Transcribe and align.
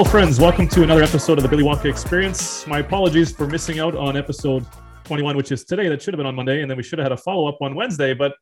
Hello, 0.00 0.10
friends. 0.10 0.40
Welcome 0.40 0.66
to 0.68 0.82
another 0.82 1.02
episode 1.02 1.36
of 1.36 1.42
the 1.42 1.48
Billy 1.50 1.62
Wonka 1.62 1.84
Experience. 1.84 2.66
My 2.66 2.78
apologies 2.78 3.32
for 3.32 3.46
missing 3.46 3.80
out 3.80 3.94
on 3.94 4.16
episode 4.16 4.64
21, 5.04 5.36
which 5.36 5.52
is 5.52 5.66
today. 5.66 5.90
That 5.90 6.00
should 6.00 6.14
have 6.14 6.16
been 6.16 6.26
on 6.26 6.34
Monday, 6.34 6.62
and 6.62 6.70
then 6.70 6.78
we 6.78 6.82
should 6.82 6.98
have 6.98 7.04
had 7.04 7.12
a 7.12 7.18
follow 7.18 7.46
up 7.46 7.58
on 7.60 7.74
Wednesday. 7.74 8.14
But 8.14 8.32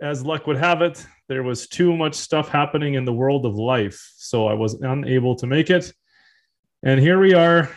as 0.00 0.24
luck 0.24 0.46
would 0.46 0.58
have 0.58 0.80
it, 0.80 1.04
there 1.28 1.42
was 1.42 1.66
too 1.66 1.96
much 1.96 2.14
stuff 2.14 2.48
happening 2.48 2.94
in 2.94 3.04
the 3.04 3.12
world 3.12 3.46
of 3.46 3.56
life, 3.56 4.00
so 4.14 4.46
I 4.46 4.54
was 4.54 4.74
unable 4.74 5.34
to 5.34 5.48
make 5.48 5.70
it. 5.70 5.92
And 6.84 7.00
here 7.00 7.18
we 7.18 7.34
are, 7.34 7.62
a 7.62 7.68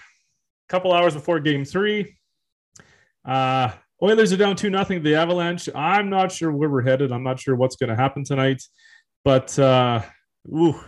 couple 0.69 0.93
hours 0.93 1.15
before 1.15 1.39
Game 1.39 1.65
Three. 1.65 2.15
Uh, 3.25 3.71
Oilers 4.03 4.31
are 4.31 4.37
down 4.37 4.55
two 4.55 4.69
nothing. 4.69 4.99
To 4.99 5.03
the 5.03 5.15
Avalanche. 5.15 5.67
I'm 5.73 6.11
not 6.11 6.31
sure 6.31 6.51
where 6.51 6.69
we're 6.69 6.83
headed. 6.83 7.11
I'm 7.11 7.23
not 7.23 7.39
sure 7.39 7.55
what's 7.55 7.75
going 7.75 7.89
to 7.89 7.95
happen 7.95 8.23
tonight, 8.23 8.61
but 9.25 9.57
uh, 9.57 10.03
ooh, 10.47 10.79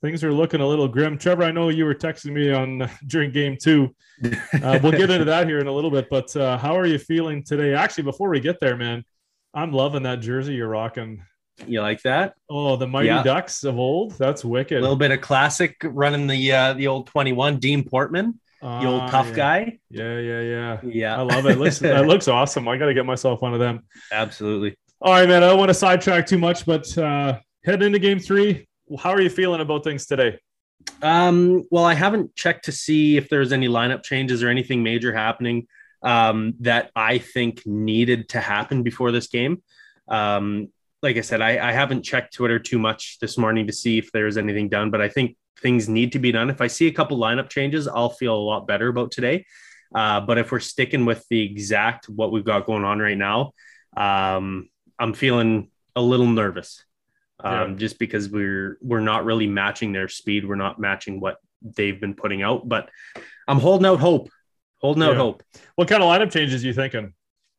things 0.00 0.24
are 0.24 0.32
looking 0.32 0.60
a 0.60 0.66
little 0.66 0.88
grim. 0.88 1.18
Trevor, 1.18 1.44
I 1.44 1.50
know 1.50 1.68
you 1.68 1.84
were 1.84 1.94
texting 1.94 2.32
me 2.32 2.52
on 2.52 2.88
during 3.06 3.30
Game 3.32 3.56
Two. 3.60 3.94
Uh, 4.24 4.78
we'll 4.82 4.92
get 4.92 5.10
into 5.10 5.24
that 5.24 5.46
here 5.46 5.58
in 5.58 5.66
a 5.66 5.72
little 5.72 5.90
bit. 5.90 6.08
But 6.10 6.34
uh, 6.36 6.58
how 6.58 6.76
are 6.76 6.86
you 6.86 6.98
feeling 6.98 7.42
today? 7.42 7.74
Actually, 7.74 8.04
before 8.04 8.28
we 8.28 8.40
get 8.40 8.60
there, 8.60 8.76
man, 8.76 9.04
I'm 9.54 9.72
loving 9.72 10.02
that 10.04 10.20
jersey 10.20 10.54
you're 10.54 10.68
rocking. 10.68 11.22
You 11.66 11.82
like 11.82 12.02
that? 12.02 12.34
Oh, 12.48 12.76
the 12.76 12.86
Mighty 12.86 13.08
yeah. 13.08 13.22
Ducks 13.22 13.64
of 13.64 13.78
old. 13.78 14.12
That's 14.12 14.44
wicked. 14.44 14.78
A 14.78 14.80
little 14.80 14.96
bit 14.96 15.10
of 15.10 15.20
classic 15.20 15.76
running 15.84 16.26
the 16.26 16.52
uh, 16.52 16.72
the 16.74 16.86
old 16.86 17.06
21 17.08 17.58
Dean 17.58 17.84
Portman 17.84 18.40
the 18.60 18.86
old 18.86 19.10
tough 19.10 19.28
yeah. 19.28 19.34
guy. 19.34 19.78
Yeah, 19.90 20.18
yeah, 20.18 20.40
yeah. 20.40 20.80
Yeah. 20.82 21.18
I 21.18 21.22
love 21.22 21.46
it. 21.46 21.58
Looks, 21.58 21.78
that 21.80 22.06
looks 22.06 22.28
awesome. 22.28 22.68
I 22.68 22.76
got 22.76 22.86
to 22.86 22.94
get 22.94 23.06
myself 23.06 23.42
one 23.42 23.54
of 23.54 23.60
them. 23.60 23.84
Absolutely. 24.12 24.76
All 25.00 25.12
right, 25.12 25.28
man. 25.28 25.42
I 25.42 25.48
don't 25.48 25.58
want 25.58 25.70
to 25.70 25.74
sidetrack 25.74 26.26
too 26.26 26.38
much, 26.38 26.66
but 26.66 26.96
uh, 26.98 27.38
head 27.64 27.82
into 27.82 27.98
game 27.98 28.18
three. 28.18 28.68
How 28.98 29.10
are 29.10 29.20
you 29.20 29.30
feeling 29.30 29.60
about 29.60 29.84
things 29.84 30.06
today? 30.06 30.38
Um, 31.02 31.64
well, 31.70 31.84
I 31.84 31.94
haven't 31.94 32.34
checked 32.34 32.64
to 32.64 32.72
see 32.72 33.16
if 33.16 33.28
there's 33.28 33.52
any 33.52 33.68
lineup 33.68 34.02
changes 34.02 34.42
or 34.42 34.48
anything 34.48 34.82
major 34.82 35.12
happening 35.12 35.66
um, 36.02 36.54
that 36.60 36.90
I 36.96 37.18
think 37.18 37.66
needed 37.66 38.30
to 38.30 38.40
happen 38.40 38.82
before 38.82 39.12
this 39.12 39.28
game. 39.28 39.62
Um, 40.08 40.68
like 41.02 41.16
I 41.16 41.20
said, 41.20 41.40
I, 41.40 41.68
I 41.68 41.72
haven't 41.72 42.02
checked 42.02 42.34
Twitter 42.34 42.58
too 42.58 42.78
much 42.78 43.18
this 43.20 43.38
morning 43.38 43.66
to 43.66 43.72
see 43.72 43.98
if 43.98 44.10
there's 44.12 44.36
anything 44.36 44.68
done, 44.68 44.90
but 44.90 45.00
I 45.00 45.08
think 45.08 45.36
things 45.60 45.88
need 45.88 46.12
to 46.12 46.18
be 46.18 46.32
done. 46.32 46.50
If 46.50 46.60
I 46.60 46.66
see 46.66 46.88
a 46.88 46.92
couple 46.92 47.18
lineup 47.18 47.48
changes, 47.48 47.86
I'll 47.86 48.10
feel 48.10 48.34
a 48.34 48.36
lot 48.36 48.66
better 48.66 48.88
about 48.88 49.12
today. 49.12 49.44
Uh, 49.94 50.20
but 50.20 50.38
if 50.38 50.52
we're 50.52 50.60
sticking 50.60 51.04
with 51.04 51.24
the 51.28 51.42
exact 51.42 52.08
what 52.08 52.32
we've 52.32 52.44
got 52.44 52.66
going 52.66 52.84
on 52.84 52.98
right 52.98 53.18
now, 53.18 53.52
um, 53.96 54.68
I'm 54.98 55.14
feeling 55.14 55.70
a 55.96 56.02
little 56.02 56.26
nervous. 56.26 56.84
Um, 57.42 57.70
yeah. 57.72 57.76
just 57.76 57.98
because 57.98 58.28
we're 58.28 58.78
we're 58.80 59.00
not 59.00 59.24
really 59.24 59.46
matching 59.46 59.92
their 59.92 60.08
speed, 60.08 60.46
we're 60.46 60.56
not 60.56 60.78
matching 60.78 61.20
what 61.20 61.38
they've 61.62 62.00
been 62.00 62.14
putting 62.14 62.42
out. 62.42 62.68
But 62.68 62.90
I'm 63.48 63.58
holding 63.58 63.86
out 63.86 64.00
hope, 64.00 64.28
holding 64.78 65.02
out 65.02 65.12
yeah. 65.12 65.18
hope. 65.18 65.42
What 65.76 65.88
kind 65.88 66.02
of 66.02 66.08
lineup 66.08 66.32
changes 66.32 66.62
are 66.62 66.66
you 66.66 66.74
thinking? 66.74 67.14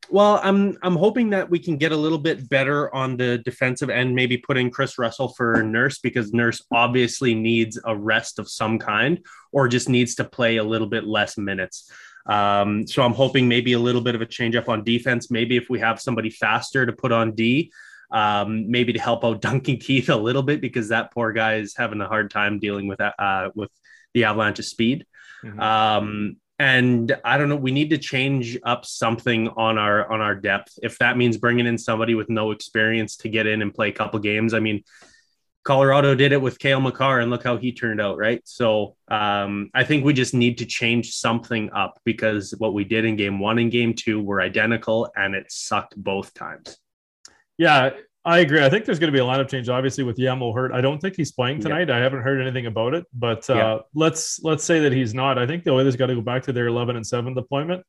Well, 0.10 0.42
I'm 0.44 0.78
I'm 0.82 0.96
hoping 0.96 1.30
that 1.30 1.50
we 1.50 1.58
can 1.58 1.78
get 1.78 1.94
a 1.94 1.98
little 1.98 2.18
bit 2.18 2.50
better 2.50 2.94
on 2.94 3.16
the 3.16 3.38
defensive 3.38 3.90
end, 3.90 4.14
maybe 4.14 4.38
put 4.38 4.58
in 4.58 4.70
Kris 4.70 4.98
Russell 4.98 5.30
for 5.30 5.64
Nurse 5.64 6.00
because 6.00 6.34
Nurse 6.34 6.62
obviously 6.72 7.34
needs 7.34 7.80
a 7.86 7.96
rest 7.96 8.38
of 8.38 8.50
some 8.50 8.78
kind 8.78 9.24
or 9.54 9.68
just 9.68 9.88
needs 9.88 10.16
to 10.16 10.26
play 10.26 10.58
a 10.58 10.64
little 10.64 10.88
bit 10.88 11.06
less 11.06 11.38
minutes. 11.38 11.90
Um, 12.26 12.86
so 12.86 13.04
I'm 13.04 13.14
hoping 13.14 13.48
maybe 13.48 13.74
a 13.74 13.80
little 13.80 14.02
bit 14.02 14.16
of 14.16 14.22
a 14.22 14.26
change 14.26 14.56
up 14.56 14.70
on 14.70 14.84
defense. 14.84 15.32
Maybe 15.32 15.56
if 15.56 15.70
we 15.70 15.80
have 15.80 16.02
somebody 16.02 16.30
faster 16.30 16.86
to 16.86 16.94
put 16.94 17.12
on 17.12 17.32
D, 17.32 17.72
um, 18.12 18.70
maybe 18.70 18.94
to 18.94 19.00
help 19.00 19.24
out 19.24 19.42
Duncan 19.42 19.78
Keith 19.78 20.10
a 20.10 20.16
little 20.16 20.44
bit 20.44 20.62
because 20.62 20.90
that 20.90 21.14
poor 21.14 21.32
guy 21.32 21.56
is 21.56 21.76
having 21.76 22.02
a 22.02 22.08
hard 22.08 22.32
time 22.32 22.60
dealing 22.60 22.88
with 22.88 23.02
uh, 23.02 23.50
with 23.56 23.72
the 24.14 24.26
avalanche 24.26 24.60
of 24.60 24.66
speed. 24.66 25.06
Mm-hmm. 25.44 25.60
Um, 25.60 26.38
and 26.60 27.18
I 27.26 27.40
don't 27.40 27.50
know. 27.50 27.56
We 27.56 27.72
need 27.72 27.90
to 27.90 27.98
change 27.98 28.56
up 28.64 28.86
something 28.86 29.48
on 29.50 29.80
our 29.80 30.12
on 30.12 30.22
our 30.22 30.36
depth. 30.36 30.78
If 30.84 31.00
that 31.00 31.18
means 31.18 31.38
bringing 31.38 31.66
in 31.66 31.78
somebody 31.78 32.14
with 32.14 32.30
no 32.30 32.52
experience 32.52 33.16
to 33.18 33.30
get 33.30 33.48
in 33.48 33.64
and 33.64 33.74
play 33.74 33.90
a 33.90 33.94
couple 33.94 34.20
games, 34.20 34.54
I 34.54 34.60
mean, 34.60 34.84
Colorado 35.64 36.14
did 36.14 36.34
it 36.34 36.42
with 36.42 36.60
Cale 36.60 36.80
Makar, 36.80 37.20
and 37.20 37.32
look 37.32 37.44
how 37.44 37.58
he 37.58 37.72
turned 37.72 38.00
out, 38.00 38.18
right? 38.18 38.42
So 38.46 38.96
um, 39.08 39.72
I 39.74 39.84
think 39.84 40.06
we 40.06 40.14
just 40.14 40.36
need 40.36 40.60
to 40.60 40.66
change 40.68 41.14
something 41.14 41.72
up 41.72 42.00
because 42.04 42.54
what 42.60 42.76
we 42.76 42.84
did 42.84 43.06
in 43.06 43.16
game 43.16 43.40
one 43.40 43.58
and 43.58 43.72
game 43.72 43.96
two 43.96 44.22
were 44.22 44.40
identical, 44.40 45.12
and 45.16 45.34
it 45.34 45.52
sucked 45.52 45.96
both 45.98 46.32
times. 46.36 46.78
Yeah, 47.58 47.92
I 48.24 48.40
agree. 48.40 48.64
I 48.64 48.70
think 48.70 48.86
there's 48.86 49.00
going 49.00 49.12
to 49.12 49.18
be 49.18 49.22
a 49.22 49.26
lineup 49.26 49.50
change, 49.50 49.68
obviously, 49.68 50.04
with 50.04 50.18
Yamo 50.18 50.54
hurt. 50.54 50.72
I 50.72 50.82
don't 50.82 51.00
think 51.00 51.16
he's 51.16 51.32
playing 51.32 51.60
tonight. 51.60 51.90
Yeah. 51.90 51.98
I 51.98 52.00
haven't 52.00 52.22
heard 52.22 52.40
anything 52.40 52.68
about 52.68 52.94
it, 52.94 53.06
but 53.14 53.50
uh, 53.50 53.56
yeah. 53.56 53.78
let's 53.96 54.40
let's 54.44 54.64
say 54.64 54.80
that 54.82 54.92
he's 54.92 55.14
not. 55.14 55.40
I 55.40 55.48
think 55.48 55.64
the 55.64 55.72
Oilers 55.72 55.96
got 55.96 56.08
to 56.08 56.16
go 56.16 56.22
back 56.22 56.44
to 56.44 56.54
their 56.54 56.68
11 56.68 56.96
and 56.96 57.06
seven 57.06 57.34
deployment. 57.34 57.84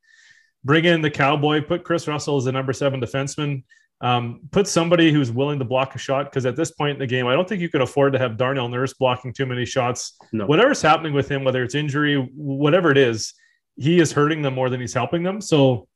Bring 0.64 0.84
in 0.84 1.02
the 1.02 1.10
cowboy. 1.10 1.60
Put 1.60 1.84
Kris 1.84 2.08
Russell 2.08 2.38
as 2.38 2.44
the 2.44 2.52
number 2.52 2.72
seven 2.72 3.00
defenseman. 3.00 3.64
Um, 4.00 4.40
put 4.50 4.66
somebody 4.66 5.12
who's 5.12 5.30
willing 5.30 5.58
to 5.58 5.64
block 5.64 5.94
a 5.94 5.98
shot 5.98 6.24
because 6.24 6.46
at 6.46 6.56
this 6.56 6.72
point 6.72 6.94
in 6.94 6.98
the 6.98 7.06
game, 7.06 7.26
I 7.26 7.34
don't 7.34 7.48
think 7.48 7.60
you 7.60 7.68
can 7.68 7.82
afford 7.82 8.14
to 8.14 8.18
have 8.18 8.36
Darnell 8.36 8.68
Nurse 8.68 8.94
blocking 8.94 9.32
too 9.32 9.46
many 9.46 9.64
shots. 9.64 10.16
No. 10.32 10.46
Whatever's 10.46 10.82
happening 10.82 11.12
with 11.12 11.28
him, 11.28 11.44
whether 11.44 11.62
it's 11.62 11.74
injury, 11.74 12.16
whatever 12.34 12.90
it 12.90 12.98
is, 12.98 13.34
he 13.76 14.00
is 14.00 14.12
hurting 14.12 14.42
them 14.42 14.54
more 14.54 14.70
than 14.70 14.80
he's 14.80 14.94
helping 14.94 15.22
them. 15.22 15.40
So 15.40 15.86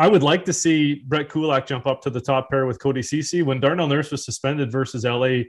I 0.00 0.08
would 0.08 0.22
like 0.22 0.46
to 0.46 0.52
see 0.54 0.94
Brett 1.06 1.28
Kulak 1.28 1.66
jump 1.66 1.86
up 1.86 2.00
to 2.00 2.08
the 2.08 2.22
top 2.22 2.48
pair 2.48 2.64
with 2.64 2.80
Cody 2.80 3.02
Ceci. 3.02 3.42
When 3.42 3.60
Darnell 3.60 3.86
Nurse 3.86 4.10
was 4.10 4.24
suspended 4.24 4.72
versus 4.72 5.04
LA, 5.04 5.42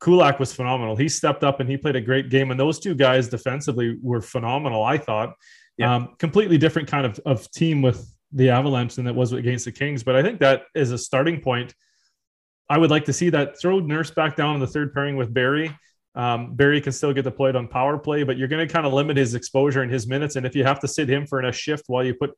Kulak 0.00 0.38
was 0.38 0.54
phenomenal. 0.54 0.94
He 0.94 1.08
stepped 1.08 1.42
up 1.42 1.58
and 1.58 1.68
he 1.68 1.76
played 1.76 1.96
a 1.96 2.00
great 2.00 2.30
game. 2.30 2.52
And 2.52 2.60
those 2.60 2.78
two 2.78 2.94
guys 2.94 3.28
defensively 3.28 3.98
were 4.00 4.20
phenomenal, 4.20 4.84
I 4.84 4.96
thought. 4.96 5.34
Yeah. 5.76 5.92
Um, 5.92 6.14
completely 6.20 6.56
different 6.56 6.86
kind 6.86 7.04
of, 7.04 7.18
of 7.26 7.50
team 7.50 7.82
with 7.82 8.08
the 8.30 8.48
Avalanche 8.48 8.94
than 8.94 9.08
it 9.08 9.14
was 9.14 9.32
against 9.32 9.64
the 9.64 9.72
Kings. 9.72 10.04
But 10.04 10.14
I 10.14 10.22
think 10.22 10.38
that 10.38 10.66
is 10.76 10.92
a 10.92 10.98
starting 10.98 11.40
point. 11.40 11.74
I 12.70 12.78
would 12.78 12.90
like 12.90 13.06
to 13.06 13.12
see 13.12 13.30
that 13.30 13.60
throw 13.60 13.80
Nurse 13.80 14.12
back 14.12 14.36
down 14.36 14.54
in 14.54 14.60
the 14.60 14.68
third 14.68 14.94
pairing 14.94 15.16
with 15.16 15.34
Barrie. 15.34 15.76
Um, 16.16 16.54
Barrie 16.54 16.80
can 16.80 16.92
still 16.92 17.12
get 17.12 17.22
deployed 17.22 17.56
on 17.56 17.68
power 17.68 17.98
play, 17.98 18.22
but 18.22 18.38
you're 18.38 18.48
going 18.48 18.66
to 18.66 18.72
kind 18.72 18.86
of 18.86 18.92
limit 18.94 19.18
his 19.18 19.34
exposure 19.34 19.82
and 19.82 19.92
his 19.92 20.06
minutes. 20.06 20.36
And 20.36 20.46
if 20.46 20.56
you 20.56 20.64
have 20.64 20.80
to 20.80 20.88
sit 20.88 21.08
him 21.08 21.26
for 21.26 21.40
a 21.40 21.52
shift 21.52 21.84
while 21.88 22.02
you 22.02 22.14
put 22.14 22.30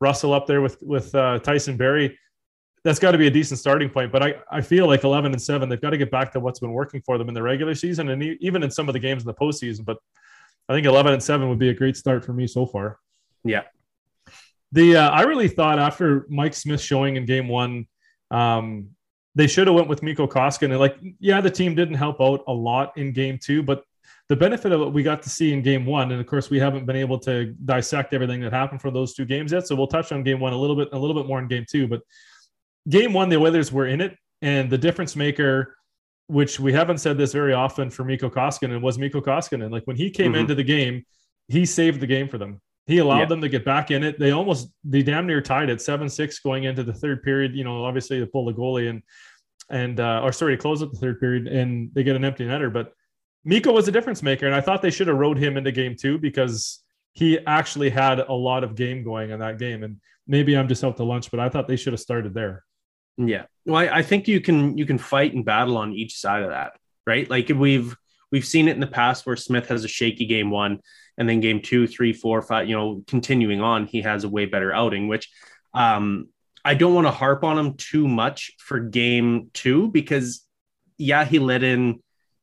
Russell 0.00 0.32
up 0.32 0.46
there 0.46 0.60
with 0.60 0.80
with 0.80 1.12
uh, 1.14 1.40
Tyson 1.40 1.76
Barrie, 1.76 2.16
that's 2.84 2.98
got 2.98 3.10
to 3.10 3.18
be 3.18 3.26
a 3.26 3.30
decent 3.30 3.58
starting 3.58 3.88
point. 3.88 4.12
But 4.12 4.22
I, 4.22 4.34
I 4.50 4.60
feel 4.60 4.86
like 4.86 5.02
11 5.02 5.32
and 5.32 5.42
seven, 5.42 5.68
they've 5.68 5.80
got 5.80 5.90
to 5.90 5.98
get 5.98 6.10
back 6.10 6.32
to 6.32 6.40
what's 6.40 6.60
been 6.60 6.72
working 6.72 7.02
for 7.04 7.18
them 7.18 7.28
in 7.28 7.34
the 7.34 7.42
regular 7.42 7.74
season 7.74 8.10
and 8.10 8.22
even 8.40 8.62
in 8.62 8.70
some 8.70 8.88
of 8.88 8.92
the 8.92 9.00
games 9.00 9.22
in 9.22 9.26
the 9.26 9.34
postseason. 9.34 9.84
But 9.84 9.96
I 10.68 10.74
think 10.74 10.86
11 10.86 11.12
and 11.12 11.22
seven 11.22 11.48
would 11.48 11.58
be 11.58 11.70
a 11.70 11.74
great 11.74 11.96
start 11.96 12.24
for 12.24 12.34
me 12.34 12.46
so 12.46 12.66
far. 12.66 12.98
Yeah. 13.42 13.62
The 14.72 14.96
uh, 14.96 15.10
I 15.10 15.22
really 15.22 15.48
thought 15.48 15.78
after 15.78 16.26
Mike 16.28 16.54
Smith 16.54 16.80
showing 16.80 17.16
in 17.16 17.26
game 17.26 17.48
one, 17.48 17.86
um, 18.30 18.90
they 19.34 19.46
should 19.46 19.66
have 19.66 19.74
went 19.74 19.88
with 19.88 20.02
Mikko 20.02 20.26
Koskinen. 20.26 20.78
Like, 20.78 20.96
yeah, 21.18 21.40
the 21.40 21.50
team 21.50 21.74
didn't 21.74 21.94
help 21.94 22.20
out 22.20 22.44
a 22.46 22.52
lot 22.52 22.96
in 22.96 23.12
game 23.12 23.38
two, 23.42 23.62
but 23.62 23.84
the 24.28 24.36
benefit 24.36 24.72
of 24.72 24.80
what 24.80 24.92
we 24.92 25.02
got 25.02 25.22
to 25.22 25.28
see 25.28 25.52
in 25.52 25.60
game 25.60 25.84
one, 25.84 26.12
and 26.12 26.20
of 26.20 26.26
course, 26.26 26.48
we 26.48 26.58
haven't 26.58 26.86
been 26.86 26.96
able 26.96 27.18
to 27.20 27.54
dissect 27.64 28.14
everything 28.14 28.40
that 28.40 28.52
happened 28.52 28.80
for 28.80 28.90
those 28.90 29.12
two 29.14 29.24
games 29.24 29.52
yet. 29.52 29.66
So 29.66 29.74
we'll 29.74 29.86
touch 29.86 30.12
on 30.12 30.22
game 30.22 30.40
one 30.40 30.52
a 30.52 30.56
little 30.56 30.76
bit, 30.76 30.88
a 30.92 30.98
little 30.98 31.14
bit 31.14 31.26
more 31.26 31.38
in 31.40 31.48
game 31.48 31.66
two. 31.70 31.86
But 31.86 32.00
game 32.88 33.12
one, 33.12 33.28
the 33.28 33.36
Oilers 33.36 33.70
were 33.70 33.86
in 33.86 34.00
it, 34.00 34.16
and 34.40 34.70
the 34.70 34.78
difference 34.78 35.14
maker, 35.14 35.76
which 36.28 36.58
we 36.58 36.72
haven't 36.72 36.98
said 36.98 37.18
this 37.18 37.32
very 37.32 37.52
often 37.52 37.90
for 37.90 38.04
Mikko 38.04 38.30
Koskinen, 38.30 38.80
was 38.80 38.98
Mikko 38.98 39.20
Koskinen. 39.20 39.70
Like 39.70 39.86
when 39.86 39.96
he 39.96 40.10
came 40.10 40.32
mm-hmm. 40.32 40.40
into 40.40 40.54
the 40.54 40.64
game, 40.64 41.04
he 41.48 41.66
saved 41.66 42.00
the 42.00 42.06
game 42.06 42.28
for 42.28 42.38
them. 42.38 42.62
He 42.86 42.98
allowed 42.98 43.20
yeah. 43.20 43.26
them 43.26 43.40
to 43.40 43.48
get 43.48 43.64
back 43.64 43.90
in 43.90 44.04
it. 44.04 44.18
They 44.18 44.32
almost, 44.32 44.68
they 44.84 45.02
damn 45.02 45.26
near 45.26 45.40
tied 45.40 45.70
it 45.70 45.80
seven 45.80 46.08
six 46.08 46.38
going 46.40 46.64
into 46.64 46.82
the 46.82 46.92
third 46.92 47.22
period. 47.22 47.54
You 47.54 47.64
know, 47.64 47.84
obviously 47.84 48.20
they 48.20 48.26
pull 48.26 48.44
the 48.44 48.52
goalie 48.52 48.90
and 48.90 49.02
and 49.70 50.00
uh, 50.00 50.20
or 50.22 50.32
sorry 50.32 50.56
to 50.56 50.60
close 50.60 50.82
up 50.82 50.92
the 50.92 50.98
third 50.98 51.20
period, 51.20 51.46
and 51.46 51.90
they 51.94 52.02
get 52.02 52.16
an 52.16 52.24
empty 52.24 52.44
netter, 52.44 52.72
but 52.72 52.92
Mikko 53.44 53.72
was 53.72 53.88
a 53.88 53.92
difference 53.92 54.22
maker, 54.22 54.46
and 54.46 54.54
I 54.54 54.60
thought 54.60 54.82
they 54.82 54.90
should 54.90 55.08
have 55.08 55.16
rode 55.16 55.38
him 55.38 55.56
into 55.56 55.72
game 55.72 55.96
two 55.96 56.18
because 56.18 56.80
he 57.12 57.38
actually 57.46 57.90
had 57.90 58.20
a 58.20 58.32
lot 58.32 58.64
of 58.64 58.74
game 58.74 59.04
going 59.04 59.30
in 59.30 59.38
that 59.40 59.58
game. 59.58 59.84
And 59.84 60.00
maybe 60.26 60.56
I'm 60.56 60.68
just 60.68 60.82
out 60.82 60.96
to 60.96 61.04
lunch, 61.04 61.30
but 61.30 61.40
I 61.40 61.48
thought 61.48 61.68
they 61.68 61.76
should 61.76 61.92
have 61.92 62.00
started 62.00 62.34
there. 62.34 62.64
Yeah, 63.16 63.44
well, 63.64 63.76
I, 63.76 63.98
I 63.98 64.02
think 64.02 64.26
you 64.26 64.40
can 64.40 64.76
you 64.76 64.86
can 64.86 64.98
fight 64.98 65.34
and 65.34 65.44
battle 65.44 65.76
on 65.76 65.92
each 65.92 66.18
side 66.18 66.42
of 66.42 66.50
that, 66.50 66.72
right? 67.06 67.28
Like 67.30 67.48
we've 67.48 67.94
we've 68.32 68.46
seen 68.46 68.66
it 68.66 68.72
in 68.72 68.80
the 68.80 68.86
past 68.86 69.24
where 69.24 69.36
Smith 69.36 69.68
has 69.68 69.84
a 69.84 69.88
shaky 69.88 70.26
game 70.26 70.50
one, 70.50 70.80
and 71.16 71.28
then 71.28 71.40
game 71.40 71.60
two, 71.60 71.86
three, 71.86 72.12
four, 72.12 72.42
five, 72.42 72.68
you 72.68 72.76
know, 72.76 73.02
continuing 73.06 73.60
on, 73.60 73.86
he 73.86 74.02
has 74.02 74.24
a 74.24 74.28
way 74.28 74.46
better 74.46 74.72
outing. 74.72 75.08
Which 75.08 75.30
um, 75.72 76.28
I 76.64 76.74
don't 76.74 76.94
want 76.94 77.06
to 77.06 77.12
harp 77.12 77.44
on 77.44 77.58
him 77.58 77.74
too 77.74 78.08
much 78.08 78.52
for 78.58 78.80
game 78.80 79.50
two 79.52 79.88
because 79.88 80.42
yeah, 80.96 81.24
he 81.24 81.38
let 81.38 81.62
in 81.62 82.00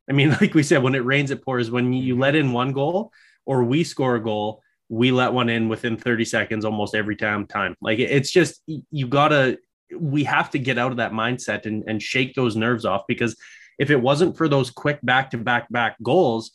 I 0.10 0.14
mean, 0.14 0.30
like 0.42 0.54
we 0.54 0.64
said, 0.64 0.84
when 0.84 0.96
it 0.96 1.06
rains, 1.06 1.32
it 1.32 1.44
pours. 1.44 1.72
When 1.72 1.94
you 1.94 2.18
let 2.18 2.36
in 2.36 2.52
one 2.52 2.74
goal 2.74 3.12
or 3.46 3.64
we 3.64 3.84
score 3.84 4.16
a 4.16 4.24
goal, 4.24 4.62
we 4.90 5.12
let 5.12 5.32
one 5.32 5.50
in 5.50 5.70
within 5.70 5.98
30 5.98 6.26
seconds 6.26 6.66
almost 6.66 6.94
every 6.94 7.16
time. 7.16 7.48
Time 7.48 7.76
like 7.82 8.00
it's 8.00 8.32
just 8.32 8.62
you 8.68 9.08
gotta. 9.08 9.58
We 9.98 10.24
have 10.24 10.52
to 10.52 10.60
get 10.60 10.78
out 10.78 10.92
of 10.92 10.98
that 10.98 11.12
mindset 11.12 11.66
and, 11.66 11.84
and 11.86 12.02
shake 12.02 12.34
those 12.34 12.56
nerves 12.56 12.86
off 12.86 13.04
because 13.10 13.36
if 13.78 13.90
it 13.90 14.02
wasn't 14.02 14.38
for 14.38 14.48
those 14.48 14.70
quick 14.70 15.00
back 15.04 15.32
to 15.32 15.38
back 15.38 15.70
back 15.70 15.98
goals, 16.02 16.52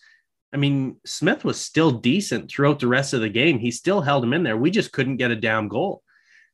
I 0.53 0.57
mean, 0.59 0.97
Smith 1.05 1.45
was 1.45 1.61
still 1.61 1.91
decent 1.91 2.51
throughout 2.51 2.81
the 2.81 2.87
rest 2.87 3.13
of 3.13 3.21
the 3.21 3.29
game. 3.29 3.59
He 3.59 3.71
still 3.71 4.01
held 4.01 4.25
him 4.25 4.33
in 4.33 4.43
there. 4.43 4.57
We 4.57 4.71
just 4.71 4.93
couldn't 4.93 5.17
get 5.17 5.31
a 5.31 5.37
damn 5.37 5.69
goal. 5.69 6.03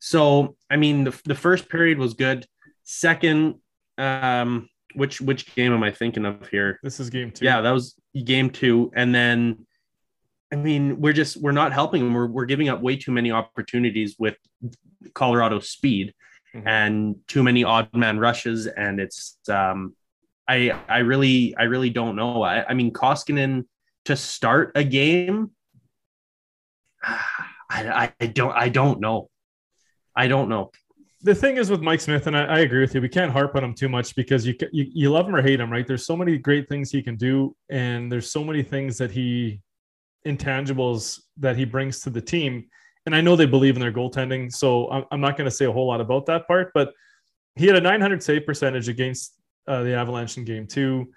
So, 0.01 0.57
I 0.71 0.77
mean, 0.77 1.05
the, 1.05 1.21
the 1.25 1.35
first 1.35 1.69
period 1.69 1.99
was 1.99 2.15
good. 2.15 2.47
Second, 2.83 3.57
um, 3.99 4.69
which 4.95 5.21
which 5.21 5.55
game 5.55 5.73
am 5.73 5.83
I 5.83 5.91
thinking 5.91 6.27
of 6.27 6.49
here? 6.49 6.81
This 6.83 7.01
is 7.01 7.11
game 7.11 7.31
two. 7.31 7.45
Yeah, 7.45 7.61
that 7.61 7.71
was 7.71 7.95
game 8.25 8.51
two. 8.51 8.91
And 8.95 9.15
then, 9.15 9.67
I 10.53 10.57
mean, 10.57 11.01
we're 11.01 11.13
just 11.13 11.37
we're 11.37 11.53
not 11.53 11.73
helping 11.73 12.03
them. 12.03 12.15
We're 12.15 12.27
we're 12.27 12.47
giving 12.47 12.69
up 12.69 12.81
way 12.81 12.97
too 12.97 13.13
many 13.13 13.31
opportunities 13.31 14.17
with 14.19 14.37
Colorado 15.15 15.61
speed 15.61 16.15
mm-hmm. 16.55 16.67
and 16.67 17.17
too 17.29 17.43
many 17.43 17.65
odd 17.65 17.89
man 17.95 18.19
rushes. 18.19 18.67
And 18.67 19.01
it's 19.01 19.39
um, 19.49 19.95
I 20.49 20.71
I 20.89 20.99
really 20.99 21.55
I 21.57 21.65
really 21.65 21.91
don't 21.91 22.17
know. 22.17 22.43
I, 22.43 22.65
I 22.69 22.75
mean, 22.75 22.93
Koskinen 22.93 23.65
to 24.07 24.17
start 24.17 24.73
a 24.75 24.85
game. 24.85 25.51
I, 27.71 28.13
I 28.21 28.27
don't 28.27 28.53
I 28.53 28.69
don't 28.69 29.01
know. 29.01 29.31
I 30.15 30.29
don't 30.29 30.49
know. 30.49 30.71
The 31.23 31.35
thing 31.35 31.57
is 31.57 31.71
with 31.71 31.81
Mike 31.81 32.01
Smith, 32.01 32.27
and 32.27 32.37
I, 32.37 32.45
I, 32.45 32.59
agree 32.61 32.81
with 32.81 32.95
you, 32.95 33.01
we 33.01 33.09
can't 33.09 33.31
harp 33.31 33.55
on 33.55 33.65
him 33.65 33.75
too 33.75 33.89
much 33.89 34.15
because 34.15 34.45
you, 34.47 34.55
you 34.73 34.87
you 34.93 35.11
love 35.11 35.27
him 35.27 35.35
or 35.35 35.41
hate 35.41 35.61
him, 35.61 35.73
right? 35.73 35.87
There's 35.87 36.05
so 36.05 36.17
many 36.17 36.37
great 36.37 36.69
things 36.69 36.91
he 36.91 37.03
can 37.03 37.17
do, 37.17 37.57
and 37.71 38.11
there's 38.11 38.31
so 38.31 38.45
many 38.45 38.63
things 38.63 38.99
that 38.99 39.11
he 39.11 39.61
intangibles 40.27 41.21
that 41.39 41.57
he 41.57 41.65
brings 41.65 42.01
to 42.01 42.11
the 42.11 42.21
team. 42.21 42.67
And 43.07 43.15
I 43.15 43.21
know 43.21 43.37
they 43.37 43.47
believe 43.47 43.77
in 43.77 43.81
their 43.81 43.93
goaltending, 43.93 44.53
so 44.53 44.91
I'm, 44.91 45.05
I'm 45.11 45.21
not 45.21 45.37
going 45.37 45.49
to 45.49 45.57
say 45.57 45.65
a 45.65 45.73
whole 45.73 45.89
lot 45.89 46.01
about 46.01 46.27
that 46.27 46.47
part. 46.47 46.73
But 46.75 46.93
he 47.57 47.67
had 47.67 47.77
a 47.77 47.81
900 47.81 48.23
save 48.23 48.45
percentage 48.45 48.89
against 48.89 49.35
uh, 49.67 49.83
the 49.83 49.95
Avalanche 49.95 50.37
in 50.37 50.45
Game 50.45 50.67
Two. 50.67 51.13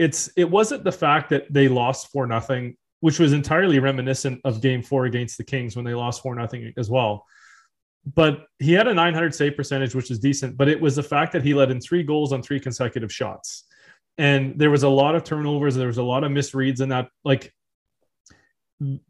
It's 0.00 0.30
it 0.36 0.50
wasn't 0.50 0.84
the 0.84 0.92
fact 0.92 1.30
that 1.30 1.52
they 1.52 1.68
lost 1.68 2.10
four 2.10 2.26
nothing, 2.26 2.76
which 3.00 3.18
was 3.18 3.32
entirely 3.32 3.78
reminiscent 3.78 4.40
of 4.44 4.60
Game 4.60 4.82
Four 4.82 5.04
against 5.04 5.38
the 5.38 5.44
Kings 5.44 5.76
when 5.76 5.84
they 5.84 5.94
lost 5.94 6.22
four 6.22 6.34
nothing 6.34 6.72
as 6.76 6.90
well 6.90 7.26
but 8.14 8.46
he 8.58 8.72
had 8.72 8.86
a 8.86 8.94
900 8.94 9.34
save 9.34 9.56
percentage, 9.56 9.94
which 9.94 10.10
is 10.10 10.18
decent. 10.18 10.56
But 10.56 10.68
it 10.68 10.80
was 10.80 10.96
the 10.96 11.02
fact 11.02 11.32
that 11.32 11.42
he 11.42 11.54
let 11.54 11.70
in 11.70 11.80
three 11.80 12.02
goals 12.02 12.32
on 12.32 12.42
three 12.42 12.60
consecutive 12.60 13.12
shots, 13.12 13.64
and 14.18 14.58
there 14.58 14.70
was 14.70 14.82
a 14.82 14.88
lot 14.88 15.14
of 15.14 15.24
turnovers. 15.24 15.74
There 15.74 15.86
was 15.86 15.98
a 15.98 16.02
lot 16.02 16.24
of 16.24 16.32
misreads 16.32 16.80
in 16.80 16.88
that. 16.90 17.08
Like 17.24 17.52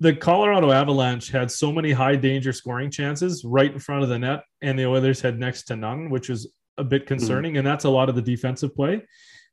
the 0.00 0.14
Colorado 0.14 0.72
Avalanche 0.72 1.30
had 1.30 1.50
so 1.50 1.70
many 1.72 1.92
high 1.92 2.16
danger 2.16 2.52
scoring 2.52 2.90
chances 2.90 3.44
right 3.44 3.72
in 3.72 3.78
front 3.78 4.02
of 4.02 4.08
the 4.08 4.18
net, 4.18 4.42
and 4.60 4.78
the 4.78 4.86
Oilers 4.86 5.20
had 5.20 5.38
next 5.38 5.64
to 5.64 5.76
none, 5.76 6.10
which 6.10 6.28
was 6.28 6.52
a 6.76 6.84
bit 6.84 7.06
concerning. 7.06 7.52
Mm-hmm. 7.52 7.58
And 7.58 7.66
that's 7.66 7.84
a 7.84 7.90
lot 7.90 8.08
of 8.08 8.16
the 8.16 8.22
defensive 8.22 8.74
play. 8.74 9.02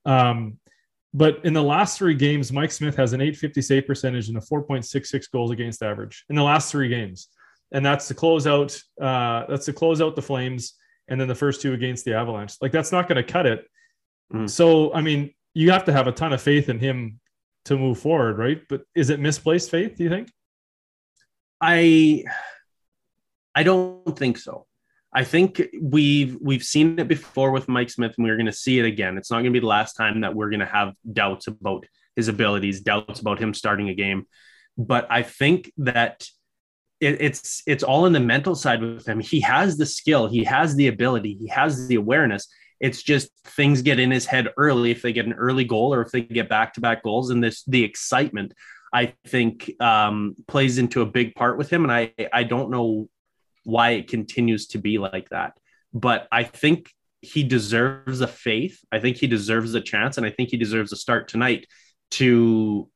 Um, 0.06 0.58
but 1.18 1.44
in 1.44 1.54
the 1.54 1.64
last 1.64 1.98
three 1.98 2.14
games, 2.14 2.52
Mike 2.52 2.72
Smith 2.72 2.96
has 2.96 3.14
an 3.14 3.22
850 3.22 3.62
save 3.62 3.88
percentage 3.88 4.30
and 4.30 4.38
a 4.38 4.42
4.66 4.42 5.32
goals 5.32 5.52
against 5.52 5.84
average 5.84 6.24
in 6.30 6.36
the 6.36 6.44
last 6.44 6.72
three 6.72 6.90
games 6.90 7.30
and 7.72 7.86
that's 7.86 8.08
to 8.08 8.14
close 8.14 8.48
out. 8.48 8.80
Uh, 9.00 9.46
that's 9.48 9.66
to 9.66 9.74
close 9.74 10.02
out 10.02 10.16
the 10.16 10.22
Flames, 10.22 10.74
and 11.08 11.20
then 11.20 11.28
the 11.28 11.36
first 11.36 11.62
two 11.62 11.74
against 11.74 12.06
the 12.06 12.14
Avalanche. 12.14 12.54
Like 12.62 12.72
that's 12.72 12.92
not 12.92 13.08
going 13.08 13.18
to 13.18 13.24
cut 13.24 13.46
it. 13.46 13.68
Mm. 14.34 14.50
So 14.50 14.94
I 14.94 15.02
mean, 15.02 15.34
you 15.54 15.72
have 15.72 15.86
to 15.86 15.94
have 15.94 16.08
a 16.08 16.12
ton 16.12 16.34
of 16.34 16.42
faith 16.42 16.70
in 16.70 16.80
him 16.80 17.20
to 17.66 17.78
move 17.78 18.00
forward, 18.00 18.38
right? 18.38 18.62
But 18.70 18.84
is 18.96 19.10
it 19.10 19.20
misplaced 19.20 19.70
faith? 19.70 19.96
Do 19.98 20.04
you 20.04 20.10
think? 20.10 20.32
I 21.60 22.24
I 23.54 23.64
don't 23.64 24.18
think 24.18 24.38
so. 24.38 24.67
I 25.18 25.24
think 25.24 25.64
we've 25.82 26.38
we've 26.40 26.62
seen 26.62 27.00
it 27.00 27.08
before 27.08 27.50
with 27.50 27.68
Mike 27.68 27.90
Smith, 27.90 28.14
and 28.16 28.24
we're 28.24 28.36
going 28.36 28.46
to 28.46 28.54
see 28.54 28.78
it 28.78 28.86
again. 28.86 29.18
It's 29.18 29.32
not 29.32 29.38
going 29.38 29.46
to 29.46 29.52
be 29.52 29.60
the 29.60 29.66
last 29.66 29.94
time 29.94 30.22
that 30.22 30.36
we're 30.36 30.52
going 30.52 30.60
to 30.60 30.68
have 30.68 30.94
doubts 31.12 31.48
about 31.48 31.88
his 32.16 32.28
abilities, 32.28 32.82
doubts 32.82 33.20
about 33.20 33.40
him 33.40 33.56
starting 33.56 33.90
a 33.90 33.96
game. 33.96 34.28
But 34.78 35.08
I 35.10 35.24
think 35.24 35.72
that 35.78 36.28
it, 37.00 37.20
it's 37.20 37.64
it's 37.66 37.82
all 37.82 38.06
in 38.06 38.14
the 38.14 38.20
mental 38.20 38.54
side 38.54 38.84
with 38.84 39.08
him. 39.08 39.20
He 39.20 39.40
has 39.42 39.76
the 39.76 39.88
skill, 39.88 40.28
he 40.28 40.44
has 40.44 40.76
the 40.76 40.86
ability, 40.86 41.34
he 41.34 41.48
has 41.48 41.88
the 41.88 41.96
awareness. 41.96 42.48
It's 42.80 43.02
just 43.02 43.32
things 43.44 43.82
get 43.82 44.00
in 44.00 44.12
his 44.12 44.28
head 44.28 44.50
early 44.56 44.92
if 44.92 45.02
they 45.02 45.14
get 45.14 45.26
an 45.26 45.34
early 45.34 45.64
goal 45.64 45.96
or 45.96 46.02
if 46.04 46.12
they 46.12 46.22
get 46.22 46.48
back 46.48 46.76
to 46.76 46.82
back 46.82 47.02
goals, 47.02 47.32
and 47.32 47.44
this 47.44 47.64
the 47.64 47.84
excitement 47.84 48.54
I 48.94 49.16
think 49.26 49.72
um, 49.82 50.36
plays 50.48 50.78
into 50.78 51.02
a 51.02 51.08
big 51.08 51.34
part 51.34 51.58
with 51.58 51.72
him. 51.72 51.84
And 51.86 51.92
I 51.92 52.14
I 52.32 52.44
don't 52.44 52.70
know 52.70 53.10
why 53.68 53.92
it 53.92 54.08
continues 54.08 54.68
to 54.68 54.78
be 54.78 54.98
like 54.98 55.28
that, 55.30 55.52
but 55.94 56.26
I 56.32 56.44
think 56.44 56.90
he 57.20 57.44
deserves 57.44 58.22
a 58.22 58.28
faith. 58.28 58.80
I 58.94 59.00
think 59.00 59.18
he 59.18 59.28
deserves 59.28 59.74
a 59.76 59.82
chance, 59.82 60.16
and 60.16 60.26
I 60.26 60.30
think 60.30 60.50
he 60.50 60.58
deserves 60.58 60.94
a 60.94 60.96
start 60.96 61.28
tonight 61.28 61.68
to 62.12 62.90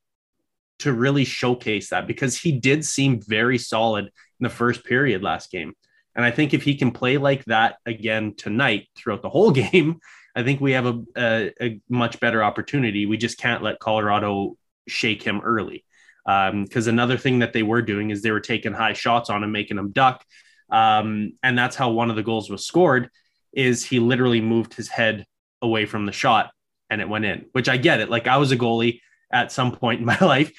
to 0.80 0.94
really 0.94 1.26
showcase 1.26 1.90
that 1.90 2.08
because 2.08 2.38
he 2.38 2.54
did 2.54 2.86
seem 2.86 3.22
very 3.22 3.58
solid 3.58 4.06
in 4.06 4.12
the 4.40 4.50
first 4.50 4.86
period 4.86 5.22
last 5.22 5.52
game. 5.52 5.74
And 6.16 6.24
I 6.24 6.32
think 6.32 6.54
if 6.54 6.64
he 6.64 6.76
can 6.76 6.92
play 6.92 7.18
like 7.18 7.44
that 7.46 7.76
again 7.86 8.34
tonight 8.36 8.88
throughout 8.96 9.22
the 9.22 9.30
whole 9.30 9.52
game, 9.66 10.00
I 10.36 10.44
think 10.44 10.62
we 10.62 10.72
have 10.72 10.86
a, 10.86 11.04
a, 11.18 11.52
a 11.62 11.82
much 11.90 12.20
better 12.22 12.42
opportunity. 12.44 13.06
We 13.06 13.18
just 13.18 13.38
can't 13.38 13.62
let 13.62 13.80
Colorado 13.80 14.56
shake 14.88 15.22
him 15.22 15.42
early. 15.44 15.84
Because 16.26 16.88
um, 16.88 16.94
another 16.94 17.18
thing 17.18 17.40
that 17.40 17.52
they 17.52 17.64
were 17.64 17.82
doing 17.82 18.12
is 18.12 18.22
they 18.22 18.32
were 18.32 18.40
taking 18.40 18.74
high 18.74 18.94
shots 18.94 19.30
on 19.30 19.44
him, 19.44 19.52
making 19.52 19.78
him 19.78 19.92
duck. 19.92 20.24
Um, 20.72 21.34
and 21.44 21.58
that's 21.58 21.76
how 21.76 21.92
one 21.92 22.10
of 22.10 22.16
the 22.16 22.24
goals 22.24 22.50
was 22.50 22.66
scored 22.66 23.10
is 23.54 23.84
he 23.86 24.00
literally 24.00 24.42
moved 24.42 24.74
his 24.74 24.88
head 24.88 25.26
away 25.62 25.86
from 25.86 26.06
the 26.06 26.12
shot 26.12 26.52
and 26.90 27.02
it 27.02 27.10
went 27.10 27.26
in, 27.26 27.46
which 27.52 27.70
I 27.70 27.78
get 27.78 28.00
it. 28.00 28.10
Like 28.10 28.28
I 28.28 28.38
was 28.38 28.52
a 28.52 28.58
goalie 28.58 29.02
at 29.32 29.52
some 29.52 29.72
point 29.72 30.00
in 30.00 30.06
my 30.14 30.20
life, 30.20 30.52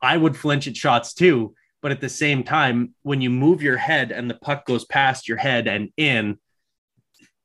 I 0.00 0.16
would 0.16 0.36
flinch 0.36 0.66
at 0.66 0.76
shots 0.76 1.14
too. 1.14 1.54
But 1.80 1.92
at 1.92 2.00
the 2.00 2.08
same 2.08 2.42
time, 2.42 2.94
when 3.02 3.20
you 3.20 3.30
move 3.30 3.62
your 3.62 3.76
head 3.76 4.10
and 4.10 4.28
the 4.28 4.34
puck 4.34 4.66
goes 4.66 4.84
past 4.84 5.28
your 5.28 5.36
head 5.36 5.68
and 5.68 5.90
in, 5.96 6.38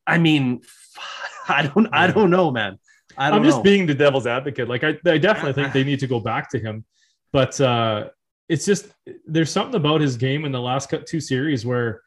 I 0.08 0.18
mean, 0.18 0.62
I 1.48 1.68
don't, 1.68 1.88
I 1.92 2.08
don't 2.08 2.32
know, 2.32 2.50
man. 2.50 2.80
I 3.16 3.36
am 3.36 3.44
just 3.44 3.64
being 3.64 3.86
the 3.86 3.94
devil's 3.94 4.26
advocate. 4.26 4.68
Like 4.68 4.84
I, 4.84 4.98
I 5.06 5.18
definitely 5.18 5.54
think 5.54 5.74
they 5.74 5.84
need 5.92 6.00
to 6.00 6.08
go 6.08 6.20
back 6.20 6.50
to 6.52 6.60
him, 6.60 6.84
but 7.32 7.60
uh, 7.62 8.10
it's 8.50 8.66
just 8.66 8.88
there's 9.26 9.52
something 9.52 9.76
about 9.76 10.02
his 10.02 10.18
game 10.18 10.46
in 10.46 10.52
the 10.52 10.62
last 10.62 10.92
two 11.06 11.20
series 11.20 11.66
where 11.66 12.02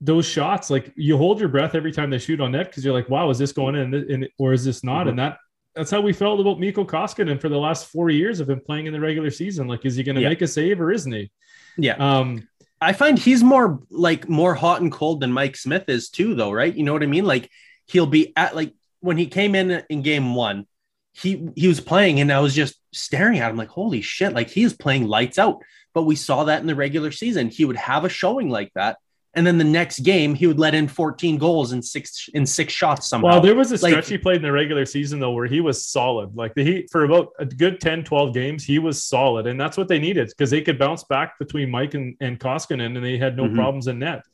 those 0.00 0.26
shots, 0.26 0.70
like 0.70 0.92
you 0.96 1.16
hold 1.16 1.40
your 1.40 1.48
breath 1.48 1.74
every 1.74 1.92
time 1.92 2.10
they 2.10 2.18
shoot 2.18 2.40
on 2.40 2.52
net 2.52 2.66
because 2.66 2.84
you're 2.84 2.94
like, 2.94 3.08
wow, 3.08 3.28
is 3.30 3.38
this 3.38 3.52
going 3.52 3.74
in, 3.74 4.28
or 4.38 4.52
is 4.52 4.64
this 4.64 4.84
not? 4.84 5.00
Mm-hmm. 5.00 5.08
And 5.10 5.18
that 5.18 5.38
that's 5.74 5.90
how 5.90 6.00
we 6.00 6.12
felt 6.12 6.40
about 6.40 6.58
Mikko 6.58 6.84
Koskinen 6.84 7.40
for 7.40 7.48
the 7.48 7.58
last 7.58 7.86
four 7.86 8.10
years 8.10 8.40
of 8.40 8.50
him 8.50 8.60
playing 8.60 8.86
in 8.86 8.92
the 8.92 9.00
regular 9.00 9.30
season. 9.30 9.68
Like, 9.68 9.84
is 9.84 9.96
he 9.96 10.02
going 10.02 10.16
to 10.16 10.22
yeah. 10.22 10.28
make 10.28 10.42
a 10.42 10.48
save 10.48 10.80
or 10.80 10.90
isn't 10.90 11.12
he? 11.12 11.30
Yeah. 11.76 11.94
Um, 11.94 12.48
I 12.80 12.92
find 12.92 13.18
he's 13.18 13.42
more 13.42 13.80
like 13.90 14.28
more 14.28 14.54
hot 14.54 14.80
and 14.80 14.90
cold 14.90 15.20
than 15.20 15.32
Mike 15.32 15.56
Smith 15.56 15.88
is 15.88 16.10
too, 16.10 16.34
though, 16.34 16.52
right? 16.52 16.74
You 16.74 16.84
know 16.84 16.92
what 16.92 17.02
I 17.02 17.06
mean? 17.06 17.24
Like 17.24 17.50
he'll 17.86 18.06
be 18.06 18.32
at 18.36 18.54
like 18.54 18.74
when 19.00 19.16
he 19.16 19.26
came 19.26 19.54
in 19.54 19.82
in 19.88 20.02
game 20.02 20.34
one, 20.34 20.66
he 21.12 21.48
he 21.56 21.66
was 21.66 21.80
playing 21.80 22.20
and 22.20 22.32
I 22.32 22.40
was 22.40 22.54
just 22.54 22.76
staring 22.92 23.38
at 23.40 23.50
him 23.50 23.56
like, 23.56 23.68
holy 23.68 24.00
shit, 24.00 24.32
like 24.32 24.50
he 24.50 24.62
is 24.62 24.74
playing 24.74 25.08
lights 25.08 25.38
out. 25.38 25.62
But 25.92 26.04
we 26.04 26.14
saw 26.14 26.44
that 26.44 26.60
in 26.60 26.66
the 26.66 26.76
regular 26.76 27.10
season. 27.10 27.48
He 27.48 27.64
would 27.64 27.76
have 27.76 28.04
a 28.04 28.08
showing 28.08 28.48
like 28.48 28.72
that 28.74 28.98
and 29.38 29.46
then 29.46 29.56
the 29.56 29.62
next 29.62 30.00
game 30.00 30.34
he 30.34 30.48
would 30.48 30.58
let 30.58 30.74
in 30.74 30.88
14 30.88 31.38
goals 31.38 31.70
in 31.70 31.80
six 31.80 32.28
in 32.34 32.44
six 32.44 32.72
shots 32.72 33.06
somehow. 33.06 33.28
Well, 33.28 33.40
there 33.40 33.54
was 33.54 33.70
a 33.70 33.78
stretch 33.78 33.94
like, 33.94 34.04
he 34.06 34.18
played 34.18 34.36
in 34.36 34.42
the 34.42 34.50
regular 34.50 34.84
season 34.84 35.20
though 35.20 35.30
where 35.30 35.46
he 35.46 35.60
was 35.60 35.86
solid. 35.86 36.34
Like 36.34 36.54
the 36.54 36.64
Heat 36.64 36.90
for 36.90 37.04
about 37.04 37.28
a 37.38 37.44
good 37.44 37.80
10, 37.80 38.02
12 38.02 38.34
games, 38.34 38.64
he 38.64 38.80
was 38.80 39.04
solid, 39.04 39.46
and 39.46 39.58
that's 39.58 39.76
what 39.76 39.86
they 39.86 40.00
needed 40.00 40.26
because 40.28 40.50
they 40.50 40.60
could 40.60 40.76
bounce 40.76 41.04
back 41.04 41.38
between 41.38 41.70
Mike 41.70 41.94
and, 41.94 42.16
and 42.20 42.40
Koskinen, 42.40 42.96
and 42.96 43.04
they 43.04 43.16
had 43.16 43.36
no 43.36 43.44
mm-hmm. 43.44 43.54
problems 43.54 43.86
in 43.86 44.00
net. 44.00 44.24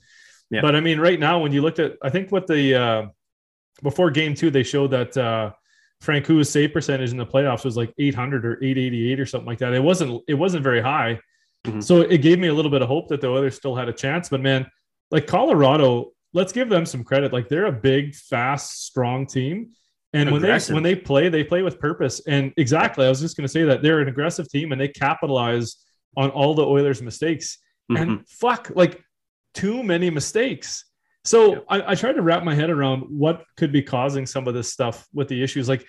Yeah. 0.48 0.62
But 0.62 0.74
I 0.74 0.80
mean, 0.80 0.98
right 0.98 1.20
now 1.20 1.38
when 1.38 1.52
you 1.52 1.60
looked 1.60 1.80
at, 1.80 1.96
I 2.02 2.08
think 2.08 2.32
what 2.32 2.46
the 2.46 2.74
uh, 2.74 3.06
before 3.82 4.10
game 4.10 4.34
two 4.34 4.50
they 4.50 4.62
showed 4.62 4.92
that 4.92 5.14
uh, 5.18 5.52
Francouz's 6.00 6.48
save 6.48 6.72
percentage 6.72 7.10
in 7.10 7.18
the 7.18 7.26
playoffs 7.26 7.64
was 7.64 7.76
like 7.76 7.92
800 7.98 8.46
or 8.46 8.54
888 8.54 9.20
or 9.20 9.26
something 9.26 9.46
like 9.46 9.58
that. 9.58 9.74
It 9.74 9.82
wasn't 9.82 10.22
it 10.26 10.34
wasn't 10.34 10.62
very 10.62 10.80
high. 10.80 11.20
Mm-hmm. 11.66 11.80
So 11.80 12.00
it 12.00 12.18
gave 12.18 12.38
me 12.38 12.48
a 12.48 12.54
little 12.54 12.70
bit 12.70 12.82
of 12.82 12.88
hope 12.88 13.08
that 13.08 13.20
the 13.20 13.32
others 13.32 13.56
still 13.56 13.74
had 13.74 13.88
a 13.88 13.92
chance. 13.92 14.28
But 14.28 14.40
man, 14.40 14.66
like 15.10 15.26
Colorado, 15.26 16.12
let's 16.32 16.52
give 16.52 16.68
them 16.68 16.86
some 16.86 17.04
credit. 17.04 17.32
Like 17.32 17.48
they're 17.48 17.66
a 17.66 17.72
big, 17.72 18.14
fast, 18.14 18.84
strong 18.84 19.26
team. 19.26 19.70
And 20.12 20.28
aggressive. 20.28 20.74
when 20.74 20.82
they 20.82 20.90
when 20.90 20.96
they 20.98 21.02
play, 21.02 21.28
they 21.28 21.44
play 21.44 21.62
with 21.62 21.80
purpose. 21.80 22.20
And 22.26 22.52
exactly, 22.56 23.04
I 23.04 23.08
was 23.08 23.20
just 23.20 23.36
going 23.36 23.46
to 23.46 23.52
say 23.52 23.64
that 23.64 23.82
they're 23.82 24.00
an 24.00 24.08
aggressive 24.08 24.48
team 24.48 24.72
and 24.72 24.80
they 24.80 24.88
capitalize 24.88 25.76
on 26.16 26.30
all 26.30 26.54
the 26.54 26.64
Oilers' 26.64 27.02
mistakes. 27.02 27.58
Mm-hmm. 27.90 28.02
And 28.02 28.28
fuck, 28.28 28.70
like 28.74 29.02
too 29.54 29.82
many 29.82 30.10
mistakes. 30.10 30.84
So 31.24 31.54
yeah. 31.54 31.60
I, 31.68 31.92
I 31.92 31.94
tried 31.94 32.12
to 32.12 32.22
wrap 32.22 32.44
my 32.44 32.54
head 32.54 32.70
around 32.70 33.02
what 33.08 33.44
could 33.56 33.72
be 33.72 33.82
causing 33.82 34.26
some 34.26 34.46
of 34.46 34.54
this 34.54 34.72
stuff 34.72 35.06
with 35.12 35.28
the 35.28 35.42
issues. 35.42 35.68
Like 35.68 35.84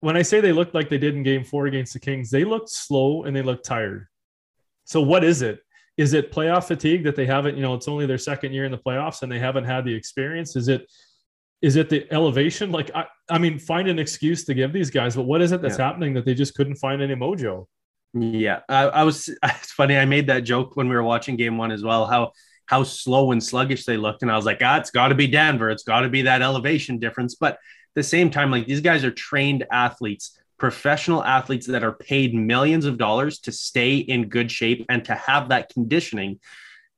when 0.00 0.16
I 0.16 0.22
say 0.22 0.40
they 0.40 0.52
looked 0.52 0.74
like 0.74 0.88
they 0.88 0.98
did 0.98 1.14
in 1.14 1.22
Game 1.22 1.44
Four 1.44 1.66
against 1.66 1.92
the 1.92 2.00
Kings, 2.00 2.30
they 2.30 2.44
looked 2.44 2.70
slow 2.70 3.24
and 3.24 3.34
they 3.34 3.42
looked 3.42 3.66
tired. 3.66 4.06
So 4.84 5.00
what 5.00 5.24
is 5.24 5.42
it? 5.42 5.60
Is 6.00 6.14
it 6.14 6.32
playoff 6.32 6.64
fatigue 6.64 7.04
that 7.04 7.14
they 7.14 7.26
haven't 7.26 7.56
you 7.56 7.62
know 7.62 7.74
it's 7.74 7.88
only 7.88 8.06
their 8.06 8.18
second 8.18 8.52
year 8.52 8.64
in 8.64 8.72
the 8.72 8.78
playoffs 8.78 9.22
and 9.22 9.30
they 9.30 9.38
haven't 9.38 9.64
had 9.64 9.84
the 9.84 9.94
experience 9.94 10.56
is 10.56 10.68
it 10.68 10.90
is 11.60 11.76
it 11.76 11.90
the 11.90 12.10
elevation 12.12 12.72
like 12.72 12.90
i, 12.94 13.04
I 13.28 13.38
mean 13.38 13.58
find 13.58 13.86
an 13.86 13.98
excuse 13.98 14.44
to 14.46 14.54
give 14.54 14.72
these 14.72 14.90
guys 14.90 15.14
but 15.14 15.24
what 15.24 15.42
is 15.42 15.52
it 15.52 15.60
that's 15.60 15.78
yeah. 15.78 15.86
happening 15.86 16.14
that 16.14 16.24
they 16.24 16.34
just 16.34 16.54
couldn't 16.54 16.76
find 16.76 17.02
any 17.02 17.14
mojo 17.14 17.66
Yeah, 18.12 18.60
I, 18.68 18.82
I 18.84 19.02
was. 19.04 19.28
It's 19.44 19.72
funny. 19.72 19.96
I 19.96 20.04
made 20.04 20.26
that 20.28 20.40
joke 20.40 20.76
when 20.76 20.88
we 20.88 20.94
were 20.94 21.02
watching 21.02 21.36
Game 21.36 21.56
One 21.56 21.70
as 21.70 21.82
well. 21.82 22.06
How 22.06 22.32
how 22.66 22.82
slow 22.82 23.32
and 23.32 23.42
sluggish 23.42 23.84
they 23.84 23.96
looked, 23.96 24.22
and 24.22 24.30
I 24.30 24.36
was 24.36 24.46
like, 24.46 24.60
ah, 24.62 24.78
it's 24.78 24.90
got 24.90 25.08
to 25.08 25.14
be 25.14 25.26
Denver. 25.26 25.70
It's 25.70 25.82
got 25.82 26.00
to 26.00 26.08
be 26.08 26.22
that 26.22 26.42
elevation 26.42 26.98
difference. 26.98 27.34
But 27.34 27.54
at 27.54 27.58
the 27.94 28.02
same 28.02 28.30
time, 28.30 28.50
like 28.50 28.66
these 28.66 28.80
guys 28.80 29.04
are 29.04 29.10
trained 29.10 29.64
athletes, 29.70 30.39
professional 30.60 31.24
athletes 31.24 31.66
that 31.66 31.82
are 31.82 31.92
paid 31.92 32.34
millions 32.34 32.84
of 32.84 32.98
dollars 32.98 33.40
to 33.40 33.50
stay 33.50 33.96
in 33.96 34.28
good 34.28 34.52
shape 34.52 34.84
and 34.90 35.04
to 35.06 35.14
have 35.14 35.48
that 35.48 35.70
conditioning. 35.70 36.38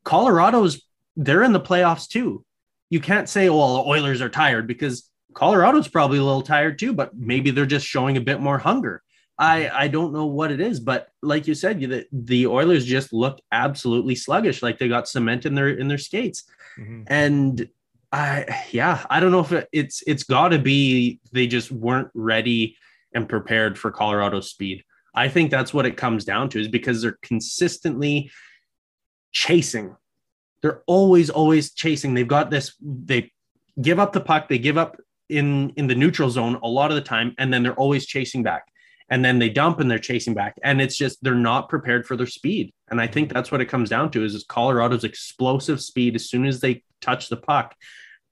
Colorado's 0.05 0.83
they're 1.17 1.45
in 1.45 1.53
the 1.53 1.61
playoffs 1.61 2.09
too. 2.09 2.45
You 2.91 3.01
can't 3.01 3.29
say, 3.29 3.49
well, 3.49 3.77
the 3.77 3.89
Oilers 3.89 4.21
are 4.21 4.29
tired 4.29 4.67
because 4.67 5.09
Colorado's 5.35 5.89
probably 5.89 6.19
a 6.19 6.25
little 6.25 6.43
tired 6.43 6.79
too, 6.79 6.93
but 6.93 7.17
maybe 7.17 7.51
they're 7.51 7.65
just 7.65 7.87
showing 7.87 8.17
a 8.17 8.21
bit 8.21 8.41
more 8.41 8.59
hunger. 8.59 9.03
I 9.39 9.71
I 9.71 9.89
don't 9.89 10.13
know 10.13 10.27
what 10.27 10.51
it 10.51 10.61
is, 10.61 10.81
but 10.81 11.09
like 11.23 11.47
you 11.47 11.55
said, 11.55 11.81
the, 11.81 12.07
the 12.13 12.47
Oilers 12.49 12.85
just 12.85 13.13
look 13.13 13.41
absolutely 13.53 14.17
sluggish, 14.17 14.63
like 14.63 14.79
they 14.79 14.89
got 14.89 15.09
cement 15.09 15.47
in 15.47 15.55
their 15.55 15.69
in 15.69 15.89
their 15.89 15.99
skates, 15.99 16.45
mm-hmm. 16.79 17.05
and 17.07 17.69
I 18.11 18.67
yeah, 18.73 19.07
I 19.09 19.21
don't 19.21 19.31
know 19.31 19.41
if 19.41 19.53
it, 19.53 19.69
it's 19.73 20.03
it's 20.07 20.25
got 20.25 20.49
to 20.49 20.59
be 20.59 21.21
they 21.31 21.47
just 21.47 21.71
weren't 21.71 22.11
ready 22.15 22.77
and 23.15 23.29
prepared 23.29 23.79
for 23.79 23.91
Colorado's 23.91 24.51
speed. 24.51 24.85
I 25.15 25.29
think 25.29 25.51
that's 25.51 25.75
what 25.75 25.87
it 25.87 25.97
comes 25.97 26.25
down 26.25 26.49
to, 26.51 26.61
is 26.61 26.69
because 26.69 27.03
they're 27.03 27.19
consistently 27.23 28.31
chasing. 29.33 29.95
They're 30.63 30.83
always 30.87 31.29
always 31.31 31.73
chasing. 31.73 32.15
They've 32.15 32.27
got 32.27 32.51
this. 32.51 32.75
They 32.81 33.31
give 33.81 33.99
up 33.99 34.13
the 34.13 34.21
puck. 34.21 34.49
They 34.49 34.59
give 34.59 34.79
up 34.79 34.97
in 35.29 35.71
in 35.77 35.87
the 35.87 35.95
neutral 35.95 36.31
zone 36.31 36.59
a 36.63 36.69
lot 36.69 36.91
of 36.91 36.95
the 36.95 37.03
time, 37.03 37.35
and 37.39 37.53
then 37.53 37.63
they're 37.63 37.75
always 37.75 38.07
chasing 38.07 38.43
back 38.43 38.65
and 39.13 39.23
then 39.23 39.39
they 39.39 39.51
dump 39.51 39.79
and 39.79 39.91
they're 39.91 39.99
chasing 39.99 40.33
back 40.33 40.55
and 40.65 40.81
it's 40.81 40.97
just 40.97 41.23
they're 41.23 41.35
not 41.35 41.69
prepared 41.69 42.07
for 42.07 42.17
their 42.17 42.27
speed 42.27 42.73
and 42.89 43.01
i 43.01 43.07
think 43.07 43.33
that's 43.33 43.53
what 43.53 43.61
it 43.61 43.67
comes 43.67 43.91
down 43.91 44.11
to 44.11 44.25
is, 44.25 44.35
is 44.35 44.45
colorado's 44.45 45.05
explosive 45.05 45.81
speed 45.81 46.15
as 46.15 46.29
soon 46.29 46.47
as 46.47 46.61
they 46.61 46.83
touch 47.01 47.29
the 47.29 47.37
puck 47.37 47.75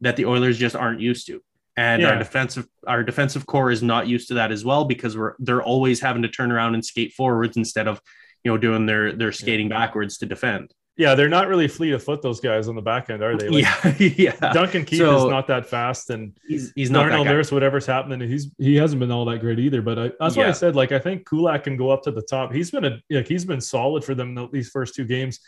that 0.00 0.16
the 0.16 0.24
oilers 0.24 0.58
just 0.58 0.74
aren't 0.74 1.00
used 1.00 1.26
to 1.26 1.40
and 1.80 2.02
yeah. 2.02 2.10
our 2.10 2.18
defensive 2.18 2.68
our 2.86 3.02
defensive 3.02 3.46
core 3.46 3.70
is 3.70 3.82
not 3.82 4.06
used 4.06 4.28
to 4.28 4.34
that 4.34 4.52
as 4.52 4.64
well 4.64 4.84
because 4.84 5.16
we're 5.16 5.34
they're 5.38 5.62
always 5.62 6.00
having 6.00 6.22
to 6.22 6.28
turn 6.28 6.52
around 6.52 6.74
and 6.74 6.84
skate 6.84 7.12
forwards 7.12 7.56
instead 7.56 7.88
of 7.88 8.00
you 8.44 8.50
know 8.50 8.58
doing 8.58 8.86
their 8.86 9.12
their 9.12 9.32
skating 9.32 9.68
backwards 9.68 10.18
to 10.18 10.26
defend 10.26 10.74
yeah, 11.00 11.14
they're 11.14 11.30
not 11.30 11.48
really 11.48 11.66
fleet 11.66 11.92
of 11.92 12.02
foot. 12.02 12.20
Those 12.20 12.40
guys 12.40 12.68
on 12.68 12.74
the 12.74 12.82
back 12.82 13.08
end, 13.08 13.22
are 13.22 13.34
they? 13.34 13.48
Like, 13.48 13.64
yeah, 13.98 14.34
yeah. 14.40 14.52
Duncan 14.52 14.84
Keith 14.84 14.98
so, 14.98 15.16
is 15.16 15.30
not 15.30 15.46
that 15.46 15.64
fast, 15.64 16.10
and 16.10 16.36
he's 16.46 16.72
he's 16.74 16.90
not 16.90 17.04
Darnell 17.04 17.24
Nurse. 17.24 17.50
Whatever's 17.50 17.86
happening, 17.86 18.20
he's 18.28 18.50
he 18.58 18.76
hasn't 18.76 19.00
been 19.00 19.10
all 19.10 19.24
that 19.24 19.38
great 19.38 19.58
either. 19.58 19.80
But 19.80 19.98
I, 19.98 20.12
that's 20.20 20.36
yeah. 20.36 20.48
I 20.48 20.52
said. 20.52 20.76
Like 20.76 20.92
I 20.92 20.98
think 20.98 21.26
Kulak 21.26 21.64
can 21.64 21.78
go 21.78 21.88
up 21.88 22.02
to 22.02 22.10
the 22.10 22.20
top. 22.20 22.52
He's 22.52 22.70
been 22.70 22.84
a 22.84 23.00
like 23.08 23.26
he's 23.26 23.46
been 23.46 23.62
solid 23.62 24.04
for 24.04 24.14
them 24.14 24.50
these 24.52 24.68
first 24.68 24.94
two 24.94 25.06
games. 25.06 25.40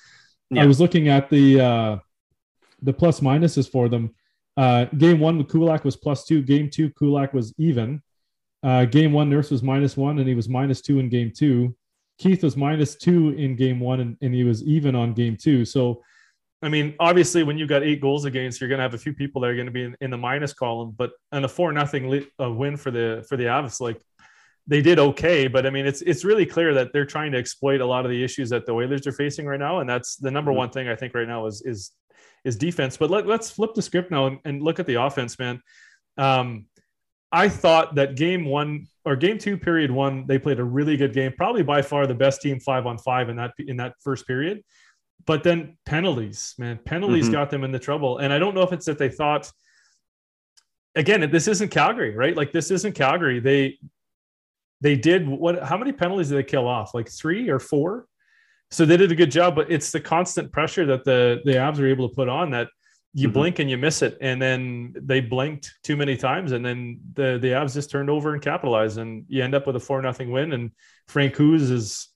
Yeah. 0.49 0.63
I 0.63 0.67
was 0.67 0.81
looking 0.81 1.09
at 1.09 1.29
the 1.29 1.61
uh 1.61 1.97
the 2.81 2.95
plus 2.95 3.21
minuses 3.21 3.71
for 3.71 3.91
them. 3.91 4.15
Uh, 4.57 4.85
game 4.99 5.19
one, 5.19 5.43
Kulak 5.45 5.85
was 5.85 5.97
plus 5.97 6.25
two. 6.25 6.43
Game 6.43 6.69
two, 6.71 6.91
Kulak 6.91 7.33
was 7.33 7.55
even. 7.59 8.03
Uh, 8.63 8.85
game 8.85 9.13
one, 9.13 9.29
Nurse 9.29 9.51
was 9.51 9.63
minus 9.63 9.97
one, 9.97 10.19
and 10.19 10.29
he 10.29 10.35
was 10.35 10.49
minus 10.49 10.81
two 10.81 10.99
in 10.99 11.09
game 11.09 11.33
two. 11.37 11.75
Keith 12.19 12.43
was 12.45 12.57
minus 12.57 12.95
two 12.95 13.31
in 13.31 13.57
game 13.57 13.81
one 13.81 14.01
and, 14.01 14.17
and 14.23 14.35
he 14.35 14.45
was 14.45 14.63
even 14.63 14.95
on 14.95 15.13
game 15.13 15.37
two. 15.37 15.65
So, 15.65 16.03
I 16.63 16.69
mean, 16.69 16.95
obviously, 17.01 17.43
when 17.43 17.59
you've 17.59 17.69
got 17.69 17.83
eight 17.83 18.01
goals 18.01 18.25
against, 18.25 18.61
you're 18.61 18.69
going 18.69 18.79
to 18.79 18.83
have 18.83 18.95
a 18.95 18.99
few 18.99 19.13
people 19.13 19.41
that 19.41 19.51
are 19.51 19.57
going 19.57 19.67
to 19.67 19.73
be 19.73 19.83
in, 19.83 19.97
in 20.01 20.11
the 20.11 20.17
minus 20.17 20.53
column. 20.53 20.95
But 20.97 21.11
and 21.33 21.45
a 21.45 21.49
four 21.49 21.73
nothing 21.73 22.25
win 22.39 22.77
for 22.77 22.93
the 22.93 23.25
for 23.29 23.37
the 23.37 23.45
Avs, 23.45 23.81
like 23.81 24.01
they 24.69 24.81
did 24.81 25.01
okay. 25.01 25.49
But 25.49 25.67
I 25.67 25.71
mean, 25.71 25.87
it's 25.87 26.03
it's 26.03 26.25
really 26.25 26.47
clear 26.47 26.73
that 26.75 26.93
they're 26.93 27.07
trying 27.07 27.33
to 27.33 27.39
exploit 27.39 27.81
a 27.81 27.87
lot 27.87 28.05
of 28.05 28.13
the 28.13 28.23
issues 28.23 28.51
that 28.51 28.67
the 28.67 28.73
Oilers 28.73 29.07
are 29.09 29.13
facing 29.13 29.47
right 29.47 29.59
now, 29.59 29.81
and 29.81 29.91
that's 29.91 30.17
the 30.17 30.31
number 30.31 30.53
mm-hmm. 30.53 30.59
one 30.59 30.71
thing 30.71 30.89
I 30.89 30.95
think 30.95 31.15
right 31.15 31.27
now 31.27 31.47
is 31.47 31.63
is 31.65 31.91
is 32.45 32.57
defense. 32.57 32.97
But 32.97 33.11
let, 33.11 33.27
let's 33.27 33.51
flip 33.51 33.75
the 33.75 33.83
script 33.83 34.11
now 34.11 34.27
and, 34.27 34.39
and 34.45 34.63
look 34.63 34.79
at 34.79 34.87
the 34.87 35.03
offense, 35.03 35.39
man. 35.39 35.61
Um, 36.19 36.67
I 37.31 37.49
thought 37.49 37.95
that 37.95 38.17
game 38.17 38.45
one 38.45 38.87
or 39.05 39.17
game 39.17 39.39
two, 39.39 39.57
period 39.57 39.91
one, 39.91 40.27
they 40.27 40.39
played 40.39 40.61
a 40.61 40.65
really 40.65 40.97
good 40.97 41.15
game, 41.15 41.33
probably 41.37 41.63
by 41.63 41.83
far 41.83 42.07
the 42.07 42.15
best 42.15 42.43
team 42.43 42.61
five 42.61 42.87
on 42.87 42.99
five 42.99 43.29
in 43.29 43.37
that 43.37 43.53
in 43.59 43.79
that 43.79 43.95
first 44.01 44.27
period. 44.27 44.63
But 45.25 45.43
then 45.43 45.79
penalties, 45.87 46.55
man, 46.59 46.79
penalties 46.85 47.27
mm-hmm. 47.27 47.33
got 47.33 47.51
them 47.51 47.65
in 47.65 47.73
the 47.73 47.79
trouble. 47.79 48.19
And 48.19 48.33
I 48.33 48.39
don't 48.39 48.55
know 48.55 48.63
if 48.63 48.73
it's 48.73 48.87
that 48.87 48.99
they 48.99 49.09
thought 49.09 49.51
again, 50.95 51.29
this 51.31 51.49
isn't 51.49 51.71
Calgary, 51.71 52.15
right? 52.15 52.37
Like 52.37 52.53
this 52.53 52.71
isn't 52.71 52.95
Calgary. 52.95 53.41
They 53.41 53.79
they 54.81 54.97
did 54.97 55.29
what 55.29 55.63
how 55.63 55.77
many 55.77 55.93
penalties 55.93 56.29
did 56.29 56.39
they 56.39 56.43
kill 56.43 56.67
off? 56.67 56.95
Like 56.95 57.11
three 57.11 57.49
or 57.49 57.59
four? 57.59 58.07
So 58.73 58.87
they 58.87 58.97
did 58.97 59.13
a 59.13 59.15
good 59.15 59.31
job, 59.31 59.55
but 59.55 59.71
it's 59.71 59.93
the 59.93 60.01
constant 60.01 60.51
pressure 60.51 60.87
that 60.87 61.05
the 61.05 61.43
the 61.45 61.53
Avs 61.53 61.79
are 61.79 61.87
able 61.87 62.09
to 62.09 62.15
put 62.15 62.29
on 62.29 62.51
that 62.53 62.69
you 63.13 63.29
mm-hmm. 63.29 63.35
blink 63.35 63.59
and 63.59 63.69
you 63.69 63.77
miss 63.77 64.01
it. 64.01 64.17
And 64.23 64.41
then 64.41 64.95
they 64.99 65.21
blinked 65.21 65.71
too 65.83 65.95
many 65.95 66.17
times, 66.17 66.53
and 66.53 66.65
then 66.65 67.01
the 67.13 67.39
the 67.41 67.49
Avs 67.49 67.75
just 67.75 67.91
turned 67.91 68.09
over 68.09 68.33
and 68.33 68.43
capitalized, 68.43 68.97
and 68.97 69.27
you 69.29 69.45
end 69.45 69.55
up 69.55 69.67
with 69.67 69.77
a 69.77 69.81
four 69.81 70.01
nothing 70.01 70.31
win. 70.31 70.55
And 70.55 70.71
Francouz 71.07 71.71
is, 71.71 72.09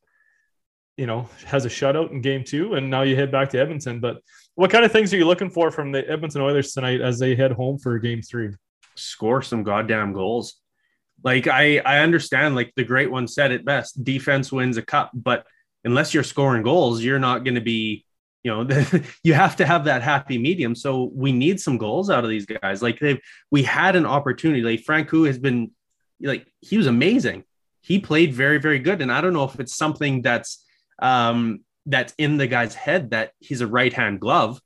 you 0.96 1.06
know, 1.06 1.28
has 1.44 1.66
a 1.66 1.68
shutout 1.68 2.10
in 2.10 2.22
game 2.22 2.42
two, 2.42 2.74
and 2.74 2.88
now 2.88 3.02
you 3.02 3.16
head 3.16 3.30
back 3.30 3.50
to 3.50 3.60
Edmonton. 3.60 4.00
But 4.00 4.22
what 4.54 4.70
kind 4.70 4.84
of 4.84 4.90
things 4.90 5.12
are 5.12 5.18
you 5.18 5.26
looking 5.26 5.50
for 5.50 5.70
from 5.70 5.92
the 5.92 6.08
Edmonton 6.10 6.40
Oilers 6.40 6.72
tonight 6.72 7.02
as 7.02 7.18
they 7.18 7.34
head 7.34 7.52
home 7.52 7.78
for 7.78 7.98
game 7.98 8.22
three? 8.22 8.48
Score 8.94 9.42
some 9.42 9.62
goddamn 9.62 10.14
goals. 10.14 10.54
Like 11.22 11.48
I 11.48 11.80
I 11.80 11.98
understand, 11.98 12.54
like 12.54 12.72
the 12.76 12.84
great 12.84 13.10
one 13.10 13.28
said 13.28 13.52
it 13.52 13.66
best: 13.66 14.02
defense 14.02 14.50
wins 14.50 14.78
a 14.78 14.82
cup, 14.82 15.10
but 15.12 15.44
unless 15.86 16.12
you're 16.12 16.24
scoring 16.24 16.62
goals, 16.62 17.02
you're 17.02 17.18
not 17.18 17.44
going 17.44 17.54
to 17.54 17.60
be 17.62 18.04
you 18.42 18.50
know 18.50 18.68
you 19.24 19.34
have 19.34 19.56
to 19.56 19.66
have 19.66 19.84
that 19.84 20.02
happy 20.02 20.36
medium. 20.36 20.74
So 20.74 21.10
we 21.14 21.32
need 21.32 21.60
some 21.60 21.78
goals 21.78 22.10
out 22.10 22.24
of 22.24 22.30
these 22.30 22.46
guys. 22.46 22.82
Like 22.82 22.98
they've 23.00 23.20
we 23.50 23.62
had 23.62 23.96
an 23.96 24.06
opportunity. 24.06 24.62
Like 24.62 24.84
Francouz 24.84 25.28
has 25.28 25.38
been 25.38 25.70
like 26.20 26.46
he 26.60 26.76
was 26.76 26.86
amazing. 26.86 27.44
He 27.80 27.98
played 27.98 28.34
very 28.34 28.58
very 28.58 28.78
good. 28.78 29.00
And 29.00 29.10
i 29.10 29.20
don't 29.20 29.32
know 29.32 29.44
if 29.44 29.58
it's 29.58 29.76
something 29.76 30.22
that's 30.22 30.64
um 31.00 31.60
that's 31.86 32.14
in 32.18 32.36
the 32.36 32.46
guy's 32.46 32.74
head 32.74 33.10
that 33.10 33.32
he's 33.40 33.62
a 33.62 33.66
right 33.66 33.92
hand 33.92 34.20
glove. 34.20 34.60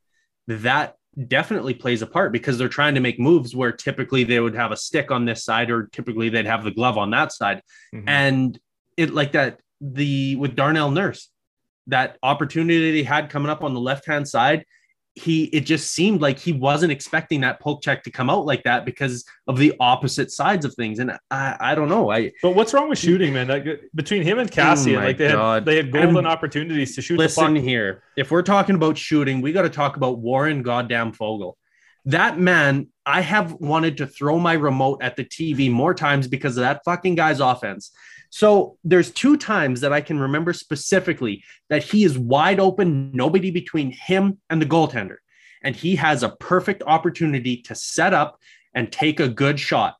That 0.49 0.97
definitely 1.27 1.75
plays 1.75 2.03
a 2.03 2.07
part 2.07 2.33
because 2.33 2.57
they're 2.57 2.69
trying 2.69 2.95
to 2.95 3.00
make 3.00 3.19
moves 3.19 3.55
where 3.55 3.73
typically 3.73 4.25
they 4.25 4.41
would 4.41 4.55
have 4.55 4.73
a 4.73 4.77
stick 4.77 5.11
on 5.11 5.25
this 5.25 5.45
side 5.45 5.71
or 5.71 5.89
typically 5.93 6.29
they'd 6.29 6.47
have 6.47 6.65
the 6.65 6.71
glove 6.71 6.97
on 6.99 7.11
that 7.11 7.33
side. 7.33 7.62
Mm-hmm. 7.95 8.09
and 8.09 8.61
it 8.97 9.15
like 9.15 9.33
that 9.33 9.61
the 9.81 10.37
with 10.37 10.55
darnell 10.55 10.91
nurse 10.91 11.31
that 11.91 12.19
opportunity 12.23 12.91
that 12.91 12.97
he 12.97 13.03
had 13.03 13.31
coming 13.31 13.51
up 13.51 13.63
on 13.63 13.75
the 13.75 13.81
left 13.81 14.07
hand 14.07 14.27
side, 14.29 14.65
he 15.15 15.45
it 15.47 15.63
just 15.63 15.93
seemed 15.93 16.21
like 16.21 16.39
he 16.39 16.53
wasn't 16.53 16.93
expecting 16.93 17.41
that 17.41 17.61
poke 17.61 17.83
check 17.83 18.05
to 18.05 18.11
come 18.11 18.31
out 18.31 18.47
like 18.47 18.63
that 18.63 18.85
because 18.85 19.25
of 19.49 19.59
the 19.59 19.75
opposite 19.81 20.31
sides 20.31 20.65
of 20.65 20.73
things. 20.75 21.01
And 21.01 21.19
I, 21.31 21.57
I 21.61 21.75
don't 21.75 21.89
know. 21.89 22.11
I 22.11 22.31
but 22.43 22.55
what's 22.55 22.73
wrong 22.73 22.89
with 22.89 22.99
shooting, 22.99 23.35
man? 23.35 23.49
Like, 23.49 23.67
between 23.95 24.23
him 24.23 24.39
and 24.39 24.51
Kassian, 24.51 24.99
oh 24.99 25.05
like 25.05 25.19
they 25.19 25.33
God. 25.33 25.55
had 25.55 25.65
they 25.65 25.77
had 25.77 25.93
golden 25.93 26.27
opportunities 26.27 26.95
to 26.95 27.03
shoot. 27.03 27.19
Listen 27.19 27.57
here, 27.57 28.03
if 28.17 28.31
we're 28.31 28.43
talking 28.43 28.77
about 28.77 28.97
shooting, 28.97 29.41
we 29.41 29.53
got 29.53 29.63
to 29.63 29.71
talk 29.71 29.97
about 29.97 30.19
Warren 30.19 30.63
goddamn 30.63 31.13
Foegele. 31.13 31.55
That 32.07 32.39
man, 32.39 32.89
I 33.05 33.21
have 33.21 33.53
wanted 33.53 33.99
to 33.99 34.07
throw 34.07 34.39
my 34.39 34.55
remote 34.55 35.03
at 35.03 35.17
the 35.17 35.25
TV 35.25 35.71
more 35.71 35.93
times 35.93 36.29
because 36.29 36.57
of 36.57 36.63
that 36.63 36.83
fucking 36.85 37.17
guy's 37.17 37.41
offense. 37.41 37.91
So 38.31 38.79
there's 38.85 39.11
two 39.11 39.37
times 39.37 39.81
that 39.81 39.93
I 39.93 40.01
can 40.01 40.19
remember 40.19 40.53
specifically 40.53 41.43
that 41.69 41.83
he 41.83 42.05
is 42.05 42.17
wide 42.17 42.61
open, 42.61 43.11
nobody 43.13 43.51
between 43.51 43.91
him 43.91 44.39
and 44.49 44.63
the 44.63 44.67
goaltender. 44.67 45.17
And 45.63 45.77
he 45.77 45.97
has 45.97 46.23
a 46.23 46.31
perfect 46.31 46.83
opportunity 46.87 47.59
to 47.63 47.75
set 47.75 48.15
up 48.15 48.39
and 48.75 48.91
take 48.91 49.21
a 49.21 49.29
good 49.29 49.59
shot. 49.59 49.97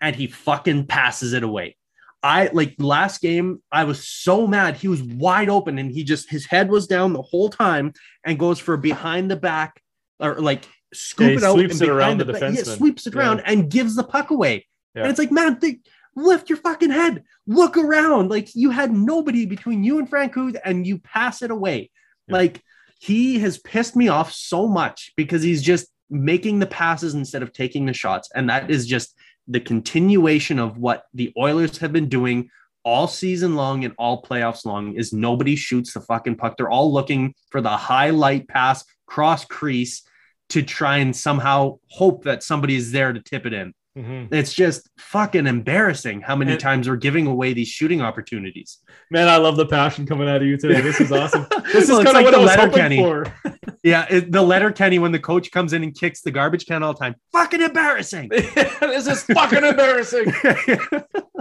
And 0.00 0.16
he 0.16 0.28
fucking 0.28 0.86
passes 0.86 1.32
it 1.32 1.42
away. 1.42 1.76
I 2.22 2.50
like 2.52 2.76
last 2.78 3.20
game, 3.20 3.60
I 3.72 3.82
was 3.82 4.06
so 4.06 4.46
mad. 4.46 4.76
He 4.76 4.86
was 4.86 5.02
wide 5.02 5.48
open 5.48 5.78
and 5.78 5.90
he 5.90 6.04
just 6.04 6.30
his 6.30 6.46
head 6.46 6.70
was 6.70 6.86
down 6.86 7.12
the 7.12 7.22
whole 7.22 7.48
time 7.48 7.92
and 8.24 8.38
goes 8.38 8.60
for 8.60 8.76
behind 8.76 9.28
the 9.28 9.36
back 9.36 9.82
or 10.20 10.40
like 10.40 10.68
scoop 10.94 11.30
yeah, 11.30 11.36
it 11.36 11.42
out 11.42 11.54
sweeps 11.54 11.80
it 11.80 11.88
around 11.88 12.18
the, 12.18 12.24
the 12.24 12.32
defense. 12.32 12.58
Yeah, 12.58 12.74
sweeps 12.74 13.08
it 13.08 13.14
yeah. 13.14 13.20
around 13.20 13.40
and 13.40 13.68
gives 13.68 13.96
the 13.96 14.04
puck 14.04 14.30
away. 14.30 14.66
Yeah. 14.94 15.02
And 15.02 15.10
it's 15.10 15.18
like, 15.18 15.32
man, 15.32 15.58
they, 15.60 15.80
lift 16.14 16.48
your 16.48 16.58
fucking 16.58 16.90
head, 16.90 17.24
look 17.46 17.76
around. 17.76 18.30
Like 18.30 18.54
you 18.54 18.70
had 18.70 18.92
nobody 18.92 19.46
between 19.46 19.84
you 19.84 19.98
and 19.98 20.10
Francouz 20.10 20.56
and 20.64 20.86
you 20.86 20.98
pass 20.98 21.42
it 21.42 21.50
away. 21.50 21.90
Yeah. 22.28 22.36
Like 22.36 22.62
he 23.00 23.38
has 23.40 23.58
pissed 23.58 23.96
me 23.96 24.08
off 24.08 24.32
so 24.32 24.66
much 24.66 25.12
because 25.16 25.42
he's 25.42 25.62
just 25.62 25.88
making 26.10 26.58
the 26.58 26.66
passes 26.66 27.14
instead 27.14 27.42
of 27.42 27.52
taking 27.52 27.86
the 27.86 27.92
shots. 27.92 28.28
And 28.34 28.50
that 28.50 28.70
is 28.70 28.86
just 28.86 29.16
the 29.48 29.60
continuation 29.60 30.58
of 30.58 30.78
what 30.78 31.04
the 31.14 31.32
Oilers 31.36 31.78
have 31.78 31.92
been 31.92 32.08
doing 32.08 32.48
all 32.84 33.06
season 33.06 33.54
long 33.54 33.84
and 33.84 33.94
all 33.96 34.22
playoffs 34.22 34.64
long 34.64 34.94
is 34.94 35.12
nobody 35.12 35.56
shoots 35.56 35.94
the 35.94 36.00
fucking 36.00 36.36
puck. 36.36 36.56
They're 36.56 36.70
all 36.70 36.92
looking 36.92 37.34
for 37.50 37.60
the 37.60 37.70
highlight 37.70 38.48
pass, 38.48 38.84
cross 39.06 39.44
crease 39.44 40.02
to 40.50 40.62
try 40.62 40.98
and 40.98 41.16
somehow 41.16 41.78
hope 41.88 42.24
that 42.24 42.42
somebody 42.42 42.76
is 42.76 42.92
there 42.92 43.12
to 43.12 43.20
tip 43.20 43.46
it 43.46 43.52
in. 43.52 43.72
Mm-hmm. 43.96 44.32
It's 44.34 44.54
just 44.54 44.88
fucking 44.98 45.46
embarrassing 45.46 46.22
how 46.22 46.34
many 46.34 46.52
and, 46.52 46.60
times 46.60 46.88
we're 46.88 46.96
giving 46.96 47.26
away 47.26 47.52
these 47.52 47.68
shooting 47.68 48.00
opportunities. 48.00 48.78
Man, 49.10 49.28
I 49.28 49.36
love 49.36 49.56
the 49.56 49.66
passion 49.66 50.06
coming 50.06 50.28
out 50.28 50.36
of 50.36 50.44
you 50.44 50.56
today. 50.56 50.80
This 50.80 51.00
is 51.00 51.12
awesome. 51.12 51.46
This 51.72 51.88
well, 51.88 52.00
is 52.00 52.04
kind 52.04 52.08
of 52.08 52.14
like 52.14 52.24
what 52.24 52.34
I 52.34 52.38
was 52.38 52.54
hoping 52.54 52.72
Kenny. 52.72 52.96
for. 52.98 53.32
yeah, 53.82 54.06
it, 54.10 54.30
the 54.30 54.42
Letterkenny 54.42 54.98
when 54.98 55.12
the 55.12 55.18
coach 55.18 55.50
comes 55.50 55.72
in 55.72 55.82
and 55.82 55.94
kicks 55.94 56.20
the 56.20 56.30
garbage 56.30 56.66
can 56.66 56.82
all 56.82 56.92
the 56.92 56.98
time. 56.98 57.14
Fucking 57.32 57.62
embarrassing. 57.62 58.28
this 58.28 59.06
is 59.06 59.22
fucking 59.22 59.64
embarrassing. 59.64 60.24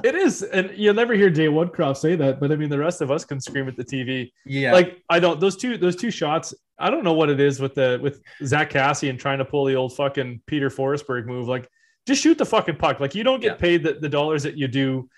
it 0.03 0.15
is, 0.15 0.43
and 0.43 0.71
you'll 0.75 0.93
never 0.93 1.13
hear 1.13 1.29
Jay 1.29 1.47
Woodcroft 1.47 1.97
say 1.97 2.15
that, 2.15 2.39
but 2.39 2.51
I 2.51 2.55
mean, 2.55 2.69
the 2.69 2.77
rest 2.77 3.01
of 3.01 3.11
us 3.11 3.25
can 3.25 3.41
scream 3.41 3.67
at 3.67 3.75
the 3.75 3.83
TV. 3.83 4.31
Yeah, 4.45 4.71
like 4.71 5.01
I 5.09 5.19
don't. 5.19 5.39
Those 5.39 5.57
two, 5.57 5.77
those 5.77 5.95
two 5.95 6.11
shots. 6.11 6.53
I 6.79 6.89
don't 6.89 7.03
know 7.03 7.13
what 7.13 7.29
it 7.29 7.39
is 7.39 7.59
with 7.59 7.75
the 7.75 7.99
with 8.01 8.21
Zack 8.45 8.69
Kassian 8.69 9.19
trying 9.19 9.39
to 9.39 9.45
pull 9.45 9.65
the 9.65 9.75
old 9.75 9.95
fucking 9.95 10.41
Peter 10.45 10.69
Forsberg 10.69 11.25
move. 11.25 11.47
Like 11.47 11.67
just 12.07 12.21
shoot 12.21 12.37
the 12.37 12.45
fucking 12.45 12.77
puck. 12.77 12.99
Like 12.99 13.15
you 13.15 13.23
don't 13.23 13.41
get 13.41 13.53
yeah. 13.53 13.57
paid 13.57 13.83
the, 13.83 13.93
the 13.93 14.09
dollars 14.09 14.43
that 14.43 14.57
you 14.57 14.67
do 14.67 15.09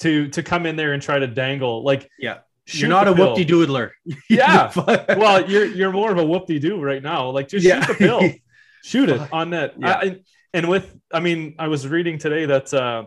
to 0.00 0.28
to 0.28 0.42
come 0.42 0.66
in 0.66 0.76
there 0.76 0.92
and 0.92 1.02
try 1.02 1.18
to 1.18 1.26
dangle. 1.26 1.82
Like 1.84 2.08
yeah. 2.18 2.38
You're 2.66 2.88
not 2.88 3.08
a 3.08 3.12
whoopty 3.12 3.46
doodler. 3.46 3.90
Yeah. 4.30 4.72
well, 4.76 5.48
you're 5.48 5.66
you're 5.66 5.92
more 5.92 6.10
of 6.10 6.18
a 6.18 6.24
whoopty 6.24 6.60
doo 6.60 6.80
right 6.80 7.02
now. 7.02 7.28
Like 7.30 7.48
just 7.48 7.64
yeah. 7.64 7.84
shoot 7.84 7.88
the 7.88 7.94
pill. 7.94 8.30
shoot 8.84 9.08
it 9.10 9.20
on 9.32 9.50
net. 9.50 9.74
Yeah. 9.78 9.94
I, 9.94 10.20
and 10.54 10.68
with 10.68 10.96
I 11.12 11.20
mean, 11.20 11.56
I 11.58 11.68
was 11.68 11.86
reading 11.86 12.18
today 12.18 12.46
that 12.46 12.72
uh 12.72 13.04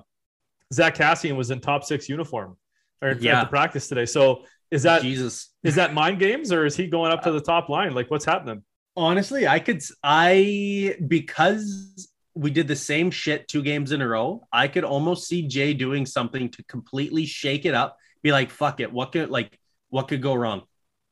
Zack 0.74 0.96
Kassian 0.96 1.36
was 1.36 1.50
in 1.50 1.60
top 1.60 1.84
six 1.84 2.08
uniform 2.08 2.58
or 3.02 3.14
yeah. 3.14 3.40
at 3.40 3.44
the 3.46 3.50
practice 3.50 3.88
today. 3.88 4.06
So 4.06 4.44
is 4.70 4.84
that 4.84 5.02
Jesus? 5.02 5.50
Is 5.64 5.76
that 5.76 5.94
mind 5.94 6.20
games 6.20 6.52
or 6.52 6.66
is 6.66 6.76
he 6.76 6.88
going 6.88 7.12
up 7.12 7.24
to 7.24 7.32
the 7.32 7.42
top 7.42 7.70
line? 7.70 7.94
Like 7.94 8.12
what's 8.12 8.26
happening? 8.26 8.64
Honestly, 8.96 9.48
I 9.48 9.60
could 9.60 9.82
I 10.04 10.98
because 11.08 12.10
we 12.38 12.52
did 12.52 12.68
the 12.68 12.76
same 12.76 13.12
shit 13.12 13.48
two 13.48 13.64
games 13.64 13.92
in 13.92 14.02
a 14.02 14.08
row. 14.08 14.48
I 14.52 14.68
could 14.68 14.84
almost 14.84 15.28
see 15.28 15.48
Jay 15.48 15.74
doing 15.74 16.06
something 16.06 16.50
to 16.50 16.64
completely 16.64 17.26
shake 17.26 17.66
it 17.66 17.74
up. 17.74 17.98
Be 18.22 18.32
like, 18.32 18.50
fuck 18.50 18.80
it. 18.80 18.92
What 18.92 19.12
could 19.12 19.30
like 19.30 19.60
what 19.90 20.08
could 20.08 20.22
go 20.22 20.36
wrong? 20.36 20.64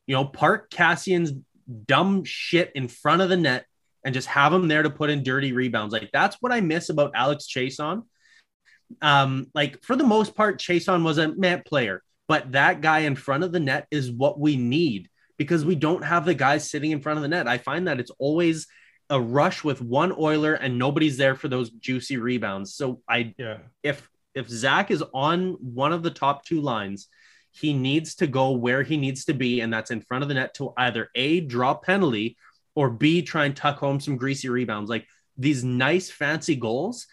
You 0.07 0.15
know, 0.15 0.25
park 0.25 0.69
Kassian's 0.69 1.33
dumb 1.87 2.23
shit 2.23 2.71
in 2.75 2.87
front 2.87 3.21
of 3.21 3.29
the 3.29 3.37
net 3.37 3.65
and 4.03 4.13
just 4.13 4.27
have 4.27 4.53
him 4.53 4.67
there 4.67 4.83
to 4.83 4.89
put 4.89 5.09
in 5.09 5.23
dirty 5.23 5.51
rebounds. 5.51 5.93
Like 5.93 6.09
that's 6.13 6.37
what 6.39 6.51
I 6.51 6.61
miss 6.61 6.89
about 6.89 7.11
Alex 7.15 7.47
Chiasson. 7.47 8.03
Um, 9.01 9.47
like 9.55 9.83
for 9.83 9.95
the 9.95 10.03
most 10.03 10.35
part, 10.35 10.59
Chiasson 10.59 11.03
was 11.03 11.17
a 11.17 11.27
net 11.27 11.65
player, 11.65 12.03
but 12.27 12.51
that 12.51 12.81
guy 12.81 12.99
in 12.99 13.15
front 13.15 13.43
of 13.43 13.51
the 13.51 13.59
net 13.59 13.87
is 13.89 14.11
what 14.11 14.39
we 14.39 14.57
need 14.57 15.09
because 15.37 15.65
we 15.65 15.75
don't 15.75 16.03
have 16.03 16.25
the 16.25 16.35
guys 16.35 16.69
sitting 16.69 16.91
in 16.91 17.01
front 17.01 17.17
of 17.17 17.23
the 17.23 17.29
net. 17.29 17.47
I 17.47 17.57
find 17.57 17.87
that 17.87 17.99
it's 17.99 18.11
always 18.19 18.67
a 19.09 19.19
rush 19.19 19.63
with 19.63 19.81
one 19.81 20.13
Oiler 20.17 20.53
and 20.55 20.77
nobody's 20.77 21.17
there 21.17 21.35
for 21.35 21.47
those 21.47 21.69
juicy 21.69 22.17
rebounds. 22.17 22.73
So 22.73 23.01
I 23.07 23.33
yeah. 23.37 23.57
if 23.83 24.09
if 24.33 24.49
Zack 24.49 24.91
is 24.91 25.03
on 25.13 25.53
one 25.61 25.93
of 25.93 26.03
the 26.03 26.11
top 26.11 26.45
two 26.45 26.61
lines, 26.61 27.07
he 27.51 27.73
needs 27.73 28.15
to 28.15 28.27
go 28.27 28.51
where 28.51 28.83
he 28.83 28.97
needs 28.97 29.25
to 29.25 29.33
be, 29.33 29.61
and 29.61 29.71
that's 29.71 29.91
in 29.91 30.01
front 30.01 30.23
of 30.23 30.27
the 30.27 30.33
net 30.33 30.53
to 30.55 30.73
either 30.77 31.09
A 31.15 31.39
draw 31.41 31.73
penalty 31.73 32.37
or 32.75 32.89
B 32.89 33.21
try 33.21 33.45
and 33.45 33.55
tuck 33.55 33.77
home 33.77 33.99
some 33.99 34.17
greasy 34.17 34.49
rebounds. 34.49 34.89
Like 34.89 35.07
these 35.37 35.63
nice 35.63 36.09
fancy 36.09 36.55
goals. 36.55 37.07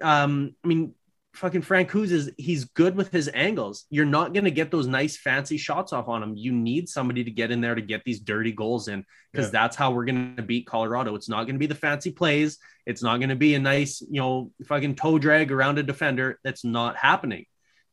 Um, 0.00 0.54
I 0.64 0.68
mean, 0.68 0.94
fucking 1.34 1.62
Francouz 1.62 2.10
is 2.10 2.30
he's 2.36 2.64
good 2.64 2.94
with 2.94 3.10
his 3.10 3.30
angles. 3.32 3.86
You're 3.90 4.04
not 4.04 4.34
going 4.34 4.44
to 4.44 4.50
get 4.50 4.70
those 4.70 4.86
nice 4.86 5.16
fancy 5.16 5.56
shots 5.56 5.92
off 5.92 6.08
on 6.08 6.22
him. 6.22 6.36
You 6.36 6.52
need 6.52 6.88
somebody 6.88 7.24
to 7.24 7.30
get 7.30 7.50
in 7.50 7.60
there 7.60 7.74
to 7.74 7.80
get 7.80 8.04
these 8.04 8.20
dirty 8.20 8.52
goals 8.52 8.88
in 8.88 9.04
because 9.32 9.46
yeah. 9.46 9.52
that's 9.52 9.76
how 9.76 9.92
we're 9.92 10.04
going 10.04 10.36
to 10.36 10.42
beat 10.42 10.66
Colorado. 10.66 11.14
It's 11.14 11.28
not 11.28 11.44
going 11.44 11.54
to 11.54 11.58
be 11.58 11.66
the 11.66 11.74
fancy 11.74 12.10
plays. 12.10 12.58
It's 12.86 13.02
not 13.02 13.18
going 13.18 13.30
to 13.30 13.36
be 13.36 13.54
a 13.54 13.58
nice, 13.58 14.02
you 14.02 14.20
know, 14.20 14.50
fucking 14.66 14.96
toe 14.96 15.18
drag 15.18 15.50
around 15.50 15.78
a 15.78 15.82
defender. 15.82 16.38
That's 16.44 16.64
not 16.64 16.96
happening. 16.96 17.46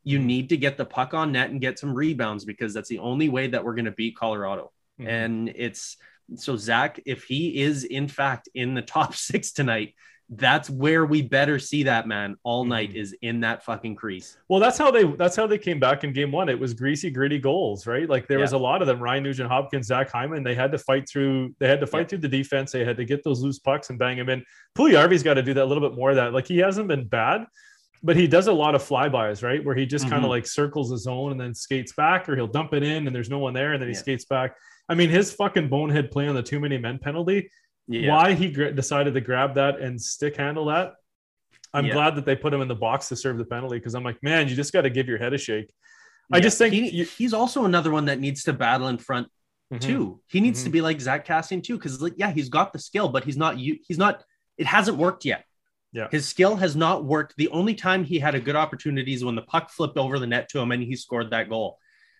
You 0.04 0.18
mm-hmm. 0.18 0.26
need 0.26 0.48
to 0.50 0.56
get 0.56 0.76
the 0.76 0.84
puck 0.84 1.14
on 1.14 1.32
net 1.32 1.50
and 1.50 1.60
get 1.60 1.78
some 1.78 1.94
rebounds 1.94 2.44
because 2.44 2.74
that's 2.74 2.88
the 2.88 2.98
only 2.98 3.28
way 3.28 3.48
that 3.48 3.64
we're 3.64 3.74
going 3.74 3.84
to 3.86 3.90
beat 3.90 4.16
Colorado. 4.16 4.70
Mm-hmm. 5.00 5.08
And 5.08 5.52
it's 5.54 5.96
so 6.36 6.56
Zack, 6.56 7.00
if 7.06 7.24
he 7.24 7.62
is 7.62 7.84
in 7.84 8.06
fact 8.06 8.48
in 8.54 8.74
the 8.74 8.82
top 8.96 9.14
six 9.14 9.52
tonight, 9.52 9.94
that's 10.32 10.70
where 10.70 11.04
we 11.06 11.22
better 11.22 11.58
see 11.58 11.82
that 11.82 12.06
man 12.06 12.36
all 12.44 12.62
mm-hmm. 12.62 12.70
night 12.70 12.94
is 12.94 13.16
in 13.22 13.40
that 13.40 13.64
fucking 13.64 13.96
crease. 13.96 14.38
Well, 14.48 14.60
that's 14.60 14.78
how 14.78 14.90
they 14.90 15.04
that's 15.04 15.34
how 15.34 15.48
they 15.48 15.58
came 15.58 15.80
back 15.80 16.04
in 16.04 16.12
game 16.12 16.30
one. 16.30 16.48
It 16.48 16.58
was 16.58 16.72
greasy, 16.72 17.10
gritty 17.10 17.38
goals, 17.38 17.86
right? 17.86 18.08
Like 18.08 18.28
there 18.28 18.38
yeah. 18.38 18.44
was 18.44 18.52
a 18.52 18.58
lot 18.58 18.80
of 18.80 18.86
them. 18.86 19.00
Ryan 19.00 19.24
Nugent 19.24 19.48
Hopkins, 19.48 19.88
Zach 19.88 20.10
Hyman, 20.10 20.44
they 20.44 20.54
had 20.54 20.70
to 20.70 20.78
fight 20.78 21.08
through, 21.08 21.54
they 21.58 21.68
had 21.68 21.80
to 21.80 21.86
fight 21.86 22.02
yeah. 22.02 22.06
through 22.06 22.18
the 22.18 22.28
defense. 22.28 22.70
They 22.70 22.84
had 22.84 22.96
to 22.98 23.04
get 23.04 23.24
those 23.24 23.42
loose 23.42 23.58
pucks 23.58 23.90
and 23.90 23.98
bang 23.98 24.18
them 24.18 24.28
in. 24.28 24.44
Puljujarvi's 24.78 25.24
got 25.24 25.34
to 25.34 25.42
do 25.42 25.52
that 25.54 25.64
a 25.64 25.66
little 25.66 25.86
bit 25.86 25.96
more 25.96 26.10
of 26.10 26.16
that. 26.16 26.32
Like 26.32 26.46
he 26.46 26.58
hasn't 26.58 26.86
been 26.86 27.08
bad, 27.08 27.46
but 28.04 28.14
he 28.14 28.28
does 28.28 28.46
a 28.46 28.52
lot 28.52 28.76
of 28.76 28.82
flybys, 28.84 29.42
right? 29.42 29.64
Where 29.64 29.74
he 29.74 29.84
just 29.84 30.04
mm-hmm. 30.04 30.12
kind 30.12 30.24
of 30.24 30.30
like 30.30 30.46
circles 30.46 30.90
the 30.90 30.98
zone 30.98 31.32
and 31.32 31.40
then 31.40 31.54
skates 31.54 31.92
back, 31.92 32.28
or 32.28 32.36
he'll 32.36 32.46
dump 32.46 32.72
it 32.72 32.84
in 32.84 33.08
and 33.08 33.14
there's 33.14 33.30
no 33.30 33.40
one 33.40 33.52
there, 33.52 33.72
and 33.72 33.82
then 33.82 33.88
he 33.88 33.94
yeah. 33.94 34.00
skates 34.00 34.26
back. 34.26 34.54
I 34.88 34.94
mean, 34.94 35.10
his 35.10 35.32
fucking 35.32 35.68
bonehead 35.68 36.12
play 36.12 36.28
on 36.28 36.36
the 36.36 36.42
too 36.42 36.60
many 36.60 36.78
men 36.78 37.00
penalty 37.00 37.50
yeah. 37.90 38.10
why 38.10 38.34
he 38.34 38.50
gr- 38.50 38.70
decided 38.70 39.14
to 39.14 39.20
grab 39.20 39.54
that 39.56 39.80
and 39.80 40.00
stick 40.00 40.36
handle 40.36 40.66
that. 40.66 40.94
I'm 41.74 41.86
yeah. 41.86 41.92
glad 41.92 42.16
that 42.16 42.24
they 42.24 42.36
put 42.36 42.54
him 42.54 42.60
in 42.62 42.68
the 42.68 42.74
box 42.74 43.08
to 43.08 43.16
serve 43.16 43.38
the 43.38 43.44
penalty 43.44 43.78
because 43.78 43.94
I'm 43.94 44.04
like, 44.04 44.22
man, 44.22 44.48
you 44.48 44.54
just 44.54 44.72
got 44.72 44.82
to 44.82 44.90
give 44.90 45.08
your 45.08 45.18
head 45.18 45.34
a 45.34 45.38
shake. 45.38 45.72
Yeah. 46.30 46.36
I 46.36 46.40
just 46.40 46.58
think 46.58 46.72
he, 46.72 46.88
you, 46.90 47.04
he's 47.04 47.32
also 47.32 47.64
another 47.64 47.90
one 47.90 48.06
that 48.06 48.20
needs 48.20 48.44
to 48.44 48.52
battle 48.52 48.88
in 48.88 48.98
front 48.98 49.28
mm-hmm. 49.72 49.78
too. 49.78 50.20
He 50.28 50.40
needs 50.40 50.60
mm-hmm. 50.60 50.66
to 50.66 50.70
be 50.70 50.80
like 50.80 51.00
Zack 51.00 51.26
Kassian 51.26 51.62
too, 51.62 51.76
because 51.76 52.00
like, 52.00 52.14
yeah, 52.16 52.30
he's 52.30 52.48
got 52.48 52.72
the 52.72 52.78
skill, 52.78 53.08
but 53.08 53.24
he's 53.24 53.36
not 53.36 53.58
you. 53.58 53.78
He's 53.86 53.98
not. 53.98 54.22
It 54.56 54.66
hasn't 54.66 54.96
worked 54.96 55.24
yet. 55.24 55.44
Yeah, 55.92 56.06
his 56.12 56.28
skill 56.28 56.54
has 56.56 56.76
not 56.76 57.04
worked. 57.04 57.34
The 57.36 57.48
only 57.48 57.74
time 57.74 58.04
he 58.04 58.20
had 58.20 58.36
a 58.36 58.40
good 58.40 58.54
opportunity 58.54 59.12
is 59.12 59.24
when 59.24 59.34
the 59.34 59.42
puck 59.42 59.70
flipped 59.70 59.96
over 59.96 60.20
the 60.20 60.26
net 60.26 60.48
to 60.50 60.60
him 60.60 60.70
and 60.70 60.80
he 60.80 60.94
scored 60.94 61.30
that 61.30 61.48
goal, 61.48 61.78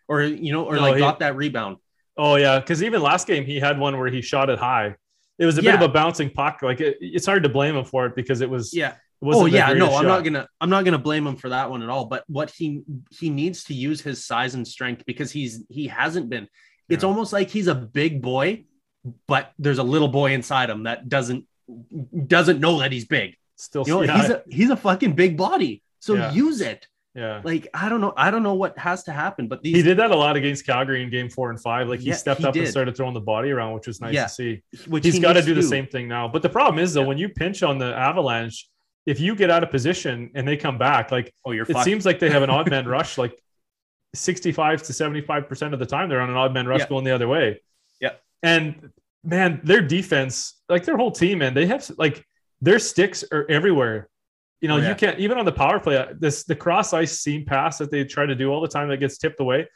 or 0.08 0.22
you 0.22 0.52
know, 0.52 0.64
or 0.64 0.74
no, 0.74 0.80
like 0.80 0.94
he, 0.94 1.00
got 1.00 1.20
that 1.20 1.36
rebound. 1.36 1.76
Oh 2.16 2.34
yeah, 2.34 2.58
because 2.58 2.82
even 2.82 3.00
last 3.00 3.28
game 3.28 3.44
he 3.44 3.60
had 3.60 3.78
one 3.78 3.96
where 3.96 4.10
he 4.10 4.22
shot 4.22 4.50
it 4.50 4.58
high 4.58 4.96
it 5.40 5.46
was 5.46 5.58
a 5.58 5.62
yeah. 5.62 5.72
bit 5.72 5.82
of 5.82 5.90
a 5.90 5.92
bouncing 5.92 6.28
puck. 6.30 6.60
Like 6.62 6.80
it, 6.80 6.98
it's 7.00 7.24
hard 7.24 7.42
to 7.44 7.48
blame 7.48 7.74
him 7.74 7.84
for 7.84 8.04
it 8.06 8.14
because 8.14 8.42
it 8.42 8.50
was 8.50 8.74
yeah. 8.74 8.92
It 9.22 9.28
oh 9.34 9.46
yeah, 9.46 9.72
no, 9.72 9.96
I'm 9.96 10.06
not 10.06 10.22
gonna 10.22 10.46
I'm 10.60 10.70
not 10.70 10.84
gonna 10.84 10.98
blame 10.98 11.26
him 11.26 11.36
for 11.36 11.48
that 11.48 11.70
one 11.70 11.82
at 11.82 11.88
all. 11.88 12.04
But 12.04 12.24
what 12.26 12.50
he 12.50 12.82
he 13.10 13.30
needs 13.30 13.64
to 13.64 13.74
use 13.74 14.02
his 14.02 14.24
size 14.24 14.54
and 14.54 14.68
strength 14.68 15.04
because 15.06 15.32
he's 15.32 15.64
he 15.68 15.88
hasn't 15.88 16.28
been. 16.28 16.46
It's 16.88 17.02
yeah. 17.02 17.08
almost 17.08 17.32
like 17.32 17.48
he's 17.48 17.68
a 17.68 17.74
big 17.74 18.20
boy, 18.20 18.64
but 19.26 19.52
there's 19.58 19.78
a 19.78 19.82
little 19.82 20.08
boy 20.08 20.32
inside 20.32 20.68
him 20.68 20.84
that 20.84 21.08
doesn't 21.08 21.46
doesn't 22.26 22.60
know 22.60 22.80
that 22.80 22.92
he's 22.92 23.06
big. 23.06 23.36
Still, 23.56 23.84
you 23.86 23.94
know, 23.94 24.02
yeah. 24.02 24.20
he's 24.20 24.30
a 24.30 24.42
he's 24.48 24.70
a 24.70 24.76
fucking 24.76 25.12
big 25.12 25.36
body. 25.36 25.82
So 26.00 26.30
use 26.30 26.60
it. 26.60 26.86
Yeah. 27.14 27.40
Like 27.42 27.66
I 27.74 27.88
don't 27.88 28.00
know. 28.00 28.12
I 28.16 28.30
don't 28.30 28.42
know 28.42 28.54
what 28.54 28.78
has 28.78 29.02
to 29.04 29.12
happen, 29.12 29.48
but 29.48 29.62
these... 29.62 29.74
he 29.74 29.82
did 29.82 29.96
that 29.98 30.12
a 30.12 30.16
lot 30.16 30.36
against 30.36 30.64
Calgary 30.64 31.02
in 31.02 31.10
game 31.10 31.28
four 31.28 31.50
and 31.50 31.60
five. 31.60 31.88
Like 31.88 32.00
he 32.00 32.10
yeah, 32.10 32.14
stepped 32.14 32.40
he 32.40 32.46
up 32.46 32.54
did. 32.54 32.62
and 32.62 32.70
started 32.70 32.96
throwing 32.96 33.14
the 33.14 33.20
body 33.20 33.50
around, 33.50 33.74
which 33.74 33.88
was 33.88 34.00
nice 34.00 34.14
yeah. 34.14 34.24
to 34.24 34.28
see. 34.28 34.62
Which 34.86 35.04
he's 35.04 35.14
he 35.14 35.20
got 35.20 35.32
to 35.32 35.42
do 35.42 35.54
the 35.54 35.62
same 35.62 35.86
thing 35.86 36.06
now. 36.06 36.28
But 36.28 36.42
the 36.42 36.48
problem 36.48 36.78
is 36.78 36.94
though, 36.94 37.02
yeah. 37.02 37.08
when 37.08 37.18
you 37.18 37.28
pinch 37.28 37.62
on 37.62 37.78
the 37.78 37.96
avalanche, 37.96 38.68
if 39.06 39.18
you 39.18 39.34
get 39.34 39.50
out 39.50 39.64
of 39.64 39.70
position 39.70 40.30
and 40.34 40.46
they 40.46 40.56
come 40.56 40.78
back, 40.78 41.10
like 41.10 41.34
oh, 41.44 41.50
you're 41.50 41.64
it 41.64 41.72
fucked. 41.72 41.84
seems 41.84 42.06
like 42.06 42.20
they 42.20 42.30
have 42.30 42.42
an 42.42 42.50
odd 42.50 42.70
man 42.70 42.86
rush, 42.88 43.18
like 43.18 43.36
65 44.14 44.84
to 44.84 44.92
75 44.92 45.48
percent 45.48 45.74
of 45.74 45.80
the 45.80 45.86
time 45.86 46.08
they're 46.08 46.20
on 46.20 46.30
an 46.30 46.36
odd 46.36 46.54
man 46.54 46.66
rush 46.66 46.84
going 46.86 47.04
the 47.04 47.14
other 47.14 47.28
way. 47.28 47.60
Yeah. 48.00 48.12
And 48.42 48.90
man, 49.24 49.60
their 49.64 49.82
defense, 49.82 50.60
like 50.68 50.84
their 50.84 50.96
whole 50.96 51.10
team, 51.10 51.38
man, 51.38 51.54
they 51.54 51.66
have 51.66 51.90
like 51.98 52.24
their 52.60 52.78
sticks 52.78 53.24
are 53.32 53.46
everywhere. 53.50 54.08
You 54.60 54.68
know, 54.68 54.76
oh, 54.76 54.78
yeah. 54.78 54.88
you 54.90 54.94
can't 54.94 55.18
even 55.18 55.38
on 55.38 55.44
the 55.44 55.52
power 55.52 55.80
play. 55.80 55.96
Uh, 55.96 56.08
this 56.18 56.44
the 56.44 56.54
cross 56.54 56.92
ice 56.92 57.20
seam 57.20 57.44
pass 57.44 57.78
that 57.78 57.90
they 57.90 58.04
try 58.04 58.26
to 58.26 58.34
do 58.34 58.52
all 58.52 58.60
the 58.60 58.68
time 58.68 58.88
that 58.88 58.98
gets 58.98 59.18
tipped 59.18 59.40
away. 59.40 59.66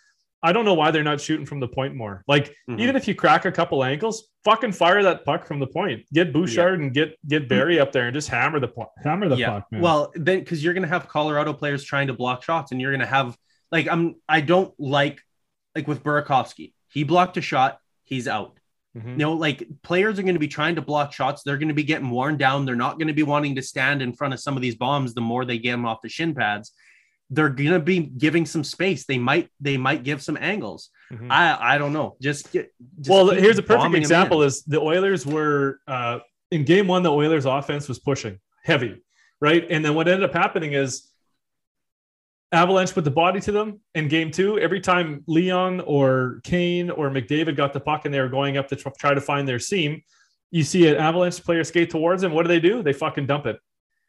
I 0.42 0.53
don't 0.53 0.66
know 0.66 0.75
why 0.75 0.90
they're 0.90 1.03
not 1.03 1.23
shooting 1.23 1.47
from 1.47 1.59
the 1.59 1.68
point 1.68 1.94
more. 1.94 2.23
Like 2.29 2.55
mm-hmm. 2.68 2.79
even 2.79 2.97
if 2.97 3.09
you 3.09 3.14
crack 3.14 3.47
a 3.47 3.53
couple 3.53 3.83
ankles, 3.83 4.29
fucking 4.44 4.73
fire 4.73 5.03
that 5.03 5.25
puck 5.25 5.47
from 5.47 5.59
the 5.59 5.66
point. 5.66 6.05
Get 6.12 6.35
Bouchard 6.35 6.79
yeah. 6.79 6.85
and 6.85 6.94
get 6.94 7.16
get 7.27 7.49
Barrie 7.49 7.81
up 7.81 7.92
there 7.92 8.07
and 8.07 8.14
just 8.14 8.29
hammer 8.29 8.61
the 8.61 8.68
point. 8.68 8.90
Hammer 9.03 9.29
the 9.31 9.37
yeah. 9.37 9.51
puck. 9.51 9.73
Man. 9.73 9.81
Well, 9.81 10.12
then 10.14 10.40
because 10.40 10.62
you're 10.62 10.75
gonna 10.75 10.87
have 10.87 11.09
Colorado 11.09 11.55
players 11.55 11.83
trying 11.83 12.09
to 12.09 12.12
block 12.12 12.42
shots, 12.42 12.73
and 12.73 12.81
you're 12.81 12.92
gonna 12.92 13.07
have 13.07 13.37
like 13.73 13.88
I'm 13.88 14.16
I 14.29 14.42
don't 14.42 14.75
like 14.79 15.23
like 15.75 15.88
with 15.88 16.05
Burakovsky. 16.05 16.75
He 16.92 17.05
blocked 17.05 17.38
a 17.38 17.40
shot, 17.40 17.79
he's 18.05 18.29
out. 18.29 18.59
Mm-hmm. 18.96 19.09
You 19.11 19.16
know, 19.16 19.33
like 19.33 19.66
players 19.83 20.18
are 20.18 20.22
going 20.22 20.35
to 20.35 20.40
be 20.40 20.48
trying 20.48 20.76
to 20.76 20.83
block 20.83 21.12
shots. 21.12 21.42
They're 21.42 21.59
going 21.59 21.68
to 21.68 21.74
be 21.74 21.83
getting 21.83 22.11
worn 22.11 22.37
down. 22.37 22.64
They're 22.64 22.76
not 22.76 22.98
going 22.98 23.09
to 23.09 23.14
be 23.14 23.24
wanting 23.24 23.57
to 23.57 23.62
stand 23.62 24.02
in 24.02 24.12
front 24.12 24.35
of 24.35 24.40
some 24.40 24.57
of 24.57 24.62
these 24.62 24.76
bombs 24.76 25.14
the 25.14 25.20
more 25.20 25.44
they 25.44 25.59
get 25.59 25.72
them 25.72 25.85
off 25.85 26.02
the 26.02 26.09
shin 26.09 26.35
pads. 26.35 26.72
They're 27.30 27.48
going 27.48 27.72
to 27.72 27.80
be 27.80 28.00
giving 28.00 28.46
some 28.46 28.62
space. 28.62 29.04
They 29.07 29.18
might 29.18 29.48
they 29.61 29.76
might 29.76 30.04
give 30.04 30.22
some 30.22 30.38
angles. 30.40 30.90
Mm-hmm. 31.12 31.33
I 31.33 31.74
I 31.74 31.78
don't 31.78 31.92
know. 31.92 32.16
Just, 32.20 32.52
get, 32.52 32.72
just 32.98 33.11
well, 33.11 33.30
here's 33.30 33.59
a 33.59 33.62
perfect 33.62 33.94
example: 33.94 34.42
is 34.42 34.62
the 34.62 34.80
Oilers 34.80 35.26
were 35.26 35.80
uh, 35.88 36.20
in 36.52 36.64
game 36.64 36.87
one. 36.87 37.02
The 37.02 37.11
Oilers' 37.11 37.46
offense 37.46 37.88
was 37.88 37.98
pushing 37.98 38.38
heavy, 38.62 39.02
right? 39.40 39.66
And 39.68 39.85
then 39.85 39.94
what 39.94 40.07
ended 40.07 40.28
up 40.28 40.35
happening 40.35 40.74
is 40.74 41.11
Avalanche 42.52 42.94
put 42.94 43.04
the 43.04 43.11
body 43.11 43.40
to 43.40 43.52
them 43.52 43.80
in 43.94 44.09
game 44.09 44.30
two. 44.30 44.59
Every 44.59 44.80
time 44.80 45.24
Leon 45.26 45.80
or 45.80 46.40
Kane 46.44 46.90
or 46.90 47.11
McDavid 47.11 47.57
got 47.57 47.72
the 47.72 47.80
puck 47.80 48.04
and 48.04 48.14
they 48.14 48.20
were 48.20 48.28
going 48.28 48.57
up 48.57 48.68
to 48.68 48.76
try 48.76 49.14
to 49.14 49.20
find 49.20 49.46
their 49.48 49.59
seam, 49.59 50.02
you 50.50 50.62
see 50.62 50.87
an 50.87 50.96
Avalanche 50.96 51.42
player 51.42 51.64
skate 51.64 51.90
towards 51.90 52.22
them. 52.22 52.33
What 52.33 52.42
do 52.42 52.48
they 52.48 52.61
do? 52.61 52.83
They 52.83 52.92
fucking 52.92 53.26
dump 53.26 53.46
it. 53.46 53.59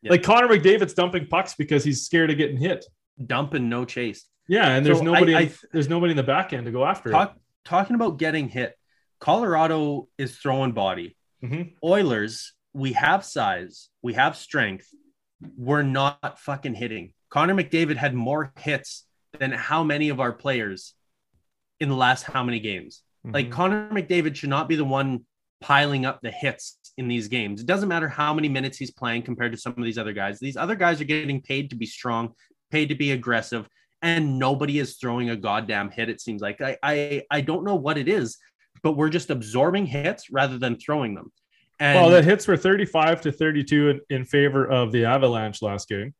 Yeah. 0.03 0.11
Like 0.11 0.21
Connor 0.21 0.47
McDavid's 0.47 0.93
dumping 0.93 1.25
pucks 1.25 1.55
because 1.55 1.83
he's 1.83 2.05
scared 2.05 2.29
of 2.29 2.37
getting 2.37 2.57
hit. 2.57 2.85
Dumping 3.25 3.67
no 3.67 3.85
chase. 3.85 4.27
Yeah, 4.47 4.67
and 4.75 4.85
there's 4.85 4.99
so 4.99 5.05
nobody. 5.05 5.33
I, 5.33 5.39
I, 5.39 5.51
there's 5.71 5.89
nobody 5.89 6.11
in 6.11 6.17
the 6.17 6.23
back 6.23 6.53
end 6.53 6.65
to 6.65 6.71
go 6.71 6.85
after 6.85 7.09
talk, 7.09 7.31
it. 7.31 7.41
Talking 7.67 7.95
about 7.95 8.19
getting 8.19 8.47
hit, 8.47 8.77
Colorado 9.19 10.07
is 10.19 10.37
throwing 10.37 10.73
body. 10.73 11.17
Mm-hmm. 11.43 11.69
Oilers, 11.83 12.53
we 12.73 12.93
have 12.93 13.25
size, 13.25 13.89
we 14.03 14.13
have 14.13 14.37
strength. 14.37 14.87
We're 15.57 15.81
not 15.81 16.37
fucking 16.37 16.75
hitting. 16.75 17.13
Connor 17.29 17.55
McDavid 17.55 17.97
had 17.97 18.13
more 18.13 18.53
hits 18.59 19.05
than 19.39 19.51
how 19.51 19.83
many 19.83 20.09
of 20.09 20.19
our 20.19 20.31
players 20.31 20.93
in 21.79 21.89
the 21.89 21.95
last 21.95 22.23
how 22.23 22.43
many 22.43 22.59
games? 22.59 23.01
Mm-hmm. 23.25 23.33
Like 23.33 23.51
Connor 23.51 23.89
McDavid 23.89 24.35
should 24.35 24.49
not 24.49 24.69
be 24.69 24.75
the 24.75 24.85
one 24.85 25.25
piling 25.61 26.05
up 26.05 26.21
the 26.21 26.31
hits 26.31 26.77
in 26.97 27.07
these 27.07 27.27
games. 27.27 27.61
It 27.61 27.67
doesn't 27.67 27.89
matter 27.89 28.07
how 28.07 28.33
many 28.33 28.49
minutes 28.49 28.77
he's 28.77 28.91
playing 28.91 29.23
compared 29.23 29.51
to 29.51 29.57
some 29.57 29.73
of 29.77 29.83
these 29.83 29.97
other 29.97 30.13
guys. 30.13 30.39
These 30.39 30.57
other 30.57 30.75
guys 30.75 31.01
are 31.01 31.05
getting 31.05 31.41
paid 31.41 31.69
to 31.71 31.75
be 31.75 31.85
strong, 31.85 32.33
paid 32.71 32.89
to 32.89 32.95
be 32.95 33.11
aggressive, 33.11 33.67
and 34.01 34.37
nobody 34.37 34.79
is 34.79 34.97
throwing 34.97 35.29
a 35.29 35.35
goddamn 35.35 35.89
hit. 35.89 36.09
It 36.09 36.21
seems 36.21 36.41
like 36.41 36.61
I 36.61 36.77
I, 36.83 37.23
I 37.31 37.41
don't 37.41 37.65
know 37.65 37.75
what 37.75 37.97
it 37.97 38.07
is, 38.07 38.37
but 38.83 38.93
we're 38.93 39.09
just 39.09 39.29
absorbing 39.29 39.85
hits 39.85 40.29
rather 40.29 40.57
than 40.57 40.77
throwing 40.77 41.15
them. 41.15 41.31
And 41.79 41.99
well, 41.99 42.09
the 42.09 42.21
hits 42.21 42.47
were 42.47 42.55
35 42.55 43.21
to 43.21 43.31
32 43.33 43.89
in, 43.89 44.01
in 44.09 44.25
favor 44.25 44.65
of 44.65 44.93
the 44.93 45.05
Avalanche 45.05 45.61
last 45.61 45.89
game 45.89 46.13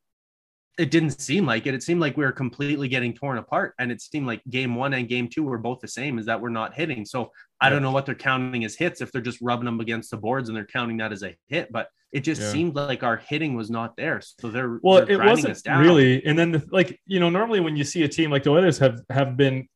it 0.78 0.92
didn't 0.92 1.22
seem 1.22 1.46
like 1.46 1.68
it. 1.68 1.74
It 1.74 1.84
seemed 1.84 2.02
like 2.02 2.18
we 2.18 2.26
were 2.26 2.32
completely 2.32 2.88
getting 2.88 3.14
torn 3.14 3.38
apart. 3.38 3.74
And 3.80 3.92
it 3.92 4.02
seemed 4.02 4.28
like 4.28 4.42
game 4.50 4.76
one 4.76 4.94
and 4.94 5.08
game 5.08 5.30
two 5.30 5.44
were 5.44 5.58
both 5.58 5.80
the 5.80 5.88
same, 5.88 6.20
is 6.20 6.26
that 6.26 6.42
we're 6.42 6.50
not 6.50 6.74
hitting. 6.74 7.06
So 7.06 7.32
I 7.62 7.70
don't 7.70 7.82
know 7.82 7.92
what 7.92 8.06
they're 8.06 8.16
counting 8.16 8.66
as 8.66 8.76
hits 8.76 9.00
if 9.00 9.12
they're 9.12 9.22
just 9.22 9.40
rubbing 9.42 9.66
them 9.66 9.80
against 9.80 10.12
the 10.12 10.18
boards 10.18 10.50
and 10.50 10.56
they're 10.56 10.66
counting 10.66 10.98
that 10.98 11.14
as 11.14 11.24
a 11.24 11.36
hit. 11.48 11.72
But 11.72 11.88
it 12.12 12.22
just 12.22 12.42
yeah. 12.42 12.52
seemed 12.52 12.76
like 12.76 13.04
our 13.04 13.18
hitting 13.18 13.56
was 13.56 13.70
not 13.70 13.96
there. 13.96 14.22
So 14.40 14.50
they're 14.50 14.80
well, 14.84 15.06
they're 15.06 15.22
it 15.22 15.26
wasn't 15.26 15.62
really. 15.80 16.26
And 16.26 16.38
then 16.38 16.52
the, 16.52 16.66
like 16.72 17.00
you 17.06 17.20
know, 17.20 17.30
normally 17.30 17.62
when 17.62 17.78
you 17.78 17.86
see 17.86 18.04
a 18.04 18.08
team 18.08 18.30
like 18.30 18.44
the 18.44 18.52
Oilers 18.52 18.78
have 18.80 19.02
have 19.10 19.38
been 19.38 19.68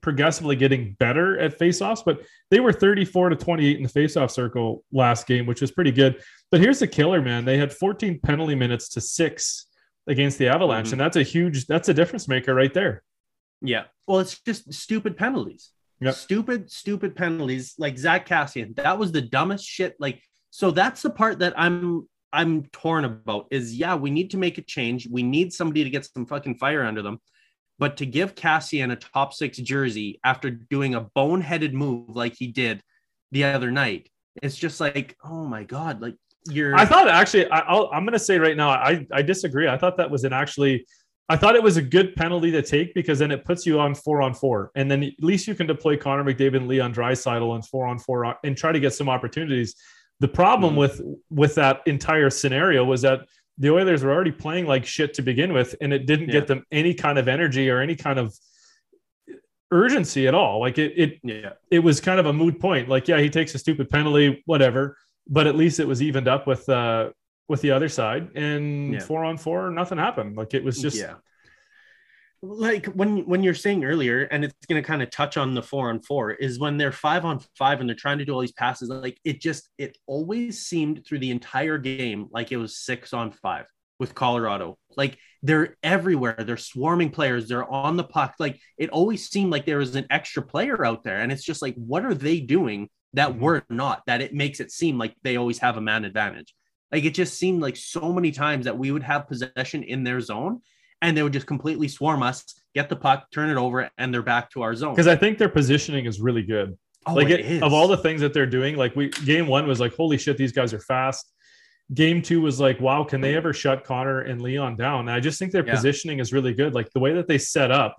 progressively 0.00 0.54
getting 0.54 0.94
better 0.98 1.38
at 1.38 1.58
faceoffs, 1.58 2.02
but 2.04 2.20
they 2.50 2.60
were 2.60 2.72
34 2.72 3.30
to 3.30 3.36
28 3.36 3.76
in 3.76 3.82
the 3.82 3.88
faceoff 3.88 4.30
circle 4.30 4.84
last 4.92 5.26
game, 5.26 5.46
which 5.46 5.60
was 5.60 5.72
pretty 5.72 5.90
good. 5.90 6.22
But 6.50 6.60
here's 6.60 6.78
the 6.78 6.86
killer, 6.86 7.20
man. 7.20 7.44
They 7.44 7.58
had 7.58 7.72
14 7.72 8.20
penalty 8.20 8.54
minutes 8.54 8.88
to 8.90 9.00
six 9.00 9.66
against 10.06 10.38
the 10.38 10.48
Avalanche, 10.48 10.86
mm-hmm. 10.86 10.94
and 10.94 11.00
that's 11.00 11.16
a 11.16 11.22
huge 11.22 11.66
that's 11.66 11.88
a 11.88 11.94
difference 11.94 12.28
maker 12.28 12.54
right 12.54 12.72
there. 12.72 13.02
Yeah. 13.62 13.84
Well, 14.06 14.20
it's 14.20 14.40
just 14.40 14.72
stupid 14.72 15.16
penalties. 15.16 15.70
Yep. 16.00 16.14
Stupid, 16.14 16.70
stupid 16.70 17.16
penalties 17.16 17.74
like 17.78 17.98
Zack 17.98 18.28
Kassian. 18.28 18.76
That 18.76 18.98
was 18.98 19.12
the 19.12 19.22
dumbest 19.22 19.64
shit. 19.64 19.96
Like, 19.98 20.22
so 20.50 20.70
that's 20.70 21.02
the 21.02 21.10
part 21.10 21.38
that 21.38 21.54
I'm 21.56 22.06
I'm 22.32 22.64
torn 22.66 23.04
about 23.04 23.46
is 23.50 23.74
yeah, 23.74 23.94
we 23.94 24.10
need 24.10 24.30
to 24.32 24.36
make 24.36 24.58
a 24.58 24.62
change. 24.62 25.08
We 25.10 25.22
need 25.22 25.52
somebody 25.52 25.84
to 25.84 25.90
get 25.90 26.04
some 26.04 26.26
fucking 26.26 26.56
fire 26.56 26.84
under 26.84 27.02
them. 27.02 27.18
But 27.78 27.98
to 27.98 28.06
give 28.06 28.34
Kassian 28.34 28.92
a 28.92 28.96
top 28.96 29.34
six 29.34 29.58
jersey 29.58 30.18
after 30.24 30.50
doing 30.50 30.94
a 30.94 31.02
boneheaded 31.16 31.72
move 31.72 32.16
like 32.16 32.34
he 32.36 32.46
did 32.46 32.82
the 33.32 33.44
other 33.44 33.70
night, 33.70 34.08
it's 34.42 34.56
just 34.56 34.80
like, 34.80 35.16
oh 35.24 35.44
my 35.44 35.64
God, 35.64 36.00
like 36.00 36.16
you're 36.50 36.74
I 36.74 36.84
thought 36.84 37.08
actually 37.08 37.50
I, 37.50 37.60
i 37.60 37.96
am 37.96 38.04
going 38.04 38.12
to 38.12 38.18
say 38.18 38.38
right 38.38 38.56
now 38.56 38.70
I 38.70 39.06
I 39.12 39.22
disagree. 39.22 39.68
I 39.68 39.76
thought 39.76 39.96
that 39.96 40.10
was 40.10 40.24
an 40.24 40.32
actually 40.32 40.86
I 41.28 41.36
thought 41.36 41.56
it 41.56 41.62
was 41.62 41.76
a 41.76 41.82
good 41.82 42.14
penalty 42.14 42.52
to 42.52 42.62
take 42.62 42.94
because 42.94 43.18
then 43.18 43.32
it 43.32 43.44
puts 43.44 43.66
you 43.66 43.80
on 43.80 43.94
four 43.94 44.22
on 44.22 44.32
four, 44.32 44.70
and 44.76 44.88
then 44.88 45.02
at 45.02 45.12
least 45.20 45.48
you 45.48 45.54
can 45.56 45.66
deploy 45.66 45.96
Connor 45.96 46.22
McDavid 46.22 46.56
and 46.56 46.68
Leon 46.68 46.94
Draisaitl 46.94 47.50
on 47.50 47.62
four 47.62 47.86
on 47.86 47.98
four 47.98 48.36
and 48.44 48.56
try 48.56 48.70
to 48.70 48.78
get 48.78 48.94
some 48.94 49.08
opportunities. 49.08 49.74
The 50.20 50.28
problem 50.28 50.72
mm-hmm. 50.72 50.80
with 50.80 51.02
with 51.30 51.54
that 51.56 51.80
entire 51.86 52.30
scenario 52.30 52.84
was 52.84 53.02
that 53.02 53.26
the 53.58 53.70
Oilers 53.70 54.04
were 54.04 54.12
already 54.12 54.32
playing 54.32 54.66
like 54.66 54.86
shit 54.86 55.14
to 55.14 55.22
begin 55.22 55.52
with, 55.52 55.74
and 55.80 55.92
it 55.92 56.06
didn't 56.06 56.28
yeah. 56.28 56.32
get 56.32 56.46
them 56.46 56.64
any 56.70 56.94
kind 56.94 57.18
of 57.18 57.26
energy 57.26 57.70
or 57.70 57.80
any 57.80 57.96
kind 57.96 58.18
of 58.18 58.32
urgency 59.72 60.28
at 60.28 60.34
all. 60.34 60.60
Like 60.60 60.78
it, 60.78 60.92
it, 60.96 61.18
yeah. 61.24 61.52
it 61.70 61.80
was 61.80 62.00
kind 62.00 62.20
of 62.20 62.26
a 62.26 62.32
moot 62.32 62.60
point. 62.60 62.88
Like, 62.88 63.08
yeah, 63.08 63.18
he 63.18 63.30
takes 63.30 63.54
a 63.54 63.58
stupid 63.58 63.90
penalty, 63.90 64.42
whatever 64.46 64.96
but 65.28 65.46
at 65.46 65.56
least 65.56 65.80
it 65.80 65.88
was 65.88 66.02
evened 66.02 66.28
up 66.28 66.46
with 66.46 66.68
uh 66.68 67.10
with 67.48 67.60
the 67.60 67.70
other 67.70 67.88
side 67.88 68.36
and 68.36 68.94
yeah. 68.94 69.00
four 69.00 69.24
on 69.24 69.36
four 69.36 69.70
nothing 69.70 69.98
happened. 69.98 70.36
Like 70.36 70.54
it 70.54 70.64
was 70.64 70.80
just 70.80 70.96
yeah. 70.96 71.14
Like 72.42 72.86
when 72.86 73.26
when 73.26 73.42
you're 73.42 73.54
saying 73.54 73.84
earlier 73.84 74.24
and 74.24 74.44
it's 74.44 74.54
going 74.68 74.80
to 74.80 74.86
kind 74.86 75.02
of 75.02 75.10
touch 75.10 75.36
on 75.36 75.54
the 75.54 75.62
four 75.62 75.88
on 75.88 76.00
four 76.00 76.32
is 76.32 76.58
when 76.58 76.76
they're 76.76 76.92
five 76.92 77.24
on 77.24 77.40
five 77.58 77.80
and 77.80 77.88
they're 77.88 77.96
trying 77.96 78.18
to 78.18 78.24
do 78.24 78.32
all 78.32 78.40
these 78.40 78.52
passes 78.52 78.88
like 78.88 79.18
it 79.24 79.40
just 79.40 79.70
it 79.78 79.96
always 80.06 80.60
seemed 80.64 81.04
through 81.04 81.18
the 81.18 81.30
entire 81.30 81.78
game 81.78 82.28
like 82.30 82.52
it 82.52 82.58
was 82.58 82.76
six 82.76 83.12
on 83.12 83.32
five 83.32 83.66
with 83.98 84.14
colorado. 84.14 84.78
Like 84.96 85.18
they're 85.42 85.76
everywhere. 85.82 86.36
They're 86.38 86.56
swarming 86.56 87.10
players. 87.10 87.48
They're 87.48 87.68
on 87.70 87.96
the 87.96 88.04
puck. 88.04 88.34
Like 88.38 88.60
it 88.76 88.90
always 88.90 89.28
seemed 89.28 89.50
like 89.50 89.66
there 89.66 89.78
was 89.78 89.96
an 89.96 90.06
extra 90.10 90.42
player 90.42 90.84
out 90.84 91.04
there. 91.04 91.20
And 91.20 91.32
it's 91.32 91.44
just 91.44 91.62
like 91.62 91.74
what 91.74 92.04
are 92.04 92.14
they 92.14 92.40
doing 92.40 92.88
that 93.16 93.36
we're 93.36 93.62
not, 93.68 94.02
that 94.06 94.20
it 94.20 94.32
makes 94.32 94.60
it 94.60 94.70
seem 94.70 94.98
like 94.98 95.14
they 95.22 95.36
always 95.36 95.58
have 95.58 95.76
a 95.76 95.80
man 95.80 96.04
advantage. 96.04 96.54
Like 96.92 97.04
it 97.04 97.14
just 97.14 97.34
seemed 97.34 97.62
like 97.62 97.76
so 97.76 98.12
many 98.12 98.30
times 98.30 98.66
that 98.66 98.78
we 98.78 98.92
would 98.92 99.02
have 99.02 99.26
possession 99.26 99.82
in 99.82 100.04
their 100.04 100.20
zone 100.20 100.60
and 101.02 101.16
they 101.16 101.22
would 101.22 101.32
just 101.32 101.46
completely 101.46 101.88
swarm 101.88 102.22
us, 102.22 102.44
get 102.74 102.88
the 102.88 102.96
puck, 102.96 103.26
turn 103.32 103.50
it 103.50 103.56
over, 103.56 103.90
and 103.98 104.14
they're 104.14 104.22
back 104.22 104.50
to 104.50 104.62
our 104.62 104.74
zone. 104.74 104.94
Because 104.94 105.08
I 105.08 105.16
think 105.16 105.38
their 105.38 105.48
positioning 105.48 106.04
is 106.04 106.20
really 106.20 106.42
good. 106.42 106.76
Oh, 107.06 107.14
like 107.14 107.30
it, 107.30 107.62
of 107.62 107.72
all 107.72 107.88
the 107.88 107.96
things 107.96 108.20
that 108.20 108.34
they're 108.34 108.46
doing, 108.46 108.76
like 108.76 108.94
we 108.94 109.08
game 109.08 109.46
one 109.46 109.66
was 109.66 109.80
like, 109.80 109.94
holy 109.94 110.18
shit, 110.18 110.36
these 110.36 110.52
guys 110.52 110.72
are 110.74 110.80
fast. 110.80 111.32
Game 111.94 112.20
two 112.20 112.40
was 112.40 112.60
like, 112.60 112.80
wow, 112.80 113.04
can 113.04 113.20
they 113.20 113.36
ever 113.36 113.52
shut 113.52 113.84
Connor 113.84 114.22
and 114.22 114.42
Leon 114.42 114.76
down? 114.76 115.00
And 115.00 115.10
I 115.10 115.20
just 115.20 115.38
think 115.38 115.52
their 115.52 115.64
yeah. 115.64 115.74
positioning 115.74 116.18
is 116.18 116.32
really 116.32 116.52
good. 116.52 116.74
Like 116.74 116.90
the 116.90 117.00
way 117.00 117.14
that 117.14 117.28
they 117.28 117.38
set 117.38 117.70
up, 117.70 117.96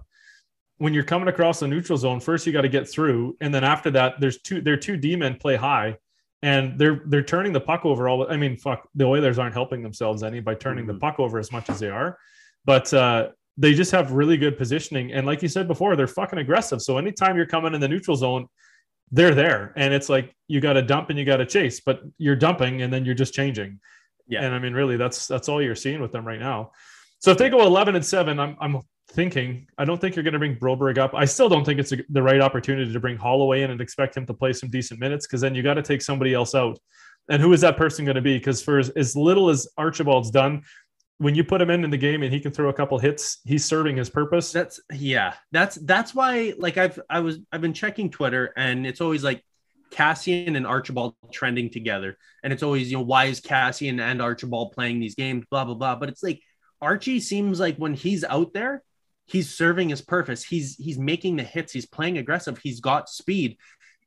when 0.77 0.93
you're 0.93 1.03
coming 1.03 1.27
across 1.27 1.59
the 1.59 1.67
neutral 1.67 1.97
zone, 1.97 2.19
first 2.19 2.45
you 2.45 2.53
got 2.53 2.61
to 2.61 2.69
get 2.69 2.89
through, 2.89 3.35
and 3.41 3.53
then 3.53 3.63
after 3.63 3.89
that, 3.91 4.19
there's 4.19 4.41
two 4.41 4.61
their 4.61 4.77
two 4.77 4.97
D 4.97 5.15
men 5.15 5.35
play 5.35 5.55
high, 5.55 5.97
and 6.41 6.77
they're 6.77 7.01
they're 7.05 7.23
turning 7.23 7.51
the 7.51 7.61
puck 7.61 7.85
over. 7.85 8.07
All 8.07 8.29
I 8.29 8.37
mean, 8.37 8.57
fuck, 8.57 8.87
the 8.95 9.05
Oilers 9.05 9.39
aren't 9.39 9.53
helping 9.53 9.81
themselves 9.81 10.23
any 10.23 10.39
by 10.39 10.53
turning 10.55 10.85
mm-hmm. 10.85 10.93
the 10.93 10.99
puck 10.99 11.19
over 11.19 11.39
as 11.39 11.51
much 11.51 11.69
as 11.69 11.79
they 11.79 11.89
are, 11.89 12.17
but 12.65 12.93
uh, 12.93 13.29
they 13.57 13.73
just 13.73 13.91
have 13.91 14.11
really 14.11 14.37
good 14.37 14.57
positioning. 14.57 15.11
And 15.13 15.25
like 15.25 15.41
you 15.41 15.47
said 15.47 15.67
before, 15.67 15.95
they're 15.95 16.07
fucking 16.07 16.39
aggressive. 16.39 16.81
So 16.81 16.97
anytime 16.97 17.35
you're 17.37 17.47
coming 17.47 17.73
in 17.73 17.81
the 17.81 17.87
neutral 17.87 18.15
zone, 18.15 18.47
they're 19.11 19.33
there, 19.33 19.73
and 19.75 19.93
it's 19.93 20.09
like 20.09 20.35
you 20.47 20.61
got 20.61 20.73
to 20.73 20.83
dump 20.83 21.09
and 21.09 21.17
you 21.17 21.25
got 21.25 21.37
to 21.37 21.45
chase, 21.45 21.79
but 21.79 22.01
you're 22.19 22.35
dumping 22.35 22.83
and 22.83 22.93
then 22.93 23.03
you're 23.03 23.15
just 23.15 23.33
changing. 23.33 23.79
Yeah, 24.27 24.43
and 24.43 24.53
I 24.53 24.59
mean, 24.59 24.73
really, 24.73 24.97
that's 24.97 25.25
that's 25.25 25.49
all 25.49 25.61
you're 25.61 25.75
seeing 25.75 26.01
with 26.01 26.11
them 26.11 26.27
right 26.27 26.39
now. 26.39 26.71
So 27.19 27.32
if 27.32 27.38
they 27.38 27.49
go 27.49 27.65
11 27.65 27.95
and 27.95 28.06
seven, 28.06 28.39
I'm 28.39 28.56
I'm 28.60 28.82
thinking. 29.10 29.67
I 29.77 29.86
don't 29.86 29.99
think 29.99 30.15
you're 30.15 30.23
going 30.23 30.34
to 30.34 30.39
bring 30.39 30.56
Broberg 30.56 30.97
up. 30.97 31.13
I 31.15 31.25
still 31.25 31.49
don't 31.49 31.65
think 31.65 31.80
it's 31.80 31.91
a, 31.91 31.97
the 32.10 32.21
right 32.21 32.41
opportunity 32.41 32.91
to 32.91 32.99
bring 32.99 33.17
Holloway 33.17 33.63
in 33.63 33.71
and 33.71 33.82
expect 33.82 34.15
him 34.15 34.25
to 34.25 34.34
play 34.34 34.53
some 34.53 34.69
decent 34.69 34.99
minutes 34.99 35.25
because 35.25 35.41
then 35.41 35.56
you 35.56 35.63
got 35.63 35.75
to 35.75 35.82
take 35.82 36.01
somebody 36.01 36.34
else 36.34 36.53
out. 36.53 36.77
And 37.30 37.41
who 37.41 37.53
is 37.53 37.62
that 37.62 37.77
person 37.77 38.06
going 38.06 38.15
to 38.15 38.21
be? 38.21 38.38
Because 38.38 38.62
for 38.62 38.80
as, 38.80 38.89
as, 38.91 39.15
little 39.15 39.49
as 39.49 39.67
Archibald's 39.77 40.32
done, 40.32 40.63
when 41.17 41.36
you 41.36 41.43
put 41.43 41.62
him 41.62 41.69
in 41.69 41.84
in 41.84 41.89
the 41.89 41.97
game 41.97 42.23
and 42.23 42.32
he 42.32 42.39
can 42.39 42.51
throw 42.51 42.69
a 42.69 42.73
couple 42.73 42.97
hits, 42.99 43.39
he's 43.43 43.65
serving 43.65 43.97
his 43.97 44.10
purpose. 44.10 44.51
That's 44.51 44.80
yeah. 44.93 45.34
That's 45.51 45.75
that's 45.75 46.13
why 46.13 46.53
like 46.58 46.77
I've 46.77 46.99
I 47.10 47.21
was 47.21 47.39
I've 47.51 47.62
been 47.62 47.73
checking 47.73 48.12
Twitter 48.12 48.53
and 48.56 48.86
it's 48.86 49.01
always 49.01 49.23
like 49.23 49.43
Kassian 49.91 50.56
and 50.56 50.67
Archibald 50.67 51.15
trending 51.32 51.69
together. 51.71 52.17
And 52.43 52.53
it's 52.53 52.63
always, 52.63 52.91
you 52.91 52.97
know, 52.97 53.03
why 53.03 53.25
is 53.25 53.41
Kassian 53.41 53.99
and 53.99 54.21
Archibald 54.21 54.73
playing 54.73 54.99
these 54.99 55.15
games? 55.15 55.45
Blah 55.49 55.65
blah 55.65 55.73
blah. 55.73 55.95
But 55.95 56.10
it's 56.10 56.21
like 56.23 56.41
Archie 56.81 57.19
seems 57.19 57.59
like 57.59 57.77
when 57.77 57.93
he's 57.93 58.23
out 58.23 58.53
there, 58.53 58.83
he's 59.25 59.49
serving 59.49 59.89
his 59.89 60.01
purpose. 60.01 60.43
He's 60.43 60.75
he's 60.75 60.97
making 60.97 61.35
the 61.37 61.43
hits. 61.43 61.73
He's 61.73 61.85
playing 61.85 62.17
aggressive. 62.17 62.57
He's 62.57 62.79
got 62.79 63.09
speed. 63.09 63.57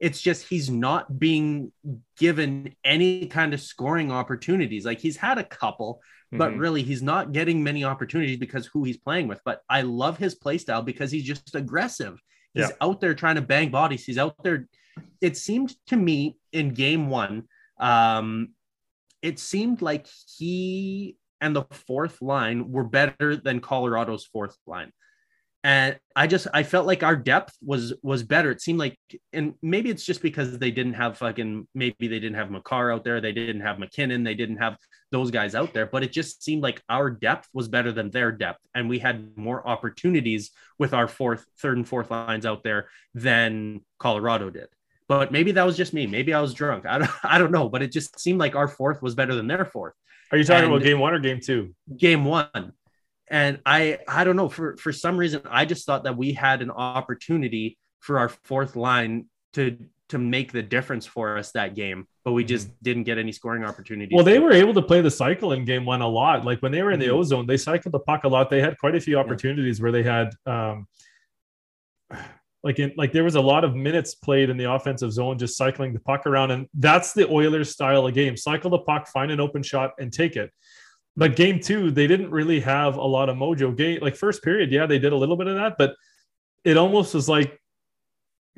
It's 0.00 0.20
just 0.20 0.48
he's 0.48 0.70
not 0.70 1.18
being 1.18 1.72
given 2.18 2.74
any 2.84 3.26
kind 3.26 3.52
of 3.52 3.60
scoring 3.60 4.10
opportunities. 4.10 4.86
Like 4.86 5.00
he's 5.00 5.16
had 5.16 5.36
a 5.36 5.44
couple, 5.44 5.96
mm-hmm. 5.96 6.38
but 6.38 6.56
really 6.56 6.82
he's 6.82 7.02
not 7.02 7.32
getting 7.32 7.62
many 7.62 7.84
opportunities 7.84 8.38
because 8.38 8.66
who 8.66 8.84
he's 8.84 8.96
playing 8.96 9.28
with. 9.28 9.40
But 9.44 9.60
I 9.68 9.82
love 9.82 10.16
his 10.16 10.34
play 10.34 10.56
style 10.58 10.82
because 10.82 11.10
he's 11.10 11.24
just 11.24 11.54
aggressive. 11.54 12.18
He's 12.54 12.68
yeah. 12.68 12.76
out 12.80 13.00
there 13.00 13.14
trying 13.14 13.36
to 13.36 13.42
bang 13.42 13.70
bodies. 13.70 14.04
He's 14.04 14.18
out 14.18 14.42
there. 14.42 14.68
It 15.20 15.36
seemed 15.36 15.74
to 15.88 15.96
me 15.96 16.38
in 16.52 16.74
game 16.74 17.10
one, 17.10 17.44
um, 17.78 18.54
it 19.22 19.38
seemed 19.38 19.82
like 19.82 20.06
he 20.36 21.16
and 21.40 21.54
the 21.54 21.64
fourth 21.70 22.20
line 22.22 22.70
were 22.70 22.84
better 22.84 23.36
than 23.36 23.60
Colorado's 23.60 24.24
fourth 24.24 24.56
line 24.66 24.92
and 25.62 25.98
i 26.16 26.26
just 26.26 26.46
i 26.54 26.62
felt 26.62 26.86
like 26.86 27.02
our 27.02 27.16
depth 27.16 27.54
was 27.62 27.92
was 28.02 28.22
better 28.22 28.50
it 28.50 28.62
seemed 28.62 28.78
like 28.78 28.98
and 29.32 29.54
maybe 29.62 29.90
it's 29.90 30.04
just 30.04 30.22
because 30.22 30.58
they 30.58 30.70
didn't 30.70 30.94
have 30.94 31.18
fucking 31.18 31.66
maybe 31.74 32.08
they 32.08 32.18
didn't 32.18 32.34
have 32.34 32.50
Makar 32.50 32.90
out 32.90 33.04
there 33.04 33.20
they 33.20 33.32
didn't 33.32 33.60
have 33.60 33.78
MacKinnon, 33.78 34.24
they 34.24 34.34
didn't 34.34 34.56
have 34.56 34.78
those 35.12 35.30
guys 35.30 35.54
out 35.54 35.74
there 35.74 35.86
but 35.86 36.02
it 36.02 36.12
just 36.12 36.42
seemed 36.42 36.62
like 36.62 36.82
our 36.88 37.10
depth 37.10 37.48
was 37.52 37.68
better 37.68 37.92
than 37.92 38.10
their 38.10 38.32
depth 38.32 38.60
and 38.74 38.88
we 38.88 38.98
had 38.98 39.36
more 39.36 39.66
opportunities 39.66 40.50
with 40.78 40.94
our 40.94 41.08
fourth 41.08 41.44
third 41.58 41.76
and 41.76 41.88
fourth 41.88 42.10
lines 42.10 42.46
out 42.46 42.62
there 42.62 42.88
than 43.14 43.82
colorado 43.98 44.48
did 44.48 44.68
But 45.08 45.32
maybe 45.32 45.52
that 45.52 45.66
was 45.66 45.76
just 45.76 45.92
me. 45.92 46.06
Maybe 46.06 46.32
I 46.32 46.40
was 46.40 46.54
drunk. 46.54 46.86
I 46.86 46.98
don't, 46.98 47.10
I 47.24 47.38
don't 47.38 47.50
know. 47.50 47.68
But 47.68 47.82
it 47.82 47.90
just 47.90 48.18
seemed 48.20 48.38
like 48.38 48.54
our 48.54 48.68
fourth 48.68 49.02
was 49.02 49.16
better 49.16 49.34
than 49.34 49.48
their 49.48 49.64
fourth. 49.64 49.94
Are 50.32 50.38
you 50.38 50.44
talking 50.44 50.64
and 50.64 50.72
about 50.72 50.84
game 50.84 50.98
one 50.98 51.14
or 51.14 51.18
game 51.18 51.40
two? 51.40 51.74
Game 51.96 52.24
one. 52.24 52.72
And 53.28 53.60
I 53.64 53.98
I 54.08 54.24
don't 54.24 54.36
know 54.36 54.48
for 54.48 54.76
for 54.76 54.92
some 54.92 55.16
reason 55.16 55.42
I 55.48 55.64
just 55.64 55.86
thought 55.86 56.04
that 56.04 56.16
we 56.16 56.32
had 56.32 56.62
an 56.62 56.70
opportunity 56.70 57.78
for 58.00 58.18
our 58.18 58.28
fourth 58.28 58.76
line 58.76 59.26
to 59.54 59.76
to 60.08 60.18
make 60.18 60.50
the 60.50 60.62
difference 60.62 61.06
for 61.06 61.38
us 61.38 61.52
that 61.52 61.76
game, 61.76 62.08
but 62.24 62.32
we 62.32 62.44
just 62.44 62.66
mm-hmm. 62.66 62.76
didn't 62.82 63.02
get 63.04 63.18
any 63.18 63.30
scoring 63.30 63.64
opportunities. 63.64 64.12
Well, 64.12 64.24
they 64.24 64.40
were 64.40 64.52
able 64.52 64.74
to 64.74 64.82
play 64.82 65.00
the 65.00 65.10
cycle 65.10 65.52
in 65.52 65.64
game 65.64 65.84
one 65.84 66.02
a 66.02 66.08
lot. 66.08 66.44
Like 66.44 66.60
when 66.60 66.72
they 66.72 66.82
were 66.82 66.90
in 66.90 66.98
the 66.98 67.06
mm-hmm. 67.06 67.16
ozone, 67.16 67.46
they 67.46 67.56
cycled 67.56 67.94
the 67.94 68.00
puck 68.00 68.24
a 68.24 68.28
lot. 68.28 68.50
They 68.50 68.60
had 68.60 68.76
quite 68.78 68.96
a 68.96 69.00
few 69.00 69.18
opportunities 69.18 69.78
yeah. 69.78 69.82
where 69.82 69.92
they 69.92 70.02
had 70.02 70.30
um 70.46 70.86
like 72.62 72.78
in 72.78 72.92
like 72.96 73.12
there 73.12 73.24
was 73.24 73.36
a 73.36 73.40
lot 73.40 73.64
of 73.64 73.74
minutes 73.74 74.14
played 74.14 74.50
in 74.50 74.56
the 74.56 74.70
offensive 74.70 75.12
zone 75.12 75.38
just 75.38 75.56
cycling 75.56 75.92
the 75.92 76.00
puck 76.00 76.26
around. 76.26 76.50
And 76.50 76.66
that's 76.74 77.12
the 77.12 77.28
Oilers 77.28 77.70
style 77.70 78.06
of 78.06 78.14
game. 78.14 78.36
Cycle 78.36 78.70
the 78.70 78.78
puck 78.78 79.08
find 79.08 79.30
an 79.30 79.40
open 79.40 79.62
shot 79.62 79.92
and 79.98 80.12
take 80.12 80.36
it. 80.36 80.50
But 81.16 81.36
game 81.36 81.60
2 81.60 81.90
they 81.90 82.06
didn't 82.06 82.30
really 82.30 82.60
have 82.60 82.96
a 82.96 83.04
lot 83.04 83.28
of 83.28 83.36
mojo. 83.36 83.76
Game 83.76 84.00
like 84.00 84.16
first 84.16 84.42
period 84.42 84.70
yeah 84.70 84.86
they 84.86 84.98
did 84.98 85.12
a 85.12 85.16
little 85.16 85.36
bit 85.36 85.46
of 85.46 85.56
that 85.56 85.76
but 85.78 85.94
it 86.64 86.76
almost 86.76 87.14
was 87.14 87.28
like 87.28 87.58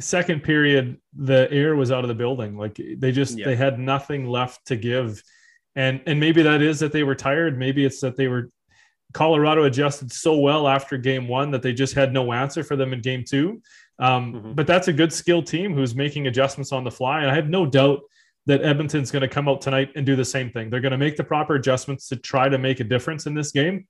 second 0.01 0.43
period 0.43 0.99
the 1.15 1.51
air 1.53 1.77
was 1.77 1.93
out 1.93 2.05
of 2.05 2.09
the 2.09 2.15
building. 2.15 2.57
Like 2.57 2.81
they 2.97 3.13
just 3.13 3.39
yeah. 3.39 3.45
they 3.45 3.57
had 3.57 3.79
nothing 3.79 4.27
left 4.27 4.67
to 4.67 4.77
give. 4.77 5.23
And 5.77 6.03
and 6.07 6.19
maybe 6.21 6.43
that 6.43 6.63
is 6.63 6.81
that 6.81 6.93
they 6.93 7.05
were 7.05 7.15
tired. 7.15 7.59
Maybe 7.59 7.85
it's 7.85 8.01
that 8.01 8.17
they 8.17 8.29
were 8.29 8.51
Colorado 9.13 9.65
adjusted 9.65 10.11
so 10.11 10.39
well 10.39 10.67
after 10.67 10.97
game 10.97 11.29
one 11.29 11.51
that 11.51 11.63
they 11.63 11.73
just 11.73 11.95
had 11.95 12.13
no 12.13 12.33
answer 12.33 12.65
for 12.65 12.77
them 12.77 12.93
in 12.93 13.01
game 13.01 13.25
two. 13.29 13.63
Um, 14.03 14.33
mm-hmm. 14.33 14.53
But 14.55 14.67
that's 14.67 14.89
a 14.89 14.93
good 14.93 15.13
skilled 15.13 15.47
team 15.47 15.75
who's 15.75 15.95
making 15.95 16.27
adjustments 16.27 16.73
on 16.73 16.83
the 16.83 16.91
fly. 16.91 17.21
And 17.21 17.31
I 17.31 17.35
have 17.37 17.49
no 17.49 17.65
doubt 17.65 18.01
that 18.47 18.65
Edmonton's 18.65 19.13
going 19.13 19.21
to 19.21 19.29
come 19.29 19.49
out 19.49 19.61
tonight 19.61 19.93
and 19.95 20.05
do 20.05 20.17
the 20.17 20.25
same 20.25 20.51
thing. 20.51 20.71
They're 20.71 20.81
going 20.81 20.91
to 20.91 20.99
make 20.99 21.17
the 21.17 21.23
proper 21.23 21.55
adjustments 21.55 22.09
to 22.09 22.17
try 22.17 22.49
to 22.49 22.59
make 22.59 22.81
a 22.81 22.85
difference 22.85 23.27
in 23.27 23.35
this 23.35 23.53
game. 23.53 23.87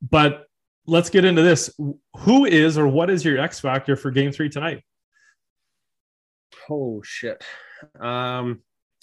But 0.00 0.46
let's 0.86 1.10
get 1.10 1.24
into 1.24 1.42
this. 1.42 1.76
Who 2.18 2.44
is 2.44 2.78
or 2.78 2.86
what 2.86 3.10
is 3.10 3.24
your 3.24 3.40
X 3.40 3.58
factor 3.58 3.96
for 3.96 4.12
game 4.12 4.30
three 4.30 4.48
tonight? 4.48 4.84
Oh, 6.70 7.02
shit. 7.02 7.42
Um, 7.98 8.60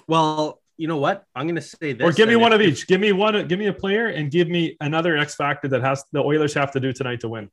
well, 0.08 0.62
you 0.78 0.88
know 0.88 0.98
what? 0.98 1.26
I'm 1.36 1.46
going 1.46 1.56
to 1.56 1.62
say 1.62 1.92
this. 1.92 2.08
Or 2.08 2.14
give 2.14 2.30
me 2.30 2.38
one 2.38 2.54
of 2.54 2.62
each. 2.62 2.88
Give 2.88 3.02
me 3.02 3.12
one. 3.12 3.46
Give 3.50 3.60
me 3.60 3.68
a 3.68 3.74
player 3.74 4.08
and 4.08 4.32
give 4.32 4.48
me 4.48 4.78
another 4.80 5.18
X 5.18 5.36
factor 5.36 5.68
that 5.68 5.82
has 5.82 6.06
the 6.14 6.22
Oilers 6.22 6.54
have 6.54 6.72
to 6.72 6.80
do 6.80 6.94
tonight 6.94 7.20
to 7.20 7.28
win. 7.28 7.50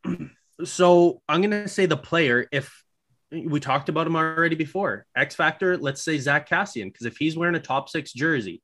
So 0.64 1.22
I'm 1.28 1.42
to 1.42 1.68
say 1.68 1.86
the 1.86 1.96
player. 1.96 2.46
If 2.50 2.82
we 3.30 3.60
talked 3.60 3.88
about 3.88 4.06
him 4.06 4.16
already 4.16 4.56
before, 4.56 5.06
X 5.16 5.34
factor. 5.34 5.76
Let's 5.76 6.02
say 6.02 6.18
Zack 6.18 6.48
Kassian, 6.48 6.92
because 6.92 7.06
if 7.06 7.16
he's 7.16 7.36
wearing 7.36 7.56
a 7.56 7.60
top 7.60 7.88
six 7.88 8.12
jersey, 8.12 8.62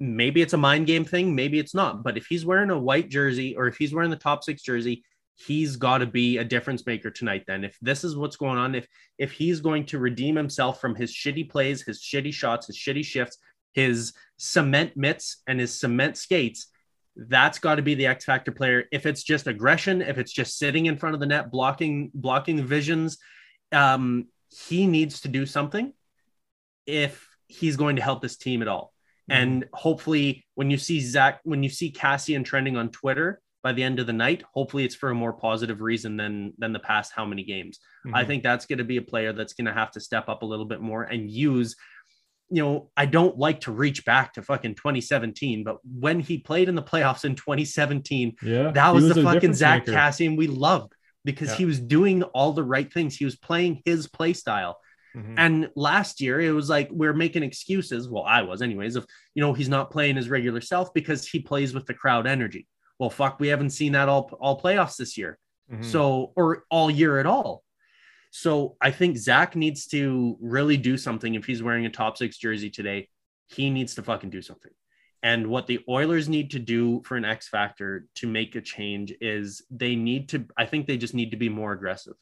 maybe 0.00 0.40
it's 0.40 0.52
a 0.52 0.58
mind 0.58 0.86
game 0.86 1.04
thing, 1.04 1.34
maybe 1.34 1.58
it's 1.58 1.74
not. 1.74 2.02
But 2.02 2.16
if 2.16 2.26
he's 2.26 2.46
wearing 2.46 2.70
a 2.70 2.78
white 2.78 3.08
jersey 3.08 3.56
or 3.56 3.66
if 3.66 3.76
he's 3.76 3.94
wearing 3.94 4.10
the 4.10 4.16
top 4.16 4.44
six 4.44 4.62
jersey, 4.62 5.04
he's 5.34 5.76
got 5.76 5.98
to 5.98 6.06
be 6.06 6.38
a 6.38 6.44
difference 6.44 6.84
maker 6.84 7.10
tonight 7.10 7.42
then 7.46 7.64
if 7.64 7.78
this 7.80 8.04
is 8.04 8.14
what's 8.14 8.36
going 8.36 8.58
on 8.58 8.74
if 8.74 8.86
if 9.16 9.32
he's 9.32 9.60
going 9.60 9.84
to 9.84 9.98
redeem 9.98 10.36
himself 10.36 10.78
from 10.78 10.94
his 10.94 11.10
shitty 11.10 11.48
plays 11.48 11.80
his 11.80 12.02
shitty 12.02 12.32
shots 12.32 12.66
his 12.66 12.76
shitty 12.76 13.02
shifts 13.02 13.38
his 13.72 14.12
cement 14.36 14.96
mitts 14.96 15.42
and 15.46 15.60
his 15.60 15.78
cement 15.78 16.16
skates, 16.16 16.68
that's 17.16 17.58
got 17.58 17.76
to 17.76 17.82
be 17.82 17.94
the 17.94 18.06
X 18.06 18.24
factor 18.24 18.52
player. 18.52 18.84
If 18.90 19.06
it's 19.06 19.22
just 19.22 19.46
aggression, 19.46 20.02
if 20.02 20.18
it's 20.18 20.32
just 20.32 20.58
sitting 20.58 20.86
in 20.86 20.96
front 20.96 21.14
of 21.14 21.20
the 21.20 21.26
net, 21.26 21.50
blocking 21.50 22.10
blocking 22.14 22.56
the 22.56 22.62
visions, 22.62 23.18
um, 23.70 24.26
he 24.50 24.86
needs 24.86 25.20
to 25.22 25.28
do 25.28 25.46
something 25.46 25.92
if 26.86 27.26
he's 27.48 27.76
going 27.76 27.96
to 27.96 28.02
help 28.02 28.22
this 28.22 28.36
team 28.36 28.62
at 28.62 28.68
all. 28.68 28.92
Mm-hmm. 29.30 29.42
And 29.42 29.64
hopefully, 29.72 30.46
when 30.54 30.70
you 30.70 30.78
see 30.78 31.00
Zack, 31.00 31.40
when 31.44 31.62
you 31.62 31.68
see 31.68 31.92
Kassian 31.92 32.44
trending 32.44 32.76
on 32.76 32.90
Twitter 32.90 33.40
by 33.62 33.72
the 33.72 33.82
end 33.82 34.00
of 34.00 34.06
the 34.06 34.12
night, 34.12 34.42
hopefully 34.52 34.84
it's 34.84 34.94
for 34.94 35.10
a 35.10 35.14
more 35.14 35.32
positive 35.32 35.80
reason 35.80 36.16
than 36.16 36.54
than 36.58 36.72
the 36.72 36.80
past 36.80 37.12
how 37.14 37.24
many 37.24 37.44
games. 37.44 37.78
Mm-hmm. 38.06 38.16
I 38.16 38.24
think 38.24 38.42
that's 38.42 38.66
going 38.66 38.78
to 38.78 38.84
be 38.84 38.96
a 38.96 39.02
player 39.02 39.32
that's 39.32 39.52
going 39.52 39.66
to 39.66 39.72
have 39.72 39.92
to 39.92 40.00
step 40.00 40.28
up 40.28 40.42
a 40.42 40.46
little 40.46 40.66
bit 40.66 40.80
more 40.80 41.04
and 41.04 41.30
use 41.30 41.76
you 42.52 42.62
know, 42.62 42.90
I 42.96 43.06
don't 43.06 43.38
like 43.38 43.60
to 43.62 43.72
reach 43.72 44.04
back 44.04 44.34
to 44.34 44.42
fucking 44.42 44.74
2017, 44.74 45.64
but 45.64 45.78
when 45.84 46.20
he 46.20 46.36
played 46.36 46.68
in 46.68 46.74
the 46.74 46.82
playoffs 46.82 47.24
in 47.24 47.34
2017, 47.34 48.36
yeah, 48.42 48.70
that 48.72 48.94
was, 48.94 49.04
was 49.04 49.14
the 49.14 49.22
fucking 49.22 49.54
Zack 49.54 49.86
maker. 49.86 49.98
Kassian 49.98 50.36
we 50.36 50.46
loved 50.46 50.92
because 51.24 51.48
yeah. 51.50 51.56
he 51.56 51.64
was 51.64 51.80
doing 51.80 52.22
all 52.22 52.52
the 52.52 52.62
right 52.62 52.92
things. 52.92 53.16
He 53.16 53.24
was 53.24 53.36
playing 53.36 53.80
his 53.86 54.06
play 54.06 54.34
style. 54.34 54.78
Mm-hmm. 55.16 55.34
And 55.38 55.70
last 55.76 56.20
year 56.20 56.40
it 56.40 56.52
was 56.52 56.68
like 56.68 56.90
we're 56.90 57.14
making 57.14 57.42
excuses. 57.42 58.08
Well, 58.08 58.24
I 58.24 58.42
was 58.42 58.60
anyways, 58.60 58.96
of 58.96 59.06
you 59.34 59.42
know, 59.42 59.54
he's 59.54 59.70
not 59.70 59.90
playing 59.90 60.16
his 60.16 60.28
regular 60.28 60.60
self 60.60 60.92
because 60.92 61.26
he 61.26 61.40
plays 61.40 61.72
with 61.72 61.86
the 61.86 61.94
crowd 61.94 62.26
energy. 62.26 62.66
Well, 62.98 63.10
fuck, 63.10 63.40
we 63.40 63.48
haven't 63.48 63.70
seen 63.70 63.92
that 63.92 64.10
all 64.10 64.30
all 64.40 64.60
playoffs 64.60 64.96
this 64.96 65.16
year. 65.16 65.38
Mm-hmm. 65.72 65.84
So 65.84 66.32
or 66.36 66.64
all 66.70 66.90
year 66.90 67.18
at 67.18 67.26
all. 67.26 67.62
So 68.34 68.76
I 68.80 68.90
think 68.90 69.18
Zack 69.18 69.54
needs 69.56 69.86
to 69.88 70.38
really 70.40 70.78
do 70.78 70.96
something. 70.96 71.34
If 71.34 71.44
he's 71.44 71.62
wearing 71.62 71.84
a 71.84 71.90
top 71.90 72.16
six 72.16 72.38
jersey 72.38 72.70
today, 72.70 73.10
he 73.48 73.68
needs 73.68 73.94
to 73.96 74.02
fucking 74.02 74.30
do 74.30 74.40
something. 74.40 74.72
And 75.22 75.48
what 75.48 75.66
the 75.66 75.80
Oilers 75.86 76.30
need 76.30 76.50
to 76.52 76.58
do 76.58 77.02
for 77.04 77.16
an 77.18 77.26
X 77.26 77.48
factor 77.48 78.06
to 78.16 78.26
make 78.26 78.56
a 78.56 78.62
change 78.62 79.12
is 79.20 79.62
they 79.70 79.94
need 79.94 80.30
to, 80.30 80.46
I 80.56 80.64
think 80.64 80.86
they 80.86 80.96
just 80.96 81.12
need 81.12 81.30
to 81.32 81.36
be 81.36 81.50
more 81.50 81.72
aggressive. 81.72 82.14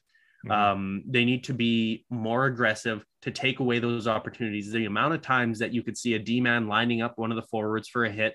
Mm-hmm. 0.45 0.51
Um, 0.51 1.03
they 1.07 1.25
need 1.25 1.45
to 1.45 1.55
be 1.55 2.05
more 2.11 2.47
aggressive 2.47 3.05
to 3.23 3.31
take 3.31 3.61
away 3.61 3.79
those 3.79 4.09
opportunities. 4.09 4.73
The 4.73 4.87
amount 4.87 5.15
of 5.15 5.23
times 5.23 5.61
that 5.61 5.73
you 5.73 5.85
could 5.85 5.97
see 5.97 6.15
a 6.15 6.19
D 6.19 6.41
man 6.41 6.67
lining 6.67 7.03
up 7.03 7.19
one 7.19 7.31
of 7.31 7.37
the 7.37 7.47
forwards 7.51 7.89
for 7.89 8.05
a 8.05 8.11
hit, 8.11 8.35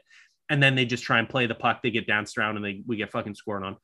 and 0.50 0.64
then 0.64 0.76
they 0.76 0.86
just 0.86 1.04
try 1.04 1.20
and 1.20 1.28
play 1.28 1.46
the 1.46 1.56
puck, 1.56 1.82
they 1.84 1.92
get 1.92 2.08
danced 2.08 2.38
around 2.38 2.56
and 2.56 2.64
they 2.64 2.84
we 2.88 2.96
get 2.96 3.12
fucking 3.12 3.36
scored 3.36 3.64
on 3.64 3.76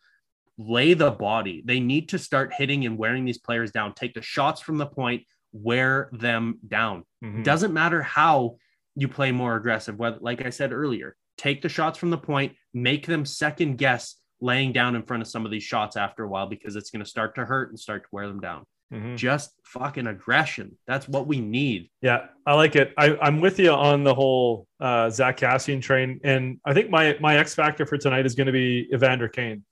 lay 0.67 0.93
the 0.93 1.12
body. 1.12 1.62
They 1.65 1.80
need 1.80 2.10
to 2.10 2.19
start 2.19 2.54
hitting 2.54 2.86
and 2.86 2.97
wearing 2.97 3.26
these 3.26 3.38
players 3.38 3.71
down. 3.71 3.93
Take 3.93 4.13
the 4.13 4.21
shots 4.21 4.62
from 4.62 4.78
the 4.78 4.86
point, 4.86 5.24
wear 5.52 6.10
them 6.13 6.60
down. 6.67 7.04
Mm-hmm. 7.24 7.43
Doesn't 7.43 7.74
matter 7.74 8.02
how 8.02 8.58
you 8.95 9.08
play 9.08 9.32
more 9.32 9.56
aggressive. 9.56 9.97
Whether, 9.97 10.17
like 10.19 10.45
I 10.45 10.50
said 10.50 10.71
earlier, 10.71 11.15
take 11.38 11.62
the 11.62 11.69
shots 11.69 11.97
from 11.97 12.10
the 12.10 12.17
point, 12.17 12.54
make 12.74 13.06
them 13.06 13.26
second 13.26 13.78
guess 13.78 14.15
laying 14.41 14.71
down 14.71 14.95
in 14.95 15.04
front 15.04 15.21
of 15.21 15.28
some 15.28 15.45
of 15.45 15.52
these 15.52 15.63
shots 15.63 15.95
after 15.95 16.24
a 16.24 16.28
while 16.28 16.47
because 16.47 16.76
it's 16.76 16.89
going 16.89 17.04
to 17.04 17.10
start 17.10 17.36
to 17.36 17.45
hurt 17.45 17.69
and 17.69 17.80
start 17.80 18.04
to 18.04 18.10
wear 18.12 18.28
them 18.28 18.39
down. 18.39 18.65
Mm-hmm. 18.93 19.15
Just 19.15 19.54
fucking 19.63 20.08
aggression. 20.08 20.78
That's 20.86 21.08
what 21.08 21.26
we 21.26 21.39
need. 21.39 21.89
Yeah, 22.02 22.26
I 22.45 22.56
like 22.56 22.76
it. 22.76 22.93
I, 22.97 23.15
am 23.21 23.39
with 23.39 23.58
you 23.58 23.71
on 23.71 24.04
the 24.04 24.13
whole 24.13 24.67
uh, 24.82 25.10
Zack 25.10 25.38
Kassian 25.38 25.82
train, 25.82 26.19
and 26.26 26.60
I 26.65 26.74
think 26.74 26.89
my 26.89 27.17
my 27.21 27.38
X 27.38 27.56
factor 27.56 27.86
for 27.86 27.97
tonight 27.97 28.26
is 28.26 28.36
going 28.36 28.47
to 28.47 28.52
be 28.52 28.89
Evander 28.93 29.30
Kane. 29.30 29.63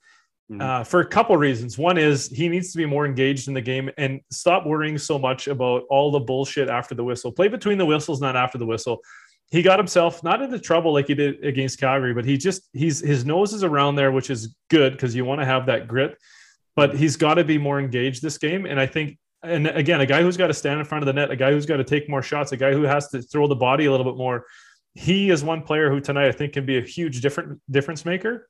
Mm-hmm. 0.52 0.62
Uh, 0.62 0.84
for 0.84 1.02
a 1.02 1.06
couple 1.06 1.38
reasons. 1.38 1.78
One 1.78 2.00
is 2.00 2.28
he 2.28 2.50
needs 2.50 2.72
to 2.72 2.78
be 2.78 2.86
more 2.88 3.06
engaged 3.06 3.48
in 3.48 3.54
the 3.54 3.62
game 3.62 3.92
and 4.00 4.20
stop 4.32 4.66
worrying 4.66 4.98
so 4.98 5.20
much 5.20 5.48
about 5.48 5.84
all 5.92 6.10
the 6.10 6.20
bullshit 6.20 6.70
after 6.70 6.96
the 6.96 7.04
whistle. 7.04 7.32
Play 7.32 7.50
between 7.50 7.78
the 7.78 7.86
whistles, 7.86 8.20
not 8.20 8.36
after 8.36 8.58
the 8.58 8.66
whistle. 8.66 9.02
He 9.52 9.62
got 9.62 9.78
himself 9.78 10.24
not 10.24 10.42
into 10.42 10.58
trouble 10.58 10.92
like 10.92 11.06
he 11.06 11.14
did 11.14 11.46
against 11.46 11.80
Calgary, 11.80 12.16
but 12.16 12.26
he 12.26 12.36
just 12.36 12.68
he's 12.74 13.00
his 13.00 13.26
nose 13.26 13.54
is 13.54 13.64
around 13.64 13.96
there, 13.96 14.12
which 14.12 14.32
is 14.32 14.56
good 14.72 14.94
because 14.94 15.14
you 15.14 15.24
want 15.24 15.40
to 15.40 15.46
have 15.46 15.68
that 15.68 15.88
grit. 15.88 16.18
But 16.76 16.96
he's 16.96 17.16
got 17.16 17.36
to 17.36 17.44
be 17.44 17.60
more 17.60 17.80
engaged 17.80 18.24
this 18.24 18.38
game, 18.38 18.66
and 18.66 18.80
I 18.80 18.88
think. 18.88 19.18
And 19.42 19.68
again, 19.68 20.02
a 20.02 20.06
guy 20.06 20.22
who's 20.22 20.36
got 20.36 20.48
to 20.48 20.54
stand 20.54 20.80
in 20.80 20.86
front 20.86 21.02
of 21.02 21.06
the 21.06 21.14
net, 21.14 21.32
a 21.32 21.36
guy 21.38 21.52
who's 21.52 21.66
got 21.66 21.78
to 21.78 21.86
take 21.86 22.10
more 22.10 22.22
shots, 22.22 22.52
a 22.52 22.58
guy 22.58 22.74
who 22.74 22.82
has 22.82 23.08
to 23.10 23.22
throw 23.22 23.48
the 23.48 23.56
body 23.56 23.86
a 23.86 23.92
little 23.92 24.04
bit 24.06 24.18
more. 24.18 24.46
He 24.96 25.30
is 25.30 25.46
one 25.46 25.62
player 25.62 25.90
who 25.90 26.02
tonight 26.02 26.28
I 26.28 26.34
think 26.34 26.52
can 26.52 26.66
be 26.66 26.78
a 26.78 26.82
huge 26.82 27.22
different 27.22 27.62
difference 27.72 28.04
maker 28.04 28.49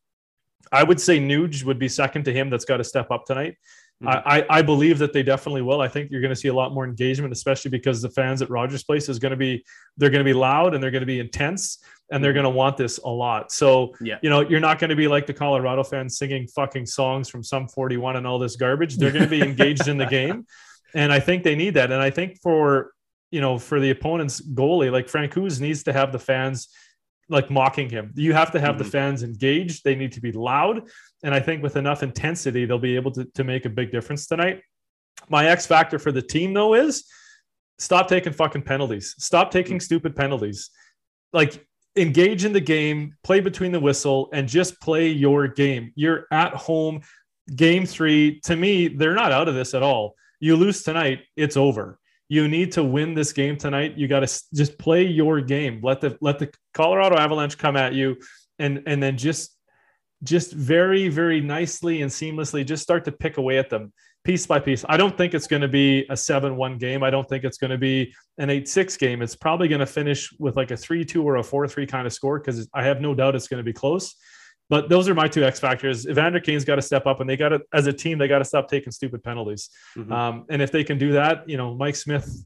I 0.72 0.84
would 0.84 1.00
say 1.00 1.20
Nuge 1.20 1.64
would 1.64 1.80
be 1.80 1.88
second 1.88 2.26
to 2.26 2.34
him. 2.34 2.50
That's 2.50 2.66
got 2.66 2.78
to 2.78 2.84
step 2.84 3.12
up 3.12 3.26
tonight. 3.26 3.56
Mm-hmm. 4.04 4.28
I, 4.30 4.46
I 4.50 4.62
believe 4.62 4.98
that 5.00 5.12
they 5.12 5.24
definitely 5.24 5.62
will. 5.62 5.82
I 5.82 5.90
think 5.90 6.10
you're 6.10 6.22
going 6.22 6.34
to 6.34 6.40
see 6.40 6.48
a 6.48 6.54
lot 6.54 6.74
more 6.74 6.86
engagement, 6.86 7.34
especially 7.34 7.70
because 7.70 8.02
the 8.02 8.10
fans 8.10 8.42
at 8.42 8.50
Rogers 8.50 8.84
Place 8.84 9.10
is 9.10 9.20
going 9.20 9.32
to 9.32 9.38
be 9.38 9.66
they're 9.98 10.10
going 10.10 10.24
to 10.24 10.30
be 10.30 10.34
loud 10.34 10.74
and 10.74 10.82
they're 10.82 10.92
going 10.92 11.02
to 11.02 11.08
be 11.08 11.20
intense 11.20 11.84
and 12.10 12.24
they're 12.24 12.32
mm-hmm. 12.32 12.44
going 12.44 12.54
to 12.54 12.58
want 12.58 12.78
this 12.78 12.98
a 13.00 13.10
lot. 13.10 13.52
So 13.52 13.94
yeah. 14.00 14.18
you 14.22 14.30
know 14.30 14.40
you're 14.40 14.62
not 14.62 14.80
going 14.80 14.90
to 14.90 14.96
be 14.96 15.10
like 15.10 15.26
the 15.26 15.34
Colorado 15.34 15.84
fans 15.84 16.18
singing 16.18 16.48
fucking 16.48 16.86
songs 16.86 17.28
from 17.30 17.44
Sum 17.44 17.68
41 17.68 18.16
and 18.16 18.26
all 18.26 18.40
this 18.40 18.56
garbage. 18.56 18.96
They're 18.96 19.12
going 19.12 19.26
to 19.26 19.30
be 19.30 19.42
engaged 19.44 19.90
in 19.90 19.98
the 19.98 20.06
game, 20.06 20.46
and 20.96 21.12
I 21.12 21.20
think 21.20 21.44
they 21.44 21.56
need 21.56 21.74
that. 21.74 21.92
And 21.92 22.02
I 22.02 22.10
think 22.10 22.40
for 22.42 22.94
you 23.32 23.42
know 23.42 23.60
for 23.60 23.82
the 23.82 23.90
opponent's 23.90 24.40
goalie, 24.40 24.94
like 24.94 25.08
Francouz 25.08 25.60
needs 25.60 25.84
to 25.84 25.92
have 25.92 26.14
the 26.14 26.20
fans 26.20 26.70
like 27.30 27.50
mocking 27.50 27.90
him. 27.90 28.12
You 28.16 28.34
have 28.34 28.52
to 28.52 28.60
have 28.60 28.76
mm-hmm. 28.76 28.84
the 28.84 28.90
fans 28.90 29.24
engaged. 29.24 29.84
They 29.84 29.96
need 29.96 30.12
to 30.14 30.22
be 30.22 30.32
loud. 30.32 30.90
And 31.24 31.34
I 31.34 31.40
think 31.40 31.62
with 31.62 31.76
enough 31.76 32.04
intensity, 32.04 32.66
they'll 32.66 32.80
be 32.80 32.96
able 32.96 33.12
to, 33.12 33.26
to 33.36 33.44
make 33.44 33.66
a 33.66 33.70
big 33.70 33.92
difference 33.92 34.26
tonight. 34.26 34.62
My 35.30 35.48
X 35.48 35.66
factor 35.66 36.00
for 36.00 36.12
the 36.12 36.22
team, 36.22 36.54
though, 36.54 36.74
is 36.74 37.06
stop 37.78 38.08
taking 38.08 38.34
fucking 38.34 38.64
penalties. 38.64 39.16
Stop 39.20 39.52
taking 39.52 39.78
mm-hmm. 39.78 39.84
stupid 39.84 40.16
penalties. 40.16 40.72
Like 41.32 41.66
engage 41.96 42.46
in 42.46 42.54
the 42.54 42.62
game, 42.62 43.16
play 43.24 43.40
between 43.40 43.72
the 43.72 43.80
whistle, 43.80 44.30
and 44.34 44.48
just 44.48 44.80
play 44.82 45.10
your 45.10 45.48
game. 45.48 45.92
You're 45.96 46.26
at 46.32 46.54
home. 46.54 47.02
Game 47.56 47.86
three, 47.86 48.40
to 48.42 48.56
me, 48.56 48.88
they're 48.88 49.16
not 49.16 49.32
out 49.32 49.48
of 49.48 49.56
this 49.56 49.74
at 49.74 49.84
all. 49.84 50.16
You 50.40 50.56
lose 50.56 50.84
tonight, 50.84 51.22
it's 51.36 51.58
over. 51.58 51.99
You 52.30 52.48
need 52.48 52.72
to 52.74 52.84
win 52.84 53.16
this 53.16 53.34
game 53.34 53.58
tonight. 53.58 53.98
You 53.98 54.08
got 54.08 54.20
to 54.20 54.44
just 54.54 54.78
play 54.78 55.06
your 55.06 55.42
game. 55.42 55.82
Let 55.84 56.00
the 56.00 56.18
let 56.22 56.40
the 56.40 56.52
Colorado 56.74 57.18
Avalanche 57.18 57.58
come 57.58 57.76
at 57.76 57.94
you, 57.94 58.18
and 58.60 58.84
and 58.86 59.02
then 59.02 59.18
just 59.18 59.56
just 60.24 60.54
very 60.54 61.08
very 61.10 61.42
nicely 61.42 62.02
and 62.02 62.12
seamlessly 62.12 62.66
just 62.66 62.84
start 62.84 63.06
to 63.06 63.12
pick 63.12 63.38
away 63.38 63.58
at 63.58 63.70
them 63.70 63.92
piece 64.24 64.46
by 64.46 64.60
piece. 64.60 64.86
I 64.88 64.98
don't 64.98 65.18
think 65.18 65.34
it's 65.34 65.48
going 65.48 65.62
to 65.62 65.68
be 65.68 66.06
a 66.10 66.18
7 66.18 66.56
1 66.56 66.78
game. 66.78 67.04
I 67.04 67.10
don't 67.10 67.28
think 67.28 67.44
it's 67.44 67.58
going 67.58 67.72
to 67.72 67.78
be 67.78 68.14
an 68.38 68.50
8 68.50 68.68
6 68.68 68.98
game. 68.98 69.22
It's 69.22 69.36
probably 69.36 69.68
going 69.68 69.80
to 69.80 69.86
finish 69.86 70.32
with 70.40 70.56
like 70.56 70.72
a 70.72 70.78
3 70.78 71.04
2 71.06 71.24
or 71.24 71.38
a 71.38 71.44
4 71.44 71.68
3 71.68 71.88
kind 71.88 72.06
of 72.06 72.14
score 72.14 72.40
because 72.40 72.70
I 72.74 72.84
have 72.84 73.02
no 73.02 73.16
doubt 73.16 73.36
it's 73.36 73.48
going 73.48 73.60
to 73.60 73.64
be 73.64 73.74
close. 73.74 74.16
But 74.70 74.88
those 74.88 75.10
are 75.10 75.16
my 75.16 75.28
two 75.28 75.44
X 75.44 75.60
factors. 75.60 76.08
Evander 76.08 76.40
Kane's 76.40 76.64
got 76.64 76.76
to 76.76 76.82
step 76.82 77.08
up, 77.08 77.20
and 77.20 77.30
they 77.30 77.36
got 77.36 77.50
to, 77.50 77.62
as 77.74 77.88
a 77.88 77.94
team, 77.94 78.20
they 78.20 78.28
got 78.28 78.40
to 78.40 78.46
stop 78.46 78.70
taking 78.70 78.92
stupid 78.92 79.24
penalties. 79.24 79.70
Mm-hmm. 79.98 80.12
Um, 80.12 80.46
and 80.50 80.62
if 80.62 80.72
they 80.72 80.84
can 80.84 80.98
do 80.98 81.14
that, 81.14 81.50
you 81.50 81.58
know, 81.58 81.74
Mike 81.74 81.96
Smith, 81.96 82.46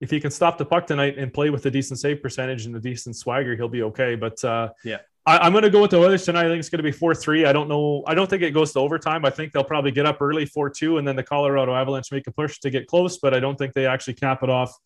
if 0.00 0.10
he 0.10 0.18
can 0.18 0.32
stop 0.32 0.58
the 0.58 0.64
puck 0.64 0.88
tonight 0.88 1.16
and 1.16 1.32
play 1.32 1.50
with 1.50 1.64
a 1.66 1.70
decent 1.70 2.00
save 2.00 2.20
percentage 2.20 2.66
and 2.66 2.74
a 2.74 2.80
decent 2.80 3.14
swagger, 3.14 3.54
he'll 3.54 3.68
be 3.68 3.84
okay. 3.84 4.16
But 4.16 4.42
uh, 4.44 4.70
yeah, 4.84 4.98
I, 5.24 5.46
am 5.46 5.52
going 5.52 5.62
to 5.62 5.70
go 5.70 5.80
with 5.80 5.92
the 5.92 5.98
Oilers 5.98 6.24
tonight. 6.24 6.46
I 6.46 6.48
think 6.48 6.58
it's 6.58 6.68
going 6.68 6.80
to 6.80 6.82
be 6.82 6.90
four 6.90 7.14
three. 7.14 7.46
I 7.46 7.52
don't 7.52 7.68
know. 7.68 8.02
I 8.08 8.14
don't 8.14 8.28
think 8.28 8.42
it 8.42 8.50
goes 8.50 8.72
to 8.72 8.80
overtime. 8.80 9.24
I 9.24 9.30
think 9.30 9.52
they'll 9.52 9.62
probably 9.62 9.92
get 9.92 10.04
up 10.04 10.20
early 10.20 10.44
four 10.44 10.68
two, 10.68 10.98
and 10.98 11.06
then 11.06 11.14
the 11.14 11.22
Colorado 11.22 11.74
Avalanche 11.74 12.10
make 12.10 12.26
a 12.26 12.32
push 12.32 12.58
to 12.58 12.70
get 12.70 12.88
close. 12.88 13.18
But 13.18 13.32
I 13.32 13.38
don't 13.38 13.56
think 13.56 13.74
they 13.74 13.86
actually 13.86 14.14
cap 14.14 14.42
it 14.42 14.50
off. 14.50 14.76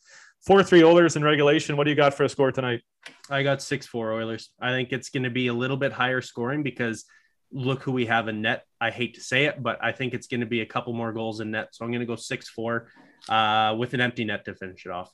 Four 0.47 0.63
three 0.63 0.85
Oilers 0.85 1.17
in 1.17 1.25
regulation. 1.25 1.77
What 1.77 1.85
do 1.85 1.91
you 1.91 1.97
got 1.97 2.15
for 2.15 2.23
a 2.23 2.29
score 2.29 2.53
tonight? 2.53 2.81
I 3.29 3.43
got 3.43 3.61
six 3.61 3.85
four 3.85 4.13
Oilers. 4.13 4.51
I 4.61 4.71
think 4.71 4.93
it's 4.93 5.09
going 5.11 5.25
to 5.25 5.31
be 5.31 5.49
a 5.49 5.53
little 5.53 5.77
bit 5.77 5.93
higher 5.93 6.21
scoring 6.21 6.63
because 6.63 7.05
look 7.51 7.83
who 7.83 7.91
we 7.91 8.07
have 8.07 8.29
in 8.29 8.43
net. 8.43 8.65
I 8.81 8.91
hate 8.91 9.15
to 9.15 9.21
say 9.21 9.47
it, 9.47 9.61
but 9.61 9.83
I 9.83 9.91
think 9.91 10.15
it's 10.15 10.29
going 10.29 10.41
to 10.41 10.47
be 10.47 10.61
a 10.61 10.67
couple 10.67 10.93
more 10.93 11.13
goals 11.13 11.41
in 11.41 11.51
net. 11.51 11.69
So 11.73 11.85
I'm 11.85 11.91
going 11.91 12.01
to 12.01 12.07
go 12.07 12.15
six 12.15 12.49
four 12.49 12.89
uh, 13.29 13.75
with 13.77 13.93
an 13.95 14.01
empty 14.01 14.25
net 14.25 14.45
to 14.45 14.55
finish 14.55 14.87
it 14.87 14.93
off. 14.93 15.11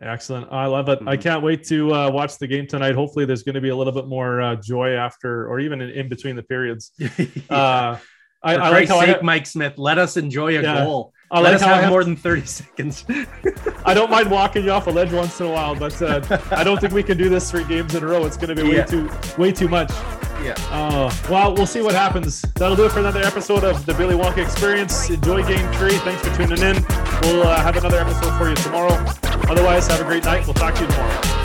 Excellent. 0.00 0.52
I 0.52 0.66
love 0.66 0.88
it. 0.88 1.00
Mm-hmm. 1.00 1.08
I 1.08 1.16
can't 1.16 1.42
wait 1.42 1.64
to 1.64 1.92
uh, 1.92 2.10
watch 2.10 2.38
the 2.38 2.46
game 2.46 2.68
tonight. 2.68 2.94
Hopefully, 2.94 3.24
there's 3.24 3.42
going 3.42 3.56
to 3.56 3.60
be 3.60 3.70
a 3.70 3.76
little 3.76 3.92
bit 3.92 4.06
more 4.06 4.40
uh, 4.40 4.54
joy 4.54 4.92
after, 4.92 5.50
or 5.50 5.58
even 5.58 5.80
in, 5.80 5.90
in 5.90 6.08
between 6.08 6.36
the 6.36 6.44
periods. 6.44 6.92
yeah. 6.98 7.08
uh, 7.50 7.98
I, 8.44 8.54
I 8.54 8.68
like 8.68 8.88
how 8.88 9.00
sake, 9.00 9.16
I, 9.16 9.22
Mike 9.22 9.46
Smith, 9.46 9.76
let 9.76 9.98
us 9.98 10.16
enjoy 10.16 10.56
a 10.56 10.62
yeah. 10.62 10.84
goal. 10.84 11.12
I 11.30 11.40
let 11.40 11.50
like 11.50 11.54
us 11.56 11.60
have, 11.62 11.80
have, 11.82 11.90
more 11.90 12.02
than 12.04 12.16
30 12.16 12.46
seconds. 12.46 13.04
I 13.84 13.92
don't 13.92 14.10
mind 14.10 14.30
walking 14.30 14.64
you 14.64 14.70
off 14.70 14.86
a 14.86 14.90
ledge 14.90 15.12
once 15.12 15.38
in 15.40 15.46
a 15.46 15.50
while, 15.50 15.74
but 15.74 16.00
uh, 16.00 16.22
I 16.50 16.64
don't 16.64 16.80
think 16.80 16.94
we 16.94 17.02
can 17.02 17.18
do 17.18 17.28
this 17.28 17.50
three 17.50 17.64
games 17.64 17.94
in 17.94 18.02
a 18.02 18.06
row. 18.06 18.24
It's 18.24 18.38
going 18.38 18.48
to 18.48 18.54
be 18.54 18.62
way 18.62 18.76
yeah. 18.76 18.84
too 18.84 19.10
way 19.36 19.52
too 19.52 19.68
much. 19.68 19.90
Yeah. 20.42 20.54
Uh, 20.70 21.12
well, 21.28 21.54
we'll 21.54 21.66
see 21.66 21.82
what 21.82 21.94
happens. 21.94 22.40
That'll 22.54 22.76
do 22.76 22.86
it 22.86 22.92
for 22.92 23.00
another 23.00 23.20
episode 23.20 23.64
of 23.64 23.84
the 23.84 23.92
Billy 23.94 24.14
Wonka 24.14 24.38
Experience. 24.38 25.10
Enjoy 25.10 25.46
Game 25.46 25.70
Three. 25.74 25.98
Thanks 25.98 26.26
for 26.26 26.34
tuning 26.34 26.62
in. 26.62 26.82
We'll 27.22 27.42
uh, 27.42 27.60
have 27.60 27.76
another 27.76 27.98
episode 27.98 28.38
for 28.38 28.48
you 28.48 28.54
tomorrow. 28.56 28.94
Otherwise, 29.50 29.86
have 29.88 30.00
a 30.00 30.04
great 30.04 30.24
night. 30.24 30.46
We'll 30.46 30.54
talk 30.54 30.74
to 30.76 30.80
you 30.82 30.86
tomorrow. 30.86 31.38